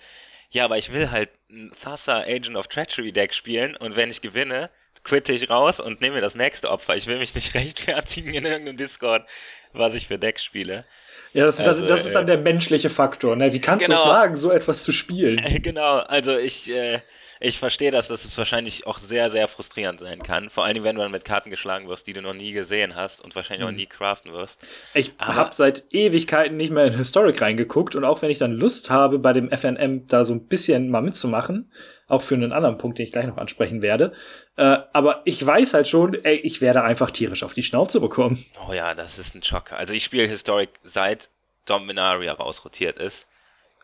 Ja, 0.51 0.65
aber 0.65 0.79
ich 0.79 0.93
will 0.93 1.11
halt 1.11 1.31
ein 1.49 1.73
Thassa 1.81 2.21
Agent 2.21 2.57
of 2.57 2.67
Treachery 2.69 3.13
Deck 3.13 3.35
spielen 3.35 3.77
und 3.77 3.97
wenn 3.97 4.11
ich 4.11 4.21
gewinne, 4.21 4.71
quitte 5.05 5.33
ich 5.33 5.49
raus 5.49 5.81
und 5.81 6.01
nehme 6.01 6.17
mir 6.17 6.21
das 6.21 6.35
nächste 6.35 6.71
Opfer. 6.71 6.97
Ich 6.97 7.07
will 7.07 7.19
mich 7.19 7.35
nicht 7.35 7.55
rechtfertigen 7.55 8.35
in 8.35 8.45
irgendeinem 8.45 8.77
Discord, 8.77 9.27
was 9.73 9.95
ich 9.95 10.09
für 10.09 10.19
Decks 10.19 10.45
spiele. 10.45 10.85
Ja, 11.33 11.45
das, 11.45 11.61
Also, 11.61 11.87
das, 11.87 12.07
ist 12.07 12.15
dann 12.15 12.25
äh, 12.25 12.33
der 12.33 12.39
menschliche 12.39 12.91
Faktor. 12.91 13.37
Ne? 13.37 13.53
Wie 13.53 13.61
kannst 13.61 13.89
du 13.89 13.93
es 13.93 14.03
Genau. 14.03 14.13
wagen, 14.13 14.37
so 14.37 14.51
etwas 14.51 14.83
zu 14.83 14.93
spielen? 14.93 15.41
Genau, 15.63 15.99
also 15.99 16.37
ich, 16.37 16.71
äh, 16.71 17.01
ich 17.43 17.59
verstehe, 17.59 17.91
dass 17.91 18.09
das 18.09 18.37
wahrscheinlich 18.37 18.87
auch 18.87 18.99
sehr, 18.99 19.31
sehr 19.31 19.49
frustrierend 19.49 20.01
sein 20.01 20.23
kann. 20.23 20.51
Vor 20.51 20.65
allem, 20.65 20.85
wenn 20.85 20.97
du 20.97 21.03
dann 21.03 21.11
mit 21.11 21.25
Karten 21.25 21.49
geschlagen 21.49 21.89
wirst, 21.89 22.07
die 22.07 22.13
du 22.13 22.21
noch 22.21 22.35
nie 22.35 22.53
gesehen 22.53 22.95
hast 22.95 23.23
und 23.23 23.35
wahrscheinlich 23.35 23.67
auch 23.67 23.73
nie 23.73 23.87
craften 23.87 24.33
wirst. 24.33 24.61
Ich 24.93 25.15
habe 25.19 25.55
seit 25.55 25.85
Ewigkeiten 25.91 26.59
nicht 26.59 26.71
mehr 26.71 26.85
in 26.85 26.97
Historic 26.97 27.41
reingeguckt 27.41 27.95
und 27.95 28.05
auch 28.05 28.21
wenn 28.21 28.31
ich 28.31 28.39
dann 28.39 28.53
Lust 28.53 28.91
habe, 28.91 29.19
bei 29.19 29.33
dem 29.33 29.51
FNM 29.51 30.07
da 30.07 30.23
so 30.23 30.35
ein 30.35 30.49
bisschen 30.49 30.91
mal 30.91 31.01
mitzumachen, 31.01 31.73
auch 32.09 32.21
für 32.21 32.35
einen 32.35 32.53
anderen 32.53 32.77
Punkt, 32.77 32.99
den 32.99 33.05
ich 33.05 33.13
gleich 33.13 33.27
noch 33.27 33.39
ansprechen 33.39 33.81
werde, 33.81 34.13
äh, 34.57 34.79
aber 34.93 35.23
ich 35.25 35.45
weiß 35.45 35.73
halt 35.73 35.89
schon, 35.89 36.15
ey, 36.23 36.37
ich 36.37 36.61
werde 36.61 36.83
einfach 36.83 37.11
tierisch 37.11 37.43
auf 37.43 37.55
die 37.55 37.63
Schnauze 37.63 38.01
bekommen. 38.01 38.45
Oh 38.69 38.75
ja, 38.75 38.95
das 38.95 39.19
ist 39.19 39.35
ein 39.35 39.43
Schocker. 39.43 39.79
Also 39.79 39.95
ich 39.95 40.05
spiele 40.05 40.27
Historic 40.27 40.71
seit 40.83 41.31
Dominaria 41.65 42.33
rausrotiert 42.33 42.99
ist. 42.99 43.27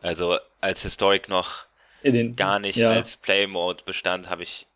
Also 0.03 0.38
als 0.61 0.83
Historic 0.83 1.29
noch 1.29 1.65
den, 2.12 2.37
gar 2.37 2.59
nicht 2.59 2.77
ja. 2.77 2.90
als 2.90 3.16
Play-Mode 3.16 3.85
bestand, 3.85 4.31
habe 4.31 4.42
ich, 4.42 4.66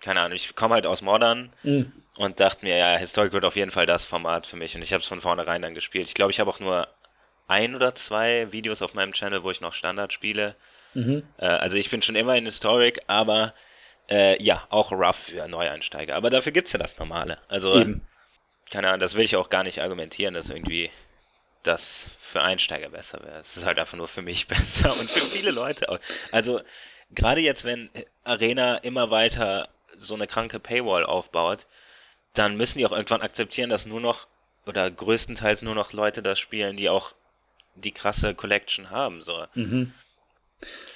keine 0.00 0.20
Ahnung, 0.20 0.36
ich 0.36 0.54
komme 0.54 0.74
halt 0.74 0.86
aus 0.86 1.02
Modern 1.02 1.52
Mhm. 1.62 1.92
und 2.16 2.40
dachte 2.40 2.64
mir, 2.64 2.76
ja, 2.76 2.96
Historic 2.96 3.32
wird 3.32 3.44
auf 3.44 3.56
jeden 3.56 3.70
Fall 3.70 3.86
das 3.86 4.04
Format 4.04 4.46
für 4.46 4.56
mich 4.56 4.74
und 4.74 4.82
ich 4.82 4.92
habe 4.92 5.02
es 5.02 5.08
von 5.08 5.20
vornherein 5.20 5.62
dann 5.62 5.74
gespielt. 5.74 6.08
Ich 6.08 6.14
glaube, 6.14 6.30
ich 6.30 6.40
habe 6.40 6.50
auch 6.50 6.60
nur 6.60 6.88
ein 7.46 7.74
oder 7.74 7.94
zwei 7.94 8.50
Videos 8.52 8.82
auf 8.82 8.94
meinem 8.94 9.12
Channel, 9.12 9.42
wo 9.42 9.50
ich 9.50 9.60
noch 9.60 9.74
Standard 9.74 10.12
spiele. 10.12 10.56
Mhm. 10.94 11.22
Äh, 11.38 11.46
also 11.46 11.76
ich 11.76 11.90
bin 11.90 12.02
schon 12.02 12.16
immer 12.16 12.36
in 12.36 12.46
Historic, 12.46 13.00
aber 13.06 13.54
äh, 14.10 14.42
ja, 14.42 14.66
auch 14.70 14.92
rough 14.92 15.16
für 15.30 15.48
Neueinsteiger. 15.48 16.14
Aber 16.14 16.30
dafür 16.30 16.52
gibt 16.52 16.68
es 16.68 16.72
ja 16.72 16.78
das 16.78 16.98
Normale. 16.98 17.38
Also, 17.48 17.78
Eben. 17.80 18.06
keine 18.70 18.88
Ahnung, 18.88 19.00
das 19.00 19.14
will 19.14 19.24
ich 19.24 19.36
auch 19.36 19.48
gar 19.48 19.62
nicht 19.62 19.80
argumentieren, 19.80 20.34
dass 20.34 20.50
irgendwie 20.50 20.90
das 21.64 22.08
für 22.20 22.42
Einsteiger 22.42 22.88
besser 22.90 23.20
wäre. 23.22 23.40
Es 23.40 23.56
ist 23.56 23.64
halt 23.66 23.78
einfach 23.78 23.96
nur 23.96 24.08
für 24.08 24.22
mich 24.22 24.46
besser 24.48 24.90
und 24.92 25.10
für 25.10 25.20
viele 25.20 25.50
Leute 25.50 25.88
auch. 25.88 25.98
Also, 26.32 26.60
gerade 27.14 27.40
jetzt, 27.40 27.64
wenn 27.64 27.90
Arena 28.22 28.76
immer 28.78 29.10
weiter 29.10 29.68
so 29.96 30.14
eine 30.14 30.26
kranke 30.26 30.58
Paywall 30.60 31.04
aufbaut, 31.04 31.66
dann 32.34 32.56
müssen 32.56 32.78
die 32.78 32.86
auch 32.86 32.92
irgendwann 32.92 33.22
akzeptieren, 33.22 33.70
dass 33.70 33.86
nur 33.86 34.00
noch 34.00 34.26
oder 34.66 34.90
größtenteils 34.90 35.62
nur 35.62 35.74
noch 35.74 35.92
Leute 35.92 36.22
das 36.22 36.38
spielen, 36.38 36.76
die 36.76 36.88
auch 36.88 37.12
die 37.74 37.92
krasse 37.92 38.34
Collection 38.34 38.90
haben. 38.90 39.22
So. 39.22 39.44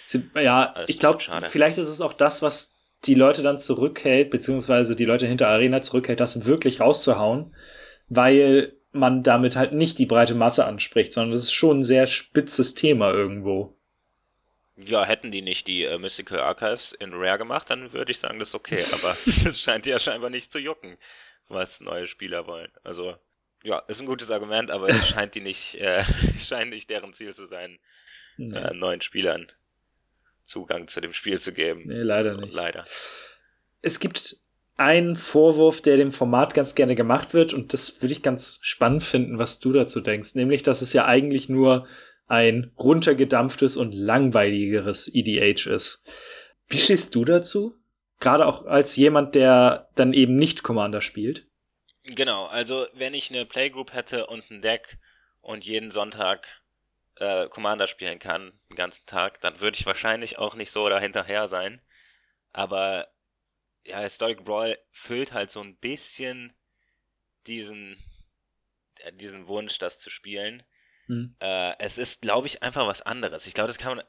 Sie- 0.07 0.31
Ja, 0.35 0.65
ist 0.65 0.89
ich 0.91 0.99
glaube, 0.99 1.21
schade. 1.21 1.47
vielleicht 1.47 1.79
ist 1.79 1.89
es 1.89 2.01
auch 2.01 2.13
das, 2.15 2.41
was 2.43 2.75
die 3.05 3.15
Leute 3.15 3.43
dann 3.43 3.59
zurückhält, 3.59 4.31
beziehungsweise 4.31 4.97
die 4.97 5.05
Leute 5.05 5.27
hinter 5.27 5.49
Arena 5.49 5.81
zurückhält, 5.83 6.19
das 6.21 6.47
wirklich 6.47 6.81
rauszuhauen, 6.81 7.55
weil 8.09 8.73
man 8.93 9.23
damit 9.23 9.57
halt 9.57 9.73
nicht 9.73 9.99
die 9.99 10.07
breite 10.07 10.35
Masse 10.35 10.65
anspricht, 10.67 11.13
sondern 11.13 11.33
das 11.33 11.43
ist 11.43 11.53
schon 11.53 11.81
ein 11.81 11.85
sehr 11.85 12.07
spitzes 12.07 12.75
Thema 12.75 13.13
irgendwo. 13.13 13.77
Ja, 14.77 15.05
hätten 15.05 15.33
die 15.33 15.43
nicht 15.43 15.67
die 15.67 15.85
äh, 15.85 15.99
Mystical 15.99 16.41
Archives 16.41 16.93
in 16.93 17.13
Rare 17.13 17.39
gemacht, 17.39 17.69
dann 17.71 17.93
würde 17.93 18.13
ich 18.13 18.19
sagen, 18.19 18.39
das 18.39 18.49
ist 18.49 18.55
okay. 18.55 18.85
Aber 18.93 19.17
das 19.45 19.61
scheint 19.61 19.87
ja 19.87 19.99
scheinbar 19.99 20.31
nicht 20.31 20.53
zu 20.53 20.59
jucken, 20.59 20.97
was 21.49 21.81
neue 21.81 22.07
Spieler 22.07 22.47
wollen. 22.47 22.71
Also, 22.85 23.17
ja, 23.65 23.81
ist 23.89 24.01
ein 24.01 24.07
gutes 24.07 24.31
Argument, 24.31 24.71
aber 24.71 24.89
es 24.89 25.09
scheint 25.09 25.35
die 25.35 25.41
nicht, 25.41 25.75
äh, 25.75 26.05
scheint 26.39 26.71
nicht 26.71 26.89
deren 26.91 27.13
Ziel 27.13 27.35
zu 27.35 27.47
sein, 27.47 27.79
äh, 28.39 28.73
neuen 28.73 29.01
Spielern 29.01 29.51
Zugang 30.45 30.87
zu 30.89 31.01
dem 31.01 31.13
Spiel 31.13 31.41
zu 31.41 31.53
geben. 31.53 31.83
Nee, 31.87 32.03
leider 32.03 32.37
nicht. 32.37 32.55
Leider. 32.55 32.87
Es 33.83 34.01
gibt 34.01 34.39
einen 34.79 35.17
Vorwurf, 35.17 35.81
der 35.81 35.97
dem 35.97 36.13
Format 36.13 36.55
ganz 36.55 36.75
gerne 36.75 36.95
gemacht 36.95 37.35
wird, 37.35 37.53
und 37.53 37.73
das 37.73 38.01
würde 38.01 38.13
ich 38.13 38.23
ganz 38.23 38.61
spannend 38.63 39.03
finden, 39.03 39.39
was 39.39 39.59
du 39.59 39.73
dazu 39.73 40.01
denkst, 40.01 40.35
nämlich, 40.37 40.63
dass 40.63 40.83
es 40.83 40.93
ja 40.93 41.05
eigentlich 41.05 41.49
nur 41.49 41.87
ein 42.29 42.73
runtergedampftes 42.79 43.77
und 43.77 43.93
langweiligeres 43.93 45.11
EDH 45.13 45.67
ist. 45.67 46.07
Wie 46.69 46.79
stehst 46.79 47.15
du 47.15 47.25
dazu? 47.25 47.75
Gerade 48.21 48.47
auch 48.47 48.67
als 48.67 48.97
jemand, 48.97 49.35
der 49.35 49.89
dann 49.95 50.13
eben 50.13 50.37
nicht 50.37 50.63
Commander 50.63 51.03
spielt. 51.03 51.47
Genau, 52.05 52.47
also 52.47 52.87
wenn 52.95 53.15
ich 53.15 53.31
eine 53.31 53.47
Playgroup 53.47 53.93
hätte 53.93 54.27
und 54.27 54.51
ein 54.51 54.63
Deck 54.63 54.99
und 55.41 55.65
jeden 55.65 55.91
Sonntag 55.91 56.47
äh, 57.17 57.49
Commander 57.49 57.87
spielen 57.87 58.19
kann, 58.19 58.53
den 58.71 58.77
ganzen 58.77 59.07
Tag, 59.07 59.41
dann 59.41 59.61
würde 59.61 59.77
ich 59.77 59.87
wahrscheinlich 59.87 60.39
auch 60.39 60.55
nicht 60.55 60.71
so 60.71 60.89
dahinterher 60.89 61.49
sein. 61.49 61.81
Aber 62.53 63.09
ja, 63.89 64.01
Historic 64.01 64.45
Brawl 64.45 64.79
füllt 64.93 65.33
halt 65.33 65.51
so 65.51 65.61
ein 65.61 65.77
bisschen 65.77 66.55
diesen, 67.47 67.97
diesen 69.15 69.47
Wunsch, 69.47 69.79
das 69.79 69.99
zu 69.99 70.11
spielen. 70.11 70.63
Hm. 71.07 71.35
Äh, 71.41 71.75
es 71.79 71.99
ist, 71.99 72.21
glaube 72.21 72.47
ich, 72.47 72.63
einfach 72.63 72.87
was 72.87 73.03
anderes. 73.03 73.47
Ich 73.47 73.55
glaube, 73.55 73.69
das 73.69 73.79
kann 73.79 73.97
man. 73.97 74.07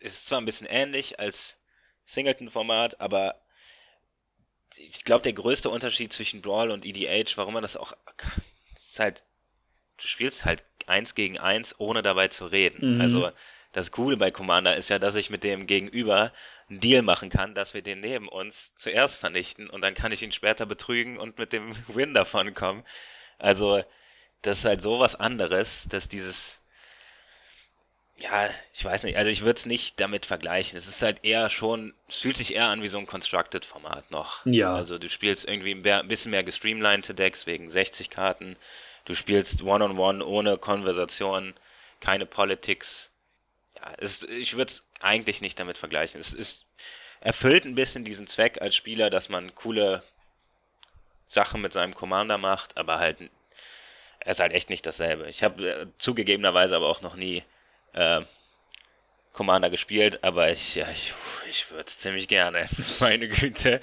Es 0.00 0.14
ist 0.14 0.26
zwar 0.26 0.40
ein 0.40 0.44
bisschen 0.44 0.66
ähnlich 0.66 1.18
als 1.18 1.58
Singleton-Format, 2.06 3.00
aber 3.00 3.40
ich 4.76 5.04
glaube, 5.04 5.22
der 5.22 5.32
größte 5.32 5.70
Unterschied 5.70 6.12
zwischen 6.12 6.42
Brawl 6.42 6.70
und 6.70 6.84
EDH, 6.84 7.36
warum 7.36 7.54
man 7.54 7.62
das 7.62 7.76
auch. 7.76 7.94
ist 8.76 8.98
halt. 8.98 9.24
Du 9.96 10.06
spielst 10.06 10.44
halt 10.44 10.64
eins 10.86 11.14
gegen 11.14 11.38
eins, 11.38 11.78
ohne 11.78 12.02
dabei 12.02 12.28
zu 12.28 12.46
reden. 12.46 12.96
Mhm. 12.96 13.00
Also 13.00 13.30
das 13.74 13.90
Coole 13.90 14.16
bei 14.16 14.30
Commander 14.30 14.76
ist 14.76 14.88
ja, 14.88 14.98
dass 14.98 15.16
ich 15.16 15.30
mit 15.30 15.44
dem 15.44 15.66
Gegenüber 15.66 16.32
einen 16.70 16.80
Deal 16.80 17.02
machen 17.02 17.28
kann, 17.28 17.54
dass 17.54 17.74
wir 17.74 17.82
den 17.82 18.00
neben 18.00 18.28
uns 18.28 18.72
zuerst 18.76 19.18
vernichten 19.18 19.68
und 19.68 19.82
dann 19.82 19.94
kann 19.94 20.12
ich 20.12 20.22
ihn 20.22 20.32
später 20.32 20.64
betrügen 20.64 21.18
und 21.18 21.38
mit 21.38 21.52
dem 21.52 21.74
Win 21.88 22.14
davon 22.14 22.54
kommen. 22.54 22.84
Also 23.38 23.82
das 24.42 24.58
ist 24.58 24.64
halt 24.64 24.80
so 24.80 25.00
was 25.00 25.16
anderes, 25.16 25.86
dass 25.90 26.08
dieses 26.08 26.60
ja, 28.16 28.48
ich 28.72 28.84
weiß 28.84 29.02
nicht, 29.02 29.16
also 29.16 29.28
ich 29.28 29.42
würde 29.42 29.58
es 29.58 29.66
nicht 29.66 29.98
damit 29.98 30.24
vergleichen. 30.24 30.78
Es 30.78 30.86
ist 30.86 31.02
halt 31.02 31.24
eher 31.24 31.50
schon, 31.50 31.94
es 32.08 32.16
fühlt 32.16 32.36
sich 32.36 32.54
eher 32.54 32.68
an 32.68 32.80
wie 32.80 32.88
so 32.88 32.98
ein 32.98 33.08
Constructed-Format 33.08 34.12
noch. 34.12 34.46
Ja. 34.46 34.72
Also 34.72 34.98
du 34.98 35.08
spielst 35.08 35.48
irgendwie 35.48 35.74
ein 35.74 36.06
bisschen 36.06 36.30
mehr 36.30 36.44
gestreamlinete 36.44 37.12
Decks 37.12 37.48
wegen 37.48 37.68
60 37.70 38.10
Karten. 38.10 38.54
Du 39.04 39.16
spielst 39.16 39.62
One-on-One 39.62 40.20
-on 40.20 40.22
-one 40.22 40.24
ohne 40.24 40.58
Konversation, 40.58 41.54
keine 41.98 42.24
Politics. 42.24 43.10
Es, 43.98 44.22
ich 44.24 44.56
würde 44.56 44.72
es 44.72 44.84
eigentlich 45.00 45.40
nicht 45.40 45.58
damit 45.58 45.78
vergleichen. 45.78 46.20
Es 46.20 46.32
ist, 46.32 46.66
erfüllt 47.20 47.64
ein 47.64 47.74
bisschen 47.74 48.04
diesen 48.04 48.26
Zweck 48.26 48.60
als 48.60 48.76
Spieler, 48.76 49.10
dass 49.10 49.28
man 49.28 49.54
coole 49.54 50.02
Sachen 51.26 51.60
mit 51.60 51.72
seinem 51.72 51.94
Commander 51.94 52.38
macht, 52.38 52.76
aber 52.76 52.98
halt, 52.98 53.18
er 54.20 54.32
ist 54.32 54.40
halt 54.40 54.52
echt 54.52 54.70
nicht 54.70 54.86
dasselbe. 54.86 55.28
Ich 55.28 55.42
habe 55.42 55.68
äh, 55.68 55.86
zugegebenerweise 55.98 56.76
aber 56.76 56.86
auch 56.86 57.00
noch 57.00 57.16
nie 57.16 57.42
äh, 57.94 58.20
Commander 59.32 59.70
gespielt, 59.70 60.22
aber 60.22 60.50
ich, 60.50 60.76
ja, 60.76 60.86
ich, 60.92 61.12
ich 61.50 61.70
würde 61.70 61.84
es 61.86 61.98
ziemlich 61.98 62.28
gerne. 62.28 62.68
Meine 63.00 63.28
Güte. 63.28 63.80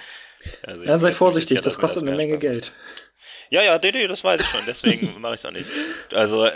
Also 0.64 0.86
ja, 0.86 0.98
sei 0.98 1.12
vorsichtig, 1.12 1.62
das 1.62 1.78
kostet 1.78 2.04
das 2.04 2.08
eine 2.08 2.18
Menge 2.18 2.34
Spaß. 2.34 2.42
Geld. 2.42 2.74
Ja, 3.50 3.62
ja, 3.62 3.78
nee, 3.84 3.92
nee, 3.92 4.08
das 4.08 4.24
weiß 4.24 4.40
ich 4.40 4.48
schon, 4.48 4.62
deswegen 4.66 5.20
mache 5.20 5.34
ich 5.36 5.42
es 5.42 5.46
auch 5.46 5.52
nicht. 5.52 5.70
Also, 6.14 6.50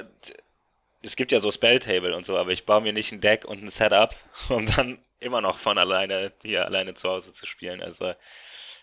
es 1.05 1.15
gibt 1.15 1.31
ja 1.31 1.39
so 1.39 1.51
Spelltable 1.51 2.15
und 2.15 2.25
so, 2.25 2.37
aber 2.37 2.51
ich 2.51 2.65
baue 2.65 2.81
mir 2.81 2.93
nicht 2.93 3.11
ein 3.11 3.21
Deck 3.21 3.45
und 3.45 3.63
ein 3.63 3.69
Setup, 3.69 4.15
um 4.49 4.65
dann 4.65 4.99
immer 5.19 5.41
noch 5.41 5.59
von 5.59 5.77
alleine 5.77 6.33
hier 6.41 6.65
alleine 6.65 6.93
zu 6.93 7.09
Hause 7.09 7.31
zu 7.31 7.45
spielen. 7.45 7.81
Also, 7.81 8.13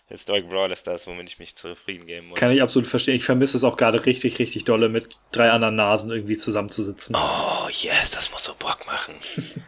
Historic 0.07 0.49
Brawl 0.49 0.71
ist 0.71 0.85
das, 0.85 1.07
womit 1.07 1.29
ich 1.29 1.39
mich 1.39 1.55
zufrieden 1.55 2.05
geben 2.05 2.27
muss. 2.27 2.39
Kann 2.39 2.51
ich 2.51 2.61
absolut 2.61 2.87
verstehen. 2.87 3.15
Ich 3.15 3.23
vermisse 3.23 3.55
es 3.55 3.63
auch 3.63 3.77
gerade 3.77 4.05
richtig, 4.05 4.37
richtig 4.37 4.65
dolle, 4.65 4.89
mit 4.89 5.17
drei 5.31 5.49
anderen 5.49 5.75
Nasen 5.75 6.11
irgendwie 6.11 6.35
zusammenzusitzen. 6.35 7.15
Oh, 7.15 7.69
yes, 7.69 8.11
das 8.11 8.31
muss 8.31 8.43
so 8.43 8.53
Bock 8.53 8.85
machen. 8.85 9.15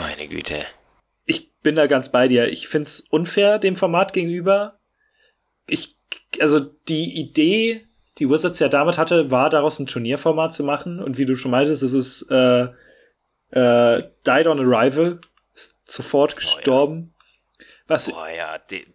Meine 0.00 0.26
Güte. 0.26 0.66
Ich 1.26 1.52
bin 1.60 1.76
da 1.76 1.86
ganz 1.86 2.10
bei 2.10 2.26
dir. 2.26 2.48
Ich 2.48 2.66
finde 2.66 2.86
es 2.86 3.00
unfair 3.10 3.58
dem 3.58 3.76
Format 3.76 4.12
gegenüber. 4.12 4.80
Ich, 5.68 5.96
also 6.40 6.58
die 6.58 7.16
Idee, 7.16 7.87
die 8.18 8.28
Wizards 8.28 8.58
ja 8.58 8.68
damit 8.68 8.98
hatte, 8.98 9.30
war 9.30 9.50
daraus 9.50 9.78
ein 9.78 9.86
Turnierformat 9.86 10.52
zu 10.52 10.64
machen. 10.64 11.02
Und 11.02 11.18
wie 11.18 11.24
du 11.24 11.34
schon 11.34 11.50
meintest, 11.50 11.82
es 11.82 11.94
ist 11.94 12.30
äh, 12.30 12.68
äh, 13.50 14.02
Died 14.26 14.46
on 14.46 14.60
Arrival, 14.60 15.20
ist 15.54 15.90
sofort 15.90 16.36
gestorben. 16.36 17.14
Oh, 17.14 17.60
ja. 17.60 17.66
Was, 17.86 18.12
oh 18.12 18.26
ja, 18.36 18.58
die, 18.58 18.86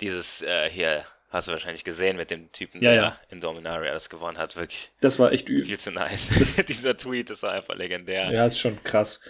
dieses 0.00 0.42
äh, 0.42 0.70
hier 0.70 1.04
hast 1.30 1.48
du 1.48 1.52
wahrscheinlich 1.52 1.84
gesehen 1.84 2.16
mit 2.16 2.30
dem 2.30 2.52
Typen, 2.52 2.80
ja, 2.82 2.90
der 2.90 3.02
ja. 3.02 3.20
in 3.28 3.40
Dominaria 3.40 3.92
das 3.92 4.08
gewonnen 4.08 4.38
hat. 4.38 4.56
Wirklich. 4.56 4.90
Das 5.00 5.18
war 5.18 5.32
echt 5.32 5.48
viel 5.48 5.78
zu 5.78 5.90
nice. 5.90 6.64
Dieser 6.68 6.96
Tweet 6.96 7.30
ist 7.30 7.44
einfach 7.44 7.74
legendär. 7.74 8.30
Ja, 8.30 8.46
ist 8.46 8.58
schon 8.58 8.82
krass. 8.84 9.20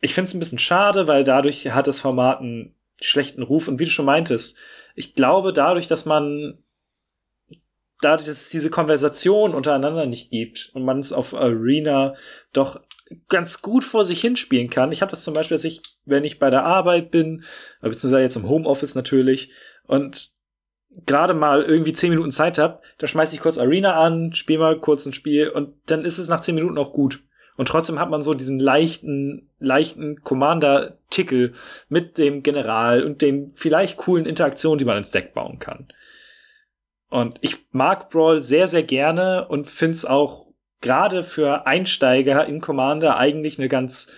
Ich 0.00 0.14
finde 0.14 0.28
es 0.28 0.34
ein 0.34 0.38
bisschen 0.38 0.58
schade, 0.58 1.08
weil 1.08 1.24
dadurch 1.24 1.70
hat 1.70 1.86
das 1.86 2.00
Format 2.00 2.40
einen 2.40 2.74
schlechten 3.00 3.42
Ruf. 3.42 3.68
Und 3.68 3.80
wie 3.80 3.84
du 3.84 3.90
schon 3.90 4.04
meintest, 4.04 4.58
ich 4.94 5.14
glaube, 5.14 5.52
dadurch, 5.52 5.88
dass 5.88 6.04
man 6.04 6.62
dadurch, 8.00 8.28
dass 8.28 8.42
es 8.42 8.50
diese 8.50 8.70
Konversation 8.70 9.54
untereinander 9.54 10.06
nicht 10.06 10.30
gibt 10.30 10.70
und 10.74 10.84
man 10.84 11.00
es 11.00 11.12
auf 11.12 11.34
Arena 11.34 12.14
doch 12.52 12.80
ganz 13.28 13.62
gut 13.62 13.84
vor 13.84 14.04
sich 14.04 14.20
hinspielen 14.20 14.70
kann. 14.70 14.92
Ich 14.92 15.02
habe 15.02 15.10
das 15.10 15.22
zum 15.22 15.34
Beispiel, 15.34 15.56
dass 15.56 15.64
ich, 15.64 15.80
wenn 16.04 16.24
ich 16.24 16.38
bei 16.38 16.50
der 16.50 16.64
Arbeit 16.64 17.10
bin, 17.10 17.44
beziehungsweise 17.80 18.22
jetzt 18.22 18.36
im 18.36 18.48
Homeoffice 18.48 18.94
natürlich, 18.94 19.50
und 19.86 20.30
gerade 21.06 21.34
mal 21.34 21.62
irgendwie 21.62 21.92
zehn 21.92 22.10
Minuten 22.10 22.30
Zeit 22.30 22.58
habe, 22.58 22.80
da 22.98 23.06
schmeiße 23.06 23.34
ich 23.34 23.40
kurz 23.40 23.58
Arena 23.58 23.94
an, 23.94 24.34
spiele 24.34 24.58
mal 24.58 24.78
kurz 24.78 25.06
ein 25.06 25.12
Spiel 25.12 25.48
und 25.48 25.74
dann 25.86 26.04
ist 26.04 26.18
es 26.18 26.28
nach 26.28 26.40
zehn 26.40 26.54
Minuten 26.54 26.78
auch 26.78 26.92
gut. 26.92 27.22
Und 27.56 27.68
trotzdem 27.68 27.98
hat 27.98 28.08
man 28.08 28.22
so 28.22 28.34
diesen 28.34 28.60
leichten, 28.60 29.48
leichten 29.58 30.22
Commander-Tickel 30.22 31.54
mit 31.88 32.16
dem 32.16 32.44
General 32.44 33.02
und 33.02 33.20
den 33.20 33.52
vielleicht 33.56 33.96
coolen 33.96 34.26
Interaktionen, 34.26 34.78
die 34.78 34.84
man 34.84 34.96
ins 34.96 35.10
Deck 35.10 35.34
bauen 35.34 35.58
kann. 35.58 35.88
Und 37.10 37.38
ich 37.40 37.56
mag 37.72 38.10
Brawl 38.10 38.40
sehr, 38.40 38.68
sehr 38.68 38.82
gerne 38.82 39.48
und 39.48 39.68
find's 39.68 40.04
auch 40.04 40.46
gerade 40.80 41.22
für 41.22 41.66
Einsteiger 41.66 42.46
in 42.46 42.60
Commander 42.60 43.16
eigentlich 43.16 43.58
eine 43.58 43.68
ganz 43.68 44.12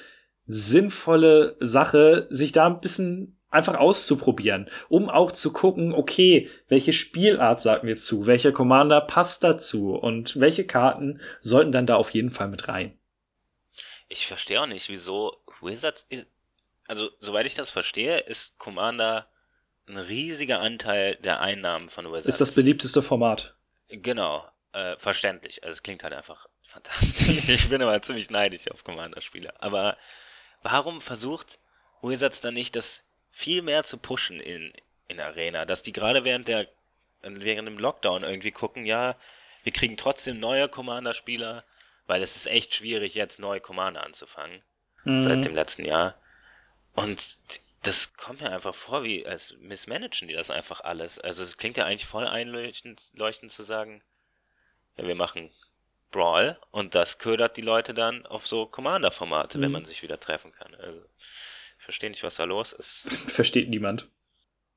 sinnvolle 0.47 1.57
Sache, 1.61 2.27
sich 2.31 2.53
da 2.53 2.67
ein 2.67 2.81
bisschen 2.81 3.37
einfach 3.51 3.77
auszuprobieren, 3.77 4.69
um 4.89 5.09
auch 5.09 5.33
zu 5.33 5.53
gucken, 5.53 5.93
okay, 5.93 6.49
welche 6.69 6.93
Spielart 6.93 7.61
sagt 7.61 7.85
mir 7.85 7.97
zu, 7.97 8.27
welcher 8.27 8.53
Commander 8.53 9.01
passt 9.01 9.43
dazu 9.45 9.95
und 9.95 10.39
welche 10.41 10.65
Karten 10.65 11.21
sollten 11.41 11.73
dann 11.73 11.87
da 11.87 11.97
auf 11.97 12.11
jeden 12.11 12.31
Fall 12.31 12.49
mit 12.49 12.69
rein. 12.69 12.97
Ich 14.09 14.27
verstehe 14.27 14.61
auch 14.61 14.67
nicht, 14.67 14.89
wieso 14.89 15.37
Wizards 15.61 16.07
also 16.91 17.09
soweit 17.21 17.47
ich 17.47 17.55
das 17.55 17.71
verstehe, 17.71 18.19
ist 18.19 18.59
Commander 18.59 19.30
ein 19.91 19.99
riesiger 19.99 20.61
Anteil 20.61 21.17
der 21.17 21.41
Einnahmen 21.41 21.89
von 21.89 22.07
Wizards. 22.07 22.27
Ist 22.27 22.41
das 22.41 22.53
beliebteste 22.53 23.03
Format. 23.03 23.55
Genau, 23.89 24.47
äh, 24.73 24.97
verständlich. 24.99 25.63
Also 25.65 25.75
es 25.75 25.83
klingt 25.83 26.03
halt 26.03 26.15
einfach 26.15 26.49
fantastisch. 26.67 27.29
ich 27.49 27.69
bin 27.69 27.81
immer 27.81 28.01
ziemlich 28.03 28.31
neidisch 28.31 28.71
auf 28.71 28.85
Commander-Spiele. 28.85 29.61
Aber 29.63 29.97
warum 30.63 31.01
versucht 31.01 31.59
Wizards 32.03 32.41
dann 32.41 32.55
nicht, 32.55 32.77
das 32.77 33.03
viel 33.31 33.63
mehr 33.63 33.85
zu 33.85 33.99
pushen 33.99 34.41
in, 34.41 34.73
in 35.09 35.21
Arena? 35.21 35.65
Dass 35.65 35.83
die 35.83 35.93
gerade 35.93 36.25
während 36.25 36.49
der 36.49 36.69
während 37.23 37.69
dem 37.69 37.79
Lockdown 37.79 38.23
irgendwie 38.23 38.51
gucken, 38.51 38.87
ja, 38.87 39.15
wir 39.63 39.73
kriegen 39.73 39.99
trotzdem 39.99 40.41
neue 40.41 40.69
Commander-Spieler, 40.71 41.65
weil 42.07 42.23
es 42.23 42.37
ist 42.37 42.47
echt 42.47 42.75
schwierig, 42.75 43.15
jetzt 43.15 43.39
neue 43.39 43.61
Commander 43.61 44.05
anzufangen. 44.05 44.63
Mhm. 45.05 45.23
Seit 45.23 45.45
dem 45.45 45.55
letzten 45.55 45.85
Jahr. 45.85 46.15
Und 46.95 47.39
das 47.83 48.15
kommt 48.15 48.41
mir 48.41 48.53
einfach 48.53 48.75
vor, 48.75 49.05
wie 49.05 49.27
als 49.27 49.55
missmanagen 49.59 50.29
die 50.29 50.35
das 50.35 50.51
einfach 50.51 50.81
alles. 50.81 51.19
Also 51.19 51.43
es 51.43 51.57
klingt 51.57 51.77
ja 51.77 51.87
eigentlich 51.87 52.07
voll 52.07 52.27
einleuchtend 52.27 53.11
leuchtend 53.15 53.53
zu 53.53 53.63
sagen, 53.63 54.03
ja, 54.97 55.07
wir 55.07 55.15
machen 55.15 55.51
Brawl 56.11 56.59
und 56.71 56.95
das 56.95 57.19
ködert 57.19 57.57
die 57.57 57.63
Leute 57.63 57.95
dann 57.95 58.27
auf 58.27 58.47
so 58.47 58.67
Commander-Formate, 58.67 59.59
mhm. 59.59 59.63
wenn 59.63 59.73
man 59.73 59.85
sich 59.85 60.03
wieder 60.03 60.19
treffen 60.21 60.53
kann. 60.53 60.75
Also, 60.75 61.01
ich 61.79 61.85
verstehe 61.85 62.11
nicht, 62.11 62.23
was 62.23 62.37
da 62.37 62.45
los 62.45 62.73
ist. 62.73 63.09
Versteht 63.29 63.69
niemand. 63.69 64.09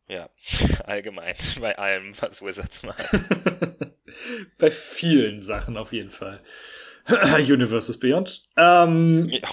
Ja, 0.08 0.30
allgemein, 0.86 1.36
bei 1.60 1.78
allem, 1.78 2.14
was 2.22 2.41
Wizards 2.41 2.84
macht. 2.84 3.04
bei 4.58 4.70
vielen 4.70 5.39
Sachen 5.39 5.78
auf 5.78 5.93
jeden 5.93 6.12
Fall. 6.12 6.43
Universes 7.08 7.99
Beyond. 7.99 8.43
Ähm, 8.56 9.30
ja. 9.30 9.49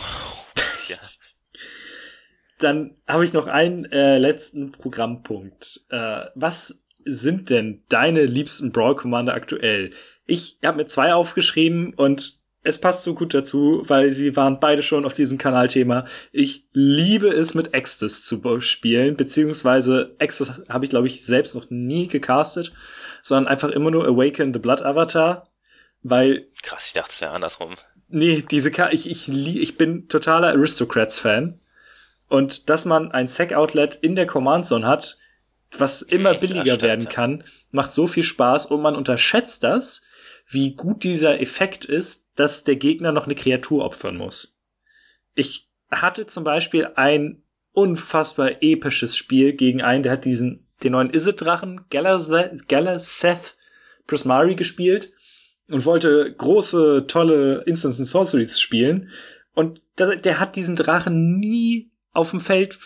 Dann 2.61 2.97
habe 3.09 3.25
ich 3.25 3.33
noch 3.33 3.47
einen 3.47 3.87
äh, 3.87 4.19
letzten 4.19 4.71
Programmpunkt. 4.71 5.81
Äh, 5.91 6.27
was 6.35 6.85
sind 7.05 7.51
denn 7.51 7.83
deine 7.89 8.25
liebsten 8.25 8.71
Brawl 8.71 8.95
Commander 8.95 9.35
aktuell? 9.35 9.91
Ich 10.27 10.59
habe 10.63 10.77
mir 10.77 10.87
zwei 10.87 11.15
aufgeschrieben 11.15 11.95
und 11.95 12.39
es 12.63 12.79
passt 12.79 13.03
so 13.03 13.15
gut 13.15 13.33
dazu, 13.33 13.83
weil 13.87 14.13
sie 14.13 14.37
waren 14.37 14.59
beide 14.59 14.83
schon 14.83 15.07
auf 15.07 15.15
diesem 15.15 15.39
Kanalthema. 15.39 16.05
Ich 16.31 16.67
liebe 16.73 17.29
es, 17.29 17.55
mit 17.55 17.73
Extus 17.73 18.23
zu 18.25 18.61
spielen, 18.61 19.17
beziehungsweise 19.17 20.15
Extus 20.19 20.61
habe 20.69 20.85
ich, 20.85 20.91
glaube 20.91 21.07
ich, 21.07 21.25
selbst 21.25 21.55
noch 21.55 21.71
nie 21.71 22.07
gecastet, 22.07 22.73
sondern 23.23 23.51
einfach 23.51 23.71
immer 23.71 23.91
nur 23.91 24.07
Awaken 24.07 24.53
the 24.53 24.59
Blood 24.59 24.83
Avatar, 24.83 25.49
weil... 26.03 26.47
Krass, 26.63 26.87
ich 26.89 26.93
dachte, 26.93 27.13
es 27.13 27.21
wäre 27.23 27.33
andersrum. 27.33 27.77
Nee, 28.09 28.45
diese 28.49 28.71
Ka 28.71 28.91
ich, 28.91 29.09
ich, 29.09 29.29
ich 29.29 29.79
bin 29.79 30.09
totaler 30.09 30.49
Aristocrats-Fan. 30.49 31.61
Und 32.31 32.71
dass 32.71 32.85
man 32.85 33.11
ein 33.11 33.27
Sec-Outlet 33.27 33.97
in 33.97 34.15
der 34.15 34.25
Command 34.25 34.65
Zone 34.65 34.87
hat, 34.87 35.19
was 35.77 36.01
immer 36.01 36.33
hm, 36.35 36.41
billiger 36.41 36.81
werden 36.81 37.09
kann, 37.09 37.43
macht 37.73 37.93
so 37.93 38.07
viel 38.07 38.23
Spaß 38.23 38.67
und 38.67 38.81
man 38.81 38.95
unterschätzt 38.95 39.65
das, 39.65 40.03
wie 40.49 40.77
gut 40.77 41.03
dieser 41.03 41.41
Effekt 41.41 41.85
ist, 41.85 42.31
dass 42.37 42.63
der 42.63 42.77
Gegner 42.77 43.11
noch 43.11 43.27
eine 43.27 43.35
Kreatur 43.35 43.85
opfern 43.85 44.17
muss. 44.17 44.61
Ich 45.35 45.69
hatte 45.91 46.27
zum 46.27 46.45
Beispiel 46.45 46.91
ein 46.95 47.43
unfassbar 47.73 48.63
episches 48.63 49.17
Spiel 49.17 49.53
gegen 49.53 49.83
einen, 49.83 50.05
der 50.05 50.13
hat 50.13 50.25
diesen, 50.25 50.69
den 50.85 50.93
neuen 50.93 51.11
Izzet-Drachen, 51.11 51.87
Galaseth 51.91 53.57
Prismari 54.07 54.55
gespielt 54.55 55.13
und 55.69 55.85
wollte 55.85 56.33
große, 56.33 57.07
tolle 57.09 57.65
Instance 57.67 58.01
and 58.01 58.09
Sorceries 58.09 58.61
spielen. 58.61 59.11
Und 59.53 59.83
der, 59.99 60.15
der 60.15 60.39
hat 60.39 60.55
diesen 60.55 60.77
Drachen 60.77 61.41
nie 61.41 61.90
auf 62.13 62.31
dem 62.31 62.41
Feld 62.41 62.79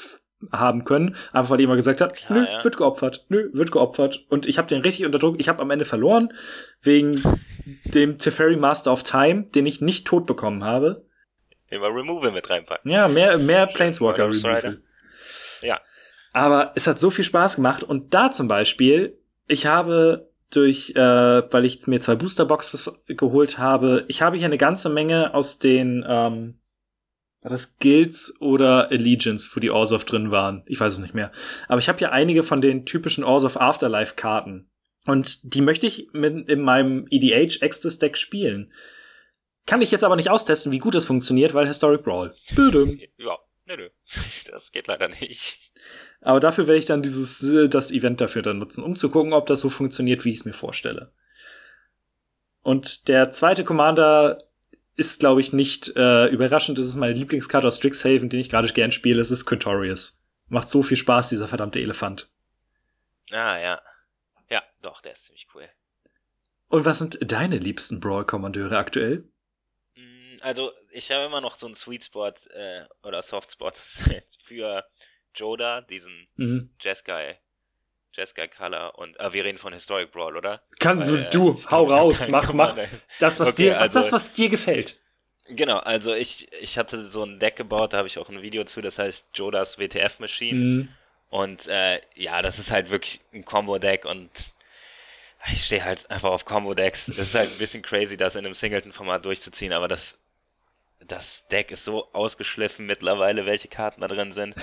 haben 0.52 0.84
können, 0.84 1.16
einfach 1.32 1.50
weil 1.50 1.60
jemand 1.60 1.78
gesagt 1.78 2.00
hat, 2.00 2.14
Klar, 2.14 2.40
nö, 2.40 2.46
ja. 2.46 2.64
wird 2.64 2.76
geopfert, 2.76 3.24
nö, 3.28 3.50
wird 3.52 3.72
geopfert. 3.72 4.24
Und 4.28 4.46
ich 4.46 4.58
habe 4.58 4.68
den 4.68 4.82
richtig 4.82 5.06
unter 5.06 5.18
Druck. 5.18 5.36
Ich 5.38 5.48
habe 5.48 5.62
am 5.62 5.70
Ende 5.70 5.84
verloren 5.84 6.32
wegen 6.82 7.22
dem 7.84 8.18
Teferi 8.18 8.56
Master 8.56 8.92
of 8.92 9.02
Time, 9.02 9.44
den 9.54 9.66
ich 9.66 9.80
nicht 9.80 10.06
tot 10.06 10.26
bekommen 10.26 10.64
habe. 10.64 11.06
Immer 11.68 11.86
Removal 11.86 12.32
mit 12.32 12.48
reinpacken. 12.50 12.90
Ja, 12.90 13.08
mehr, 13.08 13.38
mehr 13.38 13.66
Planeswalker 13.66 14.28
Removal. 14.28 14.82
Ja. 15.62 15.80
Aber 16.32 16.72
es 16.74 16.86
hat 16.86 16.98
so 16.98 17.10
viel 17.10 17.24
Spaß 17.24 17.56
gemacht 17.56 17.82
und 17.82 18.12
da 18.12 18.30
zum 18.30 18.48
Beispiel, 18.48 19.18
ich 19.46 19.66
habe 19.66 20.30
durch, 20.50 20.90
äh, 20.94 20.98
weil 21.52 21.64
ich 21.64 21.86
mir 21.86 22.00
zwei 22.00 22.16
Boosterboxes 22.16 23.02
geholt 23.06 23.58
habe, 23.58 24.04
ich 24.08 24.22
habe 24.22 24.36
hier 24.36 24.46
eine 24.46 24.58
ganze 24.58 24.88
Menge 24.88 25.34
aus 25.34 25.58
den 25.58 26.04
ähm, 26.06 26.58
war 27.44 27.50
das 27.50 27.78
Guilds 27.78 28.40
oder 28.40 28.90
Allegiance, 28.90 29.50
wo 29.52 29.60
die 29.60 29.70
Orzhov 29.70 30.06
drin 30.06 30.30
waren? 30.30 30.62
Ich 30.64 30.80
weiß 30.80 30.94
es 30.94 30.98
nicht 30.98 31.12
mehr. 31.12 31.30
Aber 31.68 31.78
ich 31.78 31.90
habe 31.90 32.00
ja 32.00 32.10
einige 32.10 32.42
von 32.42 32.62
den 32.62 32.86
typischen 32.86 33.22
Orzhov 33.22 33.58
Afterlife 33.58 34.14
Karten. 34.14 34.70
Und 35.04 35.54
die 35.54 35.60
möchte 35.60 35.86
ich 35.86 36.08
mit, 36.14 36.48
in 36.48 36.62
meinem 36.62 37.06
EDH 37.10 37.60
Extus 37.60 37.98
Deck 37.98 38.16
spielen. 38.16 38.72
Kann 39.66 39.82
ich 39.82 39.90
jetzt 39.90 40.04
aber 40.04 40.16
nicht 40.16 40.30
austesten, 40.30 40.72
wie 40.72 40.78
gut 40.78 40.94
das 40.94 41.04
funktioniert, 41.04 41.52
weil 41.52 41.66
Historic 41.66 42.02
Brawl. 42.02 42.34
Bödem. 42.54 42.98
Ja, 43.18 43.36
nö, 43.66 43.76
nö. 43.76 43.88
Das 44.50 44.72
geht 44.72 44.86
leider 44.86 45.08
nicht. 45.08 45.58
Aber 46.22 46.40
dafür 46.40 46.66
werde 46.66 46.78
ich 46.78 46.86
dann 46.86 47.02
dieses, 47.02 47.44
das 47.68 47.92
Event 47.92 48.22
dafür 48.22 48.40
dann 48.40 48.58
nutzen, 48.58 48.82
um 48.82 48.96
zu 48.96 49.10
gucken, 49.10 49.34
ob 49.34 49.44
das 49.44 49.60
so 49.60 49.68
funktioniert, 49.68 50.24
wie 50.24 50.30
ich 50.30 50.36
es 50.36 50.44
mir 50.46 50.54
vorstelle. 50.54 51.12
Und 52.62 53.08
der 53.08 53.28
zweite 53.28 53.64
Commander 53.64 54.44
ist, 54.96 55.20
glaube 55.20 55.40
ich, 55.40 55.52
nicht 55.52 55.96
äh, 55.96 56.26
überraschend. 56.26 56.78
Das 56.78 56.86
ist 56.86 56.96
meine 56.96 57.14
Lieblingskarte 57.14 57.66
aus 57.66 57.78
Strixhaven, 57.78 58.28
den 58.28 58.40
ich 58.40 58.50
gerade 58.50 58.72
gern 58.72 58.92
spiele. 58.92 59.20
Es 59.20 59.30
ist 59.30 59.46
Quintorius. 59.46 60.22
Macht 60.48 60.68
so 60.68 60.82
viel 60.82 60.96
Spaß, 60.96 61.30
dieser 61.30 61.48
verdammte 61.48 61.80
Elefant. 61.80 62.30
Ah, 63.30 63.58
ja. 63.58 63.82
Ja, 64.50 64.62
doch, 64.82 65.00
der 65.00 65.12
ist 65.12 65.24
ziemlich 65.24 65.48
cool. 65.54 65.68
Und 66.68 66.84
was 66.84 66.98
sind 66.98 67.18
deine 67.20 67.58
liebsten 67.58 68.00
Brawl-Kommandeure 68.00 68.76
aktuell? 68.76 69.28
Mm, 69.96 70.36
also, 70.40 70.72
ich 70.90 71.10
habe 71.10 71.24
immer 71.24 71.40
noch 71.40 71.56
so 71.56 71.66
einen 71.66 71.74
Sweet 71.74 72.04
Spot 72.04 72.32
äh, 72.50 72.84
oder 73.02 73.22
Soft 73.22 73.52
Spot 73.52 73.72
für 74.44 74.84
Joda, 75.34 75.80
diesen 75.80 76.28
mhm. 76.36 76.74
Jazz-Guy. 76.80 77.36
Jeskai 78.14 78.48
Color 78.48 78.98
und 78.98 79.18
äh, 79.18 79.32
wir 79.32 79.44
reden 79.44 79.58
von 79.58 79.72
Historic 79.72 80.12
Brawl, 80.12 80.36
oder? 80.36 80.62
Kann 80.78 81.00
Weil, 81.00 81.28
du, 81.30 81.52
äh, 81.52 81.70
hau 81.70 81.84
raus, 81.84 82.28
mach, 82.28 82.52
mach 82.52 82.76
das, 83.18 83.40
was 83.40 83.52
okay, 83.52 83.64
dir, 83.64 83.80
also, 83.80 83.98
das, 83.98 84.12
was 84.12 84.32
dir 84.32 84.48
gefällt. 84.48 84.98
Genau, 85.48 85.78
also 85.78 86.14
ich, 86.14 86.50
ich 86.60 86.78
hatte 86.78 87.10
so 87.10 87.24
ein 87.24 87.38
Deck 87.38 87.56
gebaut, 87.56 87.92
da 87.92 87.98
habe 87.98 88.08
ich 88.08 88.18
auch 88.18 88.28
ein 88.30 88.40
Video 88.40 88.64
zu, 88.64 88.80
das 88.80 88.98
heißt 88.98 89.26
Jodas 89.34 89.78
WTF 89.78 90.18
Machine. 90.18 90.58
Mhm. 90.58 90.88
Und 91.28 91.66
äh, 91.66 92.00
ja, 92.14 92.42
das 92.42 92.58
ist 92.58 92.70
halt 92.70 92.90
wirklich 92.90 93.20
ein 93.32 93.44
Combo-Deck 93.44 94.04
und 94.04 94.30
ich 95.52 95.66
stehe 95.66 95.84
halt 95.84 96.08
einfach 96.10 96.30
auf 96.30 96.44
Combo-Decks. 96.44 97.08
Es 97.08 97.18
ist 97.18 97.34
halt 97.34 97.50
ein 97.50 97.58
bisschen 97.58 97.82
crazy, 97.82 98.16
das 98.16 98.36
in 98.36 98.46
einem 98.46 98.54
Singleton-Format 98.54 99.24
durchzuziehen, 99.24 99.72
aber 99.72 99.88
das, 99.88 100.16
das 101.06 101.46
Deck 101.48 101.70
ist 101.70 101.84
so 101.84 102.08
ausgeschliffen 102.12 102.86
mittlerweile, 102.86 103.44
welche 103.44 103.68
Karten 103.68 104.00
da 104.00 104.08
drin 104.08 104.32
sind. 104.32 104.54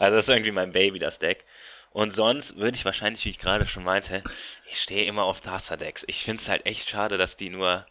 Also 0.00 0.14
das 0.14 0.26
ist 0.26 0.30
irgendwie 0.30 0.52
mein 0.52 0.70
Baby, 0.70 1.00
das 1.00 1.18
Deck. 1.18 1.44
Und 1.90 2.12
sonst 2.12 2.56
würde 2.56 2.76
ich 2.76 2.84
wahrscheinlich, 2.84 3.24
wie 3.24 3.30
ich 3.30 3.38
gerade 3.38 3.66
schon 3.66 3.84
meinte, 3.84 4.22
ich 4.70 4.80
stehe 4.80 5.06
immer 5.06 5.24
auf 5.24 5.40
Thassa-Decks. 5.40 6.04
Ich 6.06 6.24
finde 6.24 6.40
es 6.40 6.48
halt 6.48 6.66
echt 6.66 6.88
schade, 6.88 7.18
dass 7.18 7.36
die 7.36 7.50
nur 7.50 7.86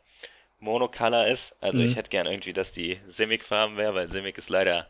Monocolor 0.59 1.27
ist. 1.27 1.55
Also 1.61 1.79
mhm. 1.79 1.85
ich 1.85 1.95
hätte 1.95 2.09
gern 2.09 2.25
irgendwie, 2.25 2.53
dass 2.53 2.71
die 2.71 2.99
Simic-Farben 3.07 3.77
wäre, 3.77 3.93
weil 3.93 4.11
Simic 4.11 4.37
ist 4.37 4.49
leider 4.49 4.87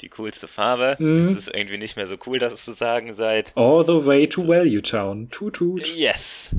die 0.00 0.08
coolste 0.08 0.48
Farbe. 0.48 0.96
Mhm. 0.98 1.36
ist 1.36 1.48
irgendwie 1.48 1.78
nicht 1.78 1.96
mehr 1.96 2.06
so 2.06 2.16
cool, 2.26 2.38
das 2.38 2.64
zu 2.64 2.72
sagen 2.72 3.14
seit... 3.14 3.56
All 3.56 3.84
the 3.84 4.04
way 4.06 4.28
to 4.28 4.46
Value 4.46 4.82
Town. 4.82 5.28
Tut, 5.30 5.54
tut. 5.54 5.86
Yes. 5.94 6.54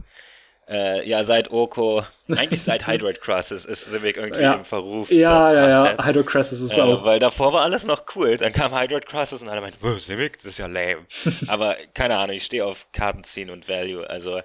Äh, 0.73 1.07
ja, 1.07 1.23
seit 1.23 1.51
Oko, 1.51 2.03
eigentlich 2.27 2.63
seit 2.63 2.87
Hydroid 2.87 3.21
Crosses 3.21 3.63
ist 3.63 3.85
Simic 3.85 4.17
irgendwie 4.17 4.41
ja. 4.41 4.53
im 4.53 4.65
Verruf. 4.65 5.11
Ja, 5.11 5.53
ja, 5.53 5.69
ja, 5.93 6.05
Hydroid 6.05 6.25
Crosses 6.25 6.61
ist 6.61 6.77
äh, 6.77 6.81
auch. 6.81 7.05
Weil 7.05 7.19
davor 7.19 7.53
war 7.53 7.61
alles 7.61 7.83
noch 7.85 8.05
cool. 8.15 8.37
Dann 8.37 8.51
kam 8.51 8.75
Hydroid 8.75 9.05
Crosses 9.05 9.43
und 9.43 9.49
alle 9.49 9.61
meinten, 9.61 9.85
oh, 9.85 9.99
Simic, 9.99 10.37
das 10.37 10.45
ist 10.45 10.57
ja 10.57 10.65
lame. 10.65 11.05
Aber 11.47 11.77
keine 11.93 12.17
Ahnung, 12.17 12.35
ich 12.35 12.45
stehe 12.45 12.65
auf 12.65 12.87
Karten 12.91 13.23
ziehen 13.23 13.51
und 13.51 13.69
Value. 13.69 14.09
Also 14.09 14.41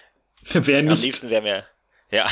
Wer 0.52 0.82
nicht? 0.82 0.92
am 0.92 1.00
liebsten 1.00 1.30
wäre 1.30 1.42
mir, 1.42 1.64
ja, 2.10 2.26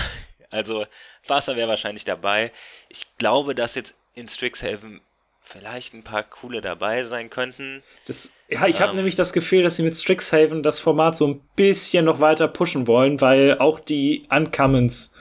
also 0.51 0.87
Wasser 1.27 1.55
wäre 1.55 1.69
wahrscheinlich 1.69 2.05
dabei. 2.05 2.51
Ich 2.89 3.07
glaube, 3.19 3.55
dass 3.55 3.77
jetzt 3.77 3.95
in 4.15 4.29
Strixhaven 4.29 5.01
vielleicht 5.47 5.95
ein 5.95 6.03
paar 6.03 6.25
coole 6.25 6.61
dabei 6.61 7.05
sein 7.05 7.31
könnten. 7.31 7.83
Das, 8.07 8.35
ja, 8.49 8.67
ich 8.67 8.81
habe 8.81 8.91
ähm, 8.91 8.97
nämlich 8.97 9.15
das 9.15 9.33
Gefühl, 9.33 9.63
dass 9.63 9.77
sie 9.77 9.83
mit 9.83 9.97
Strixhaven 9.97 10.63
das 10.63 10.81
Format 10.81 11.17
so 11.17 11.27
ein 11.27 11.41
bisschen 11.55 12.05
noch 12.05 12.21
weiter 12.21 12.49
pushen 12.49 12.87
wollen, 12.87 13.21
weil 13.21 13.59
auch 13.59 13.79
die 13.79 14.27
Uncommons 14.29 15.15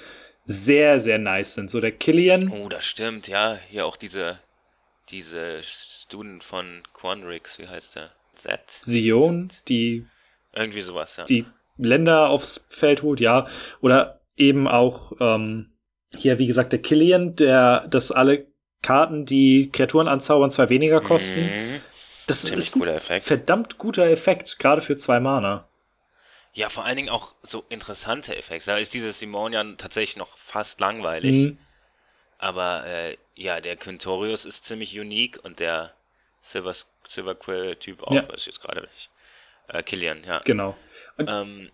sehr, 0.46 1.00
sehr 1.00 1.20
nice 1.20 1.54
sind. 1.56 1.70
So 1.70 1.80
der 1.80 1.92
Killian. 1.92 2.50
Oh, 2.50 2.70
das 2.70 2.86
stimmt, 2.86 3.28
ja. 3.28 3.58
Hier 3.70 3.86
auch 3.86 3.98
diese, 3.98 4.40
diese 5.10 5.62
Student 5.64 6.44
von 6.44 6.84
Quandrix, 6.94 7.60
wie 7.60 7.68
heißt 7.68 7.96
der? 7.96 8.12
Z? 8.34 8.60
Sion, 8.82 9.50
die. 9.68 10.06
Irgendwie 10.54 10.82
sowas, 10.82 11.18
ja. 11.18 11.26
Die 11.26 11.46
Länder 11.78 12.30
aufs 12.30 12.68
Feld 12.70 13.04
holt, 13.04 13.20
ja. 13.20 13.48
Oder 13.82 14.22
eben 14.38 14.68
auch 14.68 15.14
ähm, 15.20 15.72
hier, 16.18 16.40
wie 16.40 16.48
gesagt, 16.48 16.74
der 16.74 16.82
Killian, 16.82 17.36
der 17.36 17.88
das 17.90 18.12
alle 18.12 18.48
Karten, 18.82 19.26
die 19.26 19.70
Kreaturen 19.72 20.08
anzaubern, 20.08 20.52
zwei 20.52 20.70
weniger 20.70 21.02
kosten. 21.02 21.42
Mhm. 21.42 21.82
Das 22.28 22.42
Ziemlich 22.42 22.60
ist 22.60 22.76
ein 22.76 22.88
Effekt. 22.88 23.26
verdammt 23.26 23.78
guter 23.78 24.08
Effekt, 24.08 24.58
gerade 24.60 24.82
für 24.82 24.96
zwei 24.96 25.20
Mana. 25.20 25.68
Ja, 26.54 26.70
vor 26.70 26.86
allen 26.86 26.96
Dingen 26.96 27.10
auch 27.10 27.36
so 27.44 27.66
interessante 27.70 28.36
Effekte. 28.36 28.72
Da 28.72 28.78
ist 28.78 28.94
dieses 28.94 29.20
Simonian 29.20 29.78
tatsächlich 29.78 30.16
noch 30.16 30.38
fast 30.38 30.80
langweilig. 30.80 31.32
Mhm. 31.32 31.58
Aber 32.38 32.86
äh, 32.86 33.18
ja, 33.36 33.62
der 33.62 33.76
Quintorius 33.76 34.46
ist 34.46 34.66
ziemlich 34.66 34.98
unique 34.98 35.44
und 35.44 35.60
der 35.60 35.94
Silver, 36.42 36.74
Silver 37.08 37.36
Quill-Typ 37.36 38.04
auch, 38.04 38.12
ja. 38.12 38.28
weiß 38.28 38.42
ich 38.42 38.46
jetzt 38.48 38.62
gerade 38.62 38.82
nicht. 38.82 39.10
Äh, 39.68 39.84
Killian, 39.84 40.24
ja. 40.24 40.42
Genau. 40.46 40.78
Und 41.18 41.30
ähm, 41.30 41.72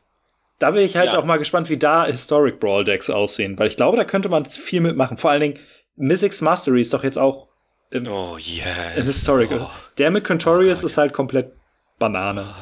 da 0.59 0.71
bin 0.71 0.83
ich 0.83 0.95
halt 0.95 1.13
ja. 1.13 1.19
auch 1.19 1.25
mal 1.25 1.37
gespannt, 1.37 1.69
wie 1.69 1.77
da 1.77 2.05
Historic 2.05 2.59
Brawl 2.59 2.83
Decks 2.83 3.09
aussehen, 3.09 3.57
weil 3.57 3.67
ich 3.67 3.75
glaube, 3.75 3.97
da 3.97 4.05
könnte 4.05 4.29
man 4.29 4.45
viel 4.45 4.81
mitmachen. 4.81 5.17
Vor 5.17 5.31
allen 5.31 5.41
Dingen, 5.41 5.59
Mythic's 5.95 6.41
Mastery 6.41 6.81
ist 6.81 6.93
doch 6.93 7.03
jetzt 7.03 7.17
auch 7.17 7.49
im, 7.89 8.07
oh, 8.07 8.37
yes. 8.37 8.97
im 8.97 9.05
Historical. 9.05 9.61
Oh. 9.61 9.71
Der 9.97 10.11
mit 10.11 10.23
Contorius 10.23 10.83
oh, 10.83 10.87
ist 10.87 10.97
halt 10.97 11.13
komplett 11.13 11.53
Banane. 11.99 12.55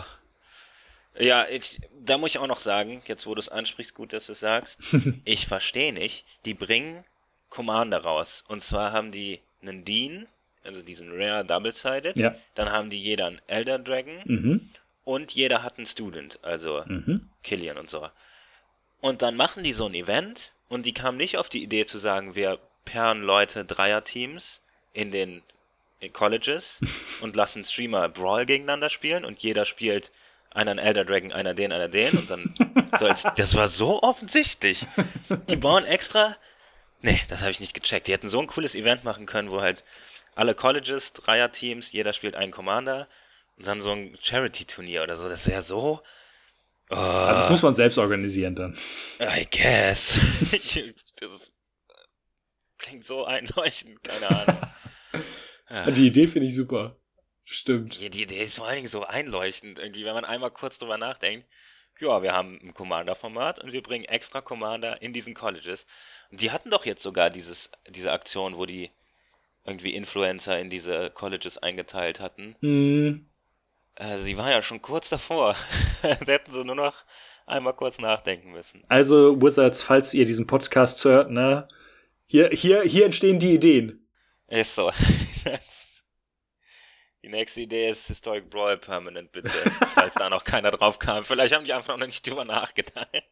Ja, 1.20 1.48
ich, 1.48 1.80
da 2.02 2.18
muss 2.18 2.32
ich 2.32 2.40
auch 2.40 2.48
noch 2.48 2.60
sagen, 2.60 3.02
jetzt 3.06 3.28
wo 3.28 3.36
du 3.36 3.40
es 3.40 3.50
ansprichst, 3.50 3.94
gut, 3.94 4.14
dass 4.14 4.26
du 4.26 4.32
es 4.32 4.40
sagst, 4.40 4.80
ich 5.26 5.48
verstehe 5.48 5.94
nicht, 5.94 6.26
die 6.46 6.54
bringen 6.54 7.04
Commander 7.50 8.00
raus. 8.00 8.44
Und 8.48 8.62
zwar 8.62 8.92
haben 8.92 9.12
die 9.12 9.42
einen 9.62 9.86
Dean, 9.86 10.28
also 10.64 10.82
diesen 10.82 11.12
Rare 11.12 11.46
Double-Sided, 11.46 12.18
ja. 12.18 12.36
dann 12.56 12.72
haben 12.72 12.90
die 12.90 13.00
jeder 13.00 13.28
einen 13.28 13.42
Elder 13.48 13.80
Dragon 13.80 14.22
mhm. 14.26 14.70
und 15.04 15.32
jeder 15.34 15.64
hat 15.64 15.78
einen 15.78 15.88
Student, 15.88 16.40
also 16.42 16.84
mhm. 16.86 17.30
Killian 17.44 17.78
und 17.78 17.90
so. 17.90 18.08
Und 19.02 19.22
dann 19.22 19.36
machen 19.36 19.64
die 19.64 19.74
so 19.74 19.86
ein 19.86 19.94
Event 19.94 20.54
und 20.68 20.86
die 20.86 20.94
kamen 20.94 21.18
nicht 21.18 21.38
auf 21.38 21.50
die 21.50 21.64
Idee 21.64 21.86
zu 21.86 21.98
sagen, 21.98 22.36
wir 22.36 22.60
pairen 22.86 23.22
Leute 23.22 23.66
Dreierteams 23.66 24.62
in 24.94 25.12
den 25.12 25.44
in 26.00 26.14
Colleges 26.14 26.80
und 27.22 27.36
lassen 27.36 27.66
Streamer 27.66 28.10
Brawl 28.10 28.46
gegeneinander 28.46 28.90
spielen 28.90 29.26
und 29.26 29.40
jeder 29.40 29.66
spielt 29.66 30.12
einer 30.52 30.72
ein 30.72 30.80
Elder 30.80 31.06
Dragon, 31.06 31.32
einer 31.32 31.54
den, 31.54 31.72
einer 31.72 31.90
den 31.90 32.18
und 32.18 32.30
dann 32.30 32.54
so 33.00 33.06
als, 33.06 33.24
das 33.36 33.56
war 33.56 33.68
so 33.68 34.02
offensichtlich. 34.02 34.88
Die 35.48 35.56
bauen 35.56 35.86
extra, 35.86 36.36
nee, 37.02 37.22
das 37.28 37.42
habe 37.42 37.52
ich 37.52 37.60
nicht 37.60 37.74
gecheckt. 37.74 38.08
Die 38.08 38.14
hätten 38.14 38.30
so 38.30 38.40
ein 38.40 38.48
cooles 38.48 38.76
Event 38.76 39.04
machen 39.04 39.26
können, 39.26 39.52
wo 39.52 39.62
halt 39.62 39.84
alle 40.36 40.56
Colleges, 40.56 41.14
Dreier-Teams, 41.14 41.92
jeder 41.92 42.14
spielt 42.14 42.36
einen 42.36 42.52
Commander 42.52 43.08
und 43.58 43.68
dann 43.68 43.82
so 43.82 43.92
ein 43.92 44.18
Charity-Turnier 44.22 45.04
oder 45.04 45.18
so. 45.18 45.30
Das 45.30 45.48
wäre 45.48 45.62
so. 45.62 46.02
Oh, 46.92 46.96
das 46.96 47.50
muss 47.50 47.62
man 47.62 47.76
selbst 47.76 48.00
organisieren 48.00 48.56
dann. 48.56 48.78
I 49.20 49.46
guess. 49.52 50.18
das 50.52 51.32
ist, 51.32 51.52
klingt 52.80 53.06
so 53.06 53.26
einleuchtend, 53.26 54.04
keine 54.04 54.30
Ahnung. 54.30 54.58
Die 55.96 56.08
Idee 56.08 56.28
finde 56.28 56.48
ich 56.48 56.56
super. 56.56 56.96
Stimmt. 57.52 58.00
Ja, 58.00 58.10
die 58.10 58.22
Idee 58.22 58.44
ist 58.44 58.58
vor 58.58 58.68
allen 58.68 58.76
Dingen 58.76 58.88
so 58.88 59.04
einleuchtend, 59.04 59.80
irgendwie, 59.80 60.06
wenn 60.06 60.14
man 60.14 60.24
einmal 60.24 60.52
kurz 60.52 60.78
drüber 60.78 61.00
nachdenkt. 61.00 61.48
Ja, 62.00 62.22
wir 62.22 62.32
haben 62.32 62.60
ein 62.62 62.76
Commander-Format 62.76 63.58
und 63.60 63.72
wir 63.72 63.82
bringen 63.82 64.06
extra 64.06 64.40
Commander 64.40 65.02
in 65.02 65.14
diesen 65.14 65.34
Colleges. 65.34 65.88
Und 66.30 66.42
die 66.42 66.52
hatten 66.52 66.70
doch 66.70 66.86
jetzt 66.86 67.02
sogar 67.02 67.32
dieses, 67.32 67.72
diese 67.90 68.12
Aktion, 68.12 68.56
wo 68.56 68.68
die 68.68 68.92
irgendwie 69.66 69.96
Influencer 69.96 70.60
in 70.60 70.70
diese 70.70 71.10
Colleges 71.10 71.58
eingeteilt 71.58 72.20
hatten. 72.20 72.56
Mhm. 72.62 73.26
Also, 73.96 74.24
sie 74.24 74.38
war 74.38 74.52
ja 74.52 74.62
schon 74.62 74.84
kurz 74.84 75.10
davor. 75.10 75.56
da 76.04 76.32
hätten 76.32 76.52
sie 76.52 76.64
nur 76.64 76.76
noch 76.76 77.04
einmal 77.48 77.74
kurz 77.74 77.98
nachdenken 77.98 78.52
müssen. 78.52 78.84
Also, 78.90 79.42
Wizards, 79.42 79.82
falls 79.82 80.14
ihr 80.14 80.26
diesen 80.26 80.46
Podcast 80.46 81.04
hört, 81.04 81.32
ne? 81.32 81.68
Hier, 82.32 82.50
hier, 82.52 82.84
hier 82.84 83.06
entstehen 83.06 83.40
die 83.40 83.56
Ideen. 83.56 84.08
Ist 84.48 84.76
so. 84.76 84.92
Die 87.24 87.28
nächste 87.28 87.62
Idee 87.62 87.90
ist 87.90 88.06
Historic 88.06 88.52
Brawl 88.52 88.78
Permanent, 88.78 89.32
bitte. 89.32 89.50
falls 89.96 90.14
da 90.14 90.30
noch 90.30 90.44
keiner 90.44 90.70
drauf 90.70 91.00
kam. 91.00 91.26
Vielleicht 91.26 91.56
haben 91.56 91.66
die 91.66 91.74
einfach 91.74 91.98
noch 91.98 92.06
nicht 92.06 92.26
drüber 92.26 92.46
nachgedacht. 92.46 93.10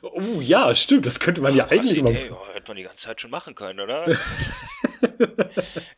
Oh 0.00 0.40
ja, 0.40 0.72
stimmt, 0.76 1.06
das 1.06 1.18
könnte 1.18 1.40
man 1.40 1.54
oh, 1.54 1.56
ja 1.56 1.66
eigentlich 1.66 2.00
mal. 2.00 2.12
Idee. 2.12 2.30
Oh, 2.30 2.46
hätte 2.54 2.68
man 2.68 2.76
die 2.76 2.84
ganze 2.84 3.02
Zeit 3.02 3.20
schon 3.20 3.32
machen 3.32 3.56
können, 3.56 3.80
oder? 3.80 4.06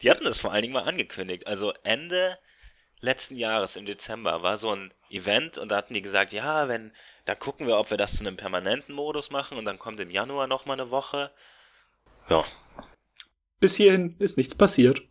die 0.01 0.11
hatten 0.11 0.25
das 0.25 0.41
vor 0.41 0.53
allen 0.53 0.63
Dingen 0.63 0.73
mal 0.73 0.85
angekündigt. 0.85 1.47
Also 1.47 1.75
Ende 1.83 2.39
letzten 3.01 3.37
Jahres 3.37 3.77
im 3.77 3.85
Dezember 3.85 4.43
war 4.43 4.57
so 4.57 4.75
ein 4.75 4.95
Event 5.11 5.59
und 5.59 5.69
da 5.69 5.77
hatten 5.77 5.93
die 5.93 6.01
gesagt, 6.01 6.33
ja, 6.33 6.67
wenn, 6.69 6.93
da 7.27 7.35
gucken 7.35 7.67
wir, 7.67 7.77
ob 7.77 7.91
wir 7.91 7.99
das 7.99 8.17
zu 8.17 8.25
einem 8.25 8.39
permanenten 8.39 8.95
Modus 8.95 9.29
machen 9.29 9.59
und 9.59 9.67
dann 9.67 9.79
kommt 9.79 10.01
im 10.01 10.11
Januar 10.11 10.47
nochmal 10.47 10.81
eine 10.81 10.91
Woche. 10.91 11.31
Ja. 12.29 12.45
Bis 13.61 13.76
hierhin 13.76 14.16
ist 14.18 14.37
nichts 14.37 14.55
passiert. 14.55 15.03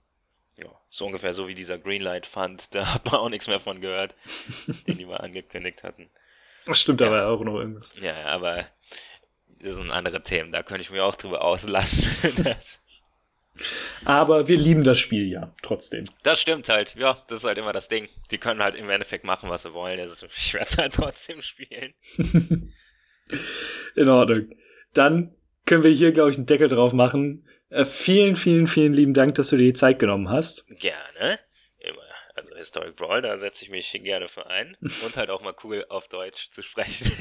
So 0.90 1.06
ungefähr 1.06 1.34
so 1.34 1.48
wie 1.48 1.56
dieser 1.56 1.78
Greenlight 1.78 2.26
Fund, 2.26 2.74
da 2.74 2.94
hat 2.94 3.06
man 3.06 3.16
auch 3.16 3.30
nichts 3.30 3.48
mehr 3.48 3.60
von 3.60 3.82
gehört, 3.82 4.16
den 4.88 4.98
die 4.98 5.06
mal 5.06 5.18
angekündigt 5.18 5.84
hatten. 5.84 6.10
Das 6.66 6.82
stimmt 6.82 7.02
ja. 7.02 7.08
aber 7.08 7.28
auch 7.28 7.44
noch 7.44 7.60
irgendwas. 7.60 7.94
Ja, 8.02 8.26
aber 8.26 8.66
das 9.62 9.76
sind 9.76 9.92
andere 9.92 10.24
Themen, 10.24 10.52
da 10.52 10.64
könnte 10.64 10.82
ich 10.82 10.92
mir 10.92 11.04
auch 11.04 11.16
drüber 11.16 11.44
auslassen. 11.44 12.46
aber 14.06 14.48
wir 14.48 14.58
lieben 14.58 14.84
das 14.84 15.00
Spiel 15.00 15.28
ja, 15.28 15.54
trotzdem. 15.62 16.06
Das 16.24 16.42
stimmt 16.42 16.70
halt, 16.70 16.96
ja, 16.96 17.24
das 17.28 17.40
ist 17.40 17.46
halt 17.46 17.58
immer 17.58 17.74
das 17.74 17.90
Ding. 17.90 18.10
Die 18.32 18.38
können 18.38 18.62
halt 18.62 18.76
im 18.76 18.90
Endeffekt 18.90 19.24
machen, 19.24 19.50
was 19.50 19.64
sie 19.64 19.74
wollen. 19.74 20.00
Also 20.00 20.26
ich 20.26 20.54
werde 20.54 20.68
es 20.68 20.78
halt 20.78 20.94
trotzdem 20.96 21.42
spielen. 21.42 21.94
In 23.96 24.10
Ordnung. 24.10 24.50
Dann 24.94 25.37
können 25.68 25.84
wir 25.84 25.92
hier, 25.92 26.12
glaube 26.12 26.32
ich, 26.32 26.38
einen 26.38 26.48
Deckel 26.48 26.70
drauf 26.70 26.94
machen. 26.94 27.46
Äh, 27.70 27.86
vielen, 27.86 28.36
vielen, 28.36 28.66
vielen 28.66 28.94
lieben 28.94 29.14
Dank, 29.14 29.36
dass 29.36 29.50
du 29.50 29.58
dir 29.58 29.66
die 29.66 29.74
Zeit 29.74 30.00
genommen 30.00 30.30
hast. 30.30 30.66
Gerne. 30.80 31.40
Immer. 31.78 32.02
Also 32.34 32.56
Historic 32.56 32.96
Brawl, 32.96 33.22
da 33.22 33.38
setze 33.38 33.66
ich 33.66 33.70
mich 33.70 33.92
gerne 33.92 34.30
für 34.30 34.48
ein. 34.48 34.78
Und 34.82 35.18
halt 35.18 35.30
auch 35.30 35.42
mal 35.42 35.54
cool 35.64 35.86
auf 35.90 36.08
Deutsch 36.08 36.50
zu 36.52 36.64
sprechen. 36.64 37.12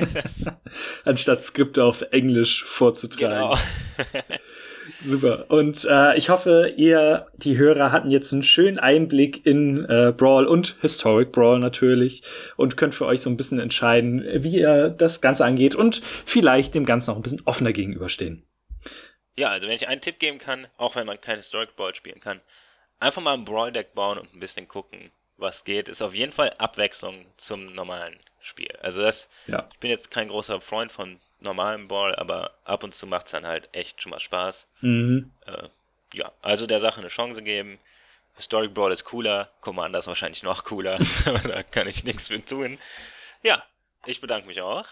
Anstatt 1.04 1.42
Skripte 1.42 1.84
auf 1.84 2.02
Englisch 2.12 2.64
vorzutragen. 2.64 3.58
Genau. 3.96 4.18
Super. 5.06 5.46
Und 5.48 5.86
äh, 5.88 6.16
ich 6.16 6.30
hoffe, 6.30 6.72
ihr, 6.76 7.28
die 7.36 7.56
Hörer, 7.56 7.92
hatten 7.92 8.10
jetzt 8.10 8.32
einen 8.32 8.42
schönen 8.42 8.78
Einblick 8.78 9.46
in 9.46 9.84
äh, 9.84 10.12
Brawl 10.16 10.46
und 10.46 10.76
Historic 10.80 11.30
Brawl 11.30 11.60
natürlich 11.60 12.22
und 12.56 12.76
könnt 12.76 12.94
für 12.94 13.06
euch 13.06 13.20
so 13.20 13.30
ein 13.30 13.36
bisschen 13.36 13.60
entscheiden, 13.60 14.24
wie 14.42 14.58
ihr 14.58 14.88
das 14.88 15.20
Ganze 15.20 15.44
angeht 15.44 15.76
und 15.76 16.02
vielleicht 16.24 16.74
dem 16.74 16.84
Ganzen 16.84 17.12
auch 17.12 17.16
ein 17.16 17.22
bisschen 17.22 17.42
offener 17.44 17.72
gegenüberstehen. 17.72 18.44
Ja, 19.36 19.50
also 19.50 19.68
wenn 19.68 19.76
ich 19.76 19.86
einen 19.86 20.00
Tipp 20.00 20.18
geben 20.18 20.38
kann, 20.38 20.66
auch 20.76 20.96
wenn 20.96 21.06
man 21.06 21.20
kein 21.20 21.36
Historic 21.36 21.76
Brawl 21.76 21.94
spielen 21.94 22.20
kann, 22.20 22.40
einfach 22.98 23.22
mal 23.22 23.34
ein 23.34 23.44
Brawl-Deck 23.44 23.94
bauen 23.94 24.18
und 24.18 24.34
ein 24.34 24.40
bisschen 24.40 24.66
gucken, 24.66 25.12
was 25.36 25.64
geht, 25.64 25.88
ist 25.88 26.02
auf 26.02 26.14
jeden 26.14 26.32
Fall 26.32 26.50
Abwechslung 26.58 27.26
zum 27.36 27.74
normalen 27.74 28.18
Spiel. 28.40 28.74
Also 28.80 29.02
das, 29.02 29.28
ja. 29.46 29.68
ich 29.72 29.78
bin 29.78 29.90
jetzt 29.90 30.10
kein 30.10 30.28
großer 30.28 30.60
Freund 30.60 30.90
von 30.90 31.20
normalem 31.46 31.88
Brawl, 31.88 32.14
aber 32.14 32.58
ab 32.64 32.84
und 32.84 32.94
zu 32.94 33.06
macht 33.06 33.26
es 33.26 33.32
dann 33.32 33.46
halt 33.46 33.70
echt 33.72 34.02
schon 34.02 34.10
mal 34.10 34.20
Spaß. 34.20 34.68
Mhm. 34.80 35.32
Äh, 35.46 35.68
ja, 36.12 36.32
also 36.42 36.66
der 36.66 36.80
Sache 36.80 37.00
eine 37.00 37.08
Chance 37.08 37.42
geben. 37.42 37.78
Historic 38.36 38.74
Brawl 38.74 38.92
ist 38.92 39.04
cooler, 39.04 39.50
Commander 39.62 39.98
ist 39.98 40.06
wahrscheinlich 40.06 40.42
noch 40.42 40.64
cooler, 40.64 40.98
aber 41.24 41.38
da 41.38 41.62
kann 41.62 41.88
ich 41.88 42.04
nichts 42.04 42.28
für 42.28 42.44
tun. 42.44 42.78
Ja, 43.42 43.64
ich 44.04 44.20
bedanke 44.20 44.46
mich 44.46 44.60
auch. 44.60 44.86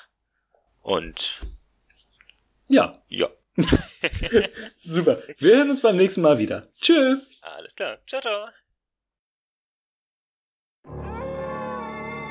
Und 0.80 1.42
ja. 2.68 3.02
Ja. 3.08 3.28
Super. 4.78 5.18
Wir 5.38 5.56
hören 5.56 5.70
uns 5.70 5.80
beim 5.80 5.96
nächsten 5.96 6.22
Mal 6.22 6.38
wieder. 6.38 6.68
Tschüss. 6.80 7.42
Alles 7.42 7.76
klar. 7.76 7.98
Ciao, 8.06 8.20
ciao. 8.20 8.48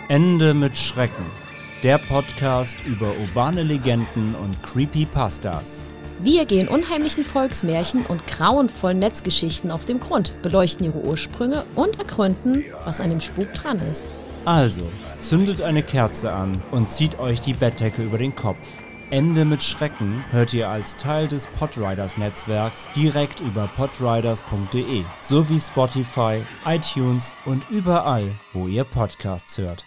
Ende 0.10 0.54
mit 0.54 0.78
Schrecken. 0.78 1.43
Der 1.84 1.98
Podcast 1.98 2.78
über 2.86 3.12
urbane 3.20 3.62
Legenden 3.62 4.36
und 4.36 4.64
Creepypastas. 4.64 5.86
Wir 6.22 6.46
gehen 6.46 6.70
unheimlichen 6.70 7.26
Volksmärchen 7.26 8.06
und 8.06 8.26
grauenvollen 8.26 9.00
Netzgeschichten 9.00 9.70
auf 9.70 9.84
den 9.84 10.00
Grund, 10.00 10.34
beleuchten 10.42 10.86
ihre 10.86 11.00
Ursprünge 11.00 11.66
und 11.76 12.00
ergründen, 12.00 12.64
was 12.86 13.02
an 13.02 13.10
dem 13.10 13.20
Spuk 13.20 13.52
dran 13.52 13.82
ist. 13.92 14.14
Also, 14.46 14.84
zündet 15.20 15.62
eine 15.62 15.84
Kerze 15.84 16.32
an 16.32 16.64
und 16.72 16.90
zieht 16.90 17.20
euch 17.20 17.42
die 17.42 17.54
Bettdecke 17.54 18.02
über 18.02 18.18
den 18.18 18.34
Kopf. 18.34 18.66
Ende 19.10 19.44
mit 19.44 19.62
Schrecken 19.62 20.24
hört 20.32 20.54
ihr 20.54 20.70
als 20.70 20.96
Teil 20.96 21.28
des 21.28 21.48
Podriders 21.48 22.18
Netzwerks 22.18 22.88
direkt 22.96 23.42
über 23.42 23.70
podriders.de 23.76 25.04
sowie 25.20 25.60
Spotify, 25.60 26.44
iTunes 26.66 27.34
und 27.44 27.70
überall, 27.70 28.32
wo 28.54 28.70
ihr 28.70 28.86
Podcasts 28.86 29.58
hört. 29.58 29.84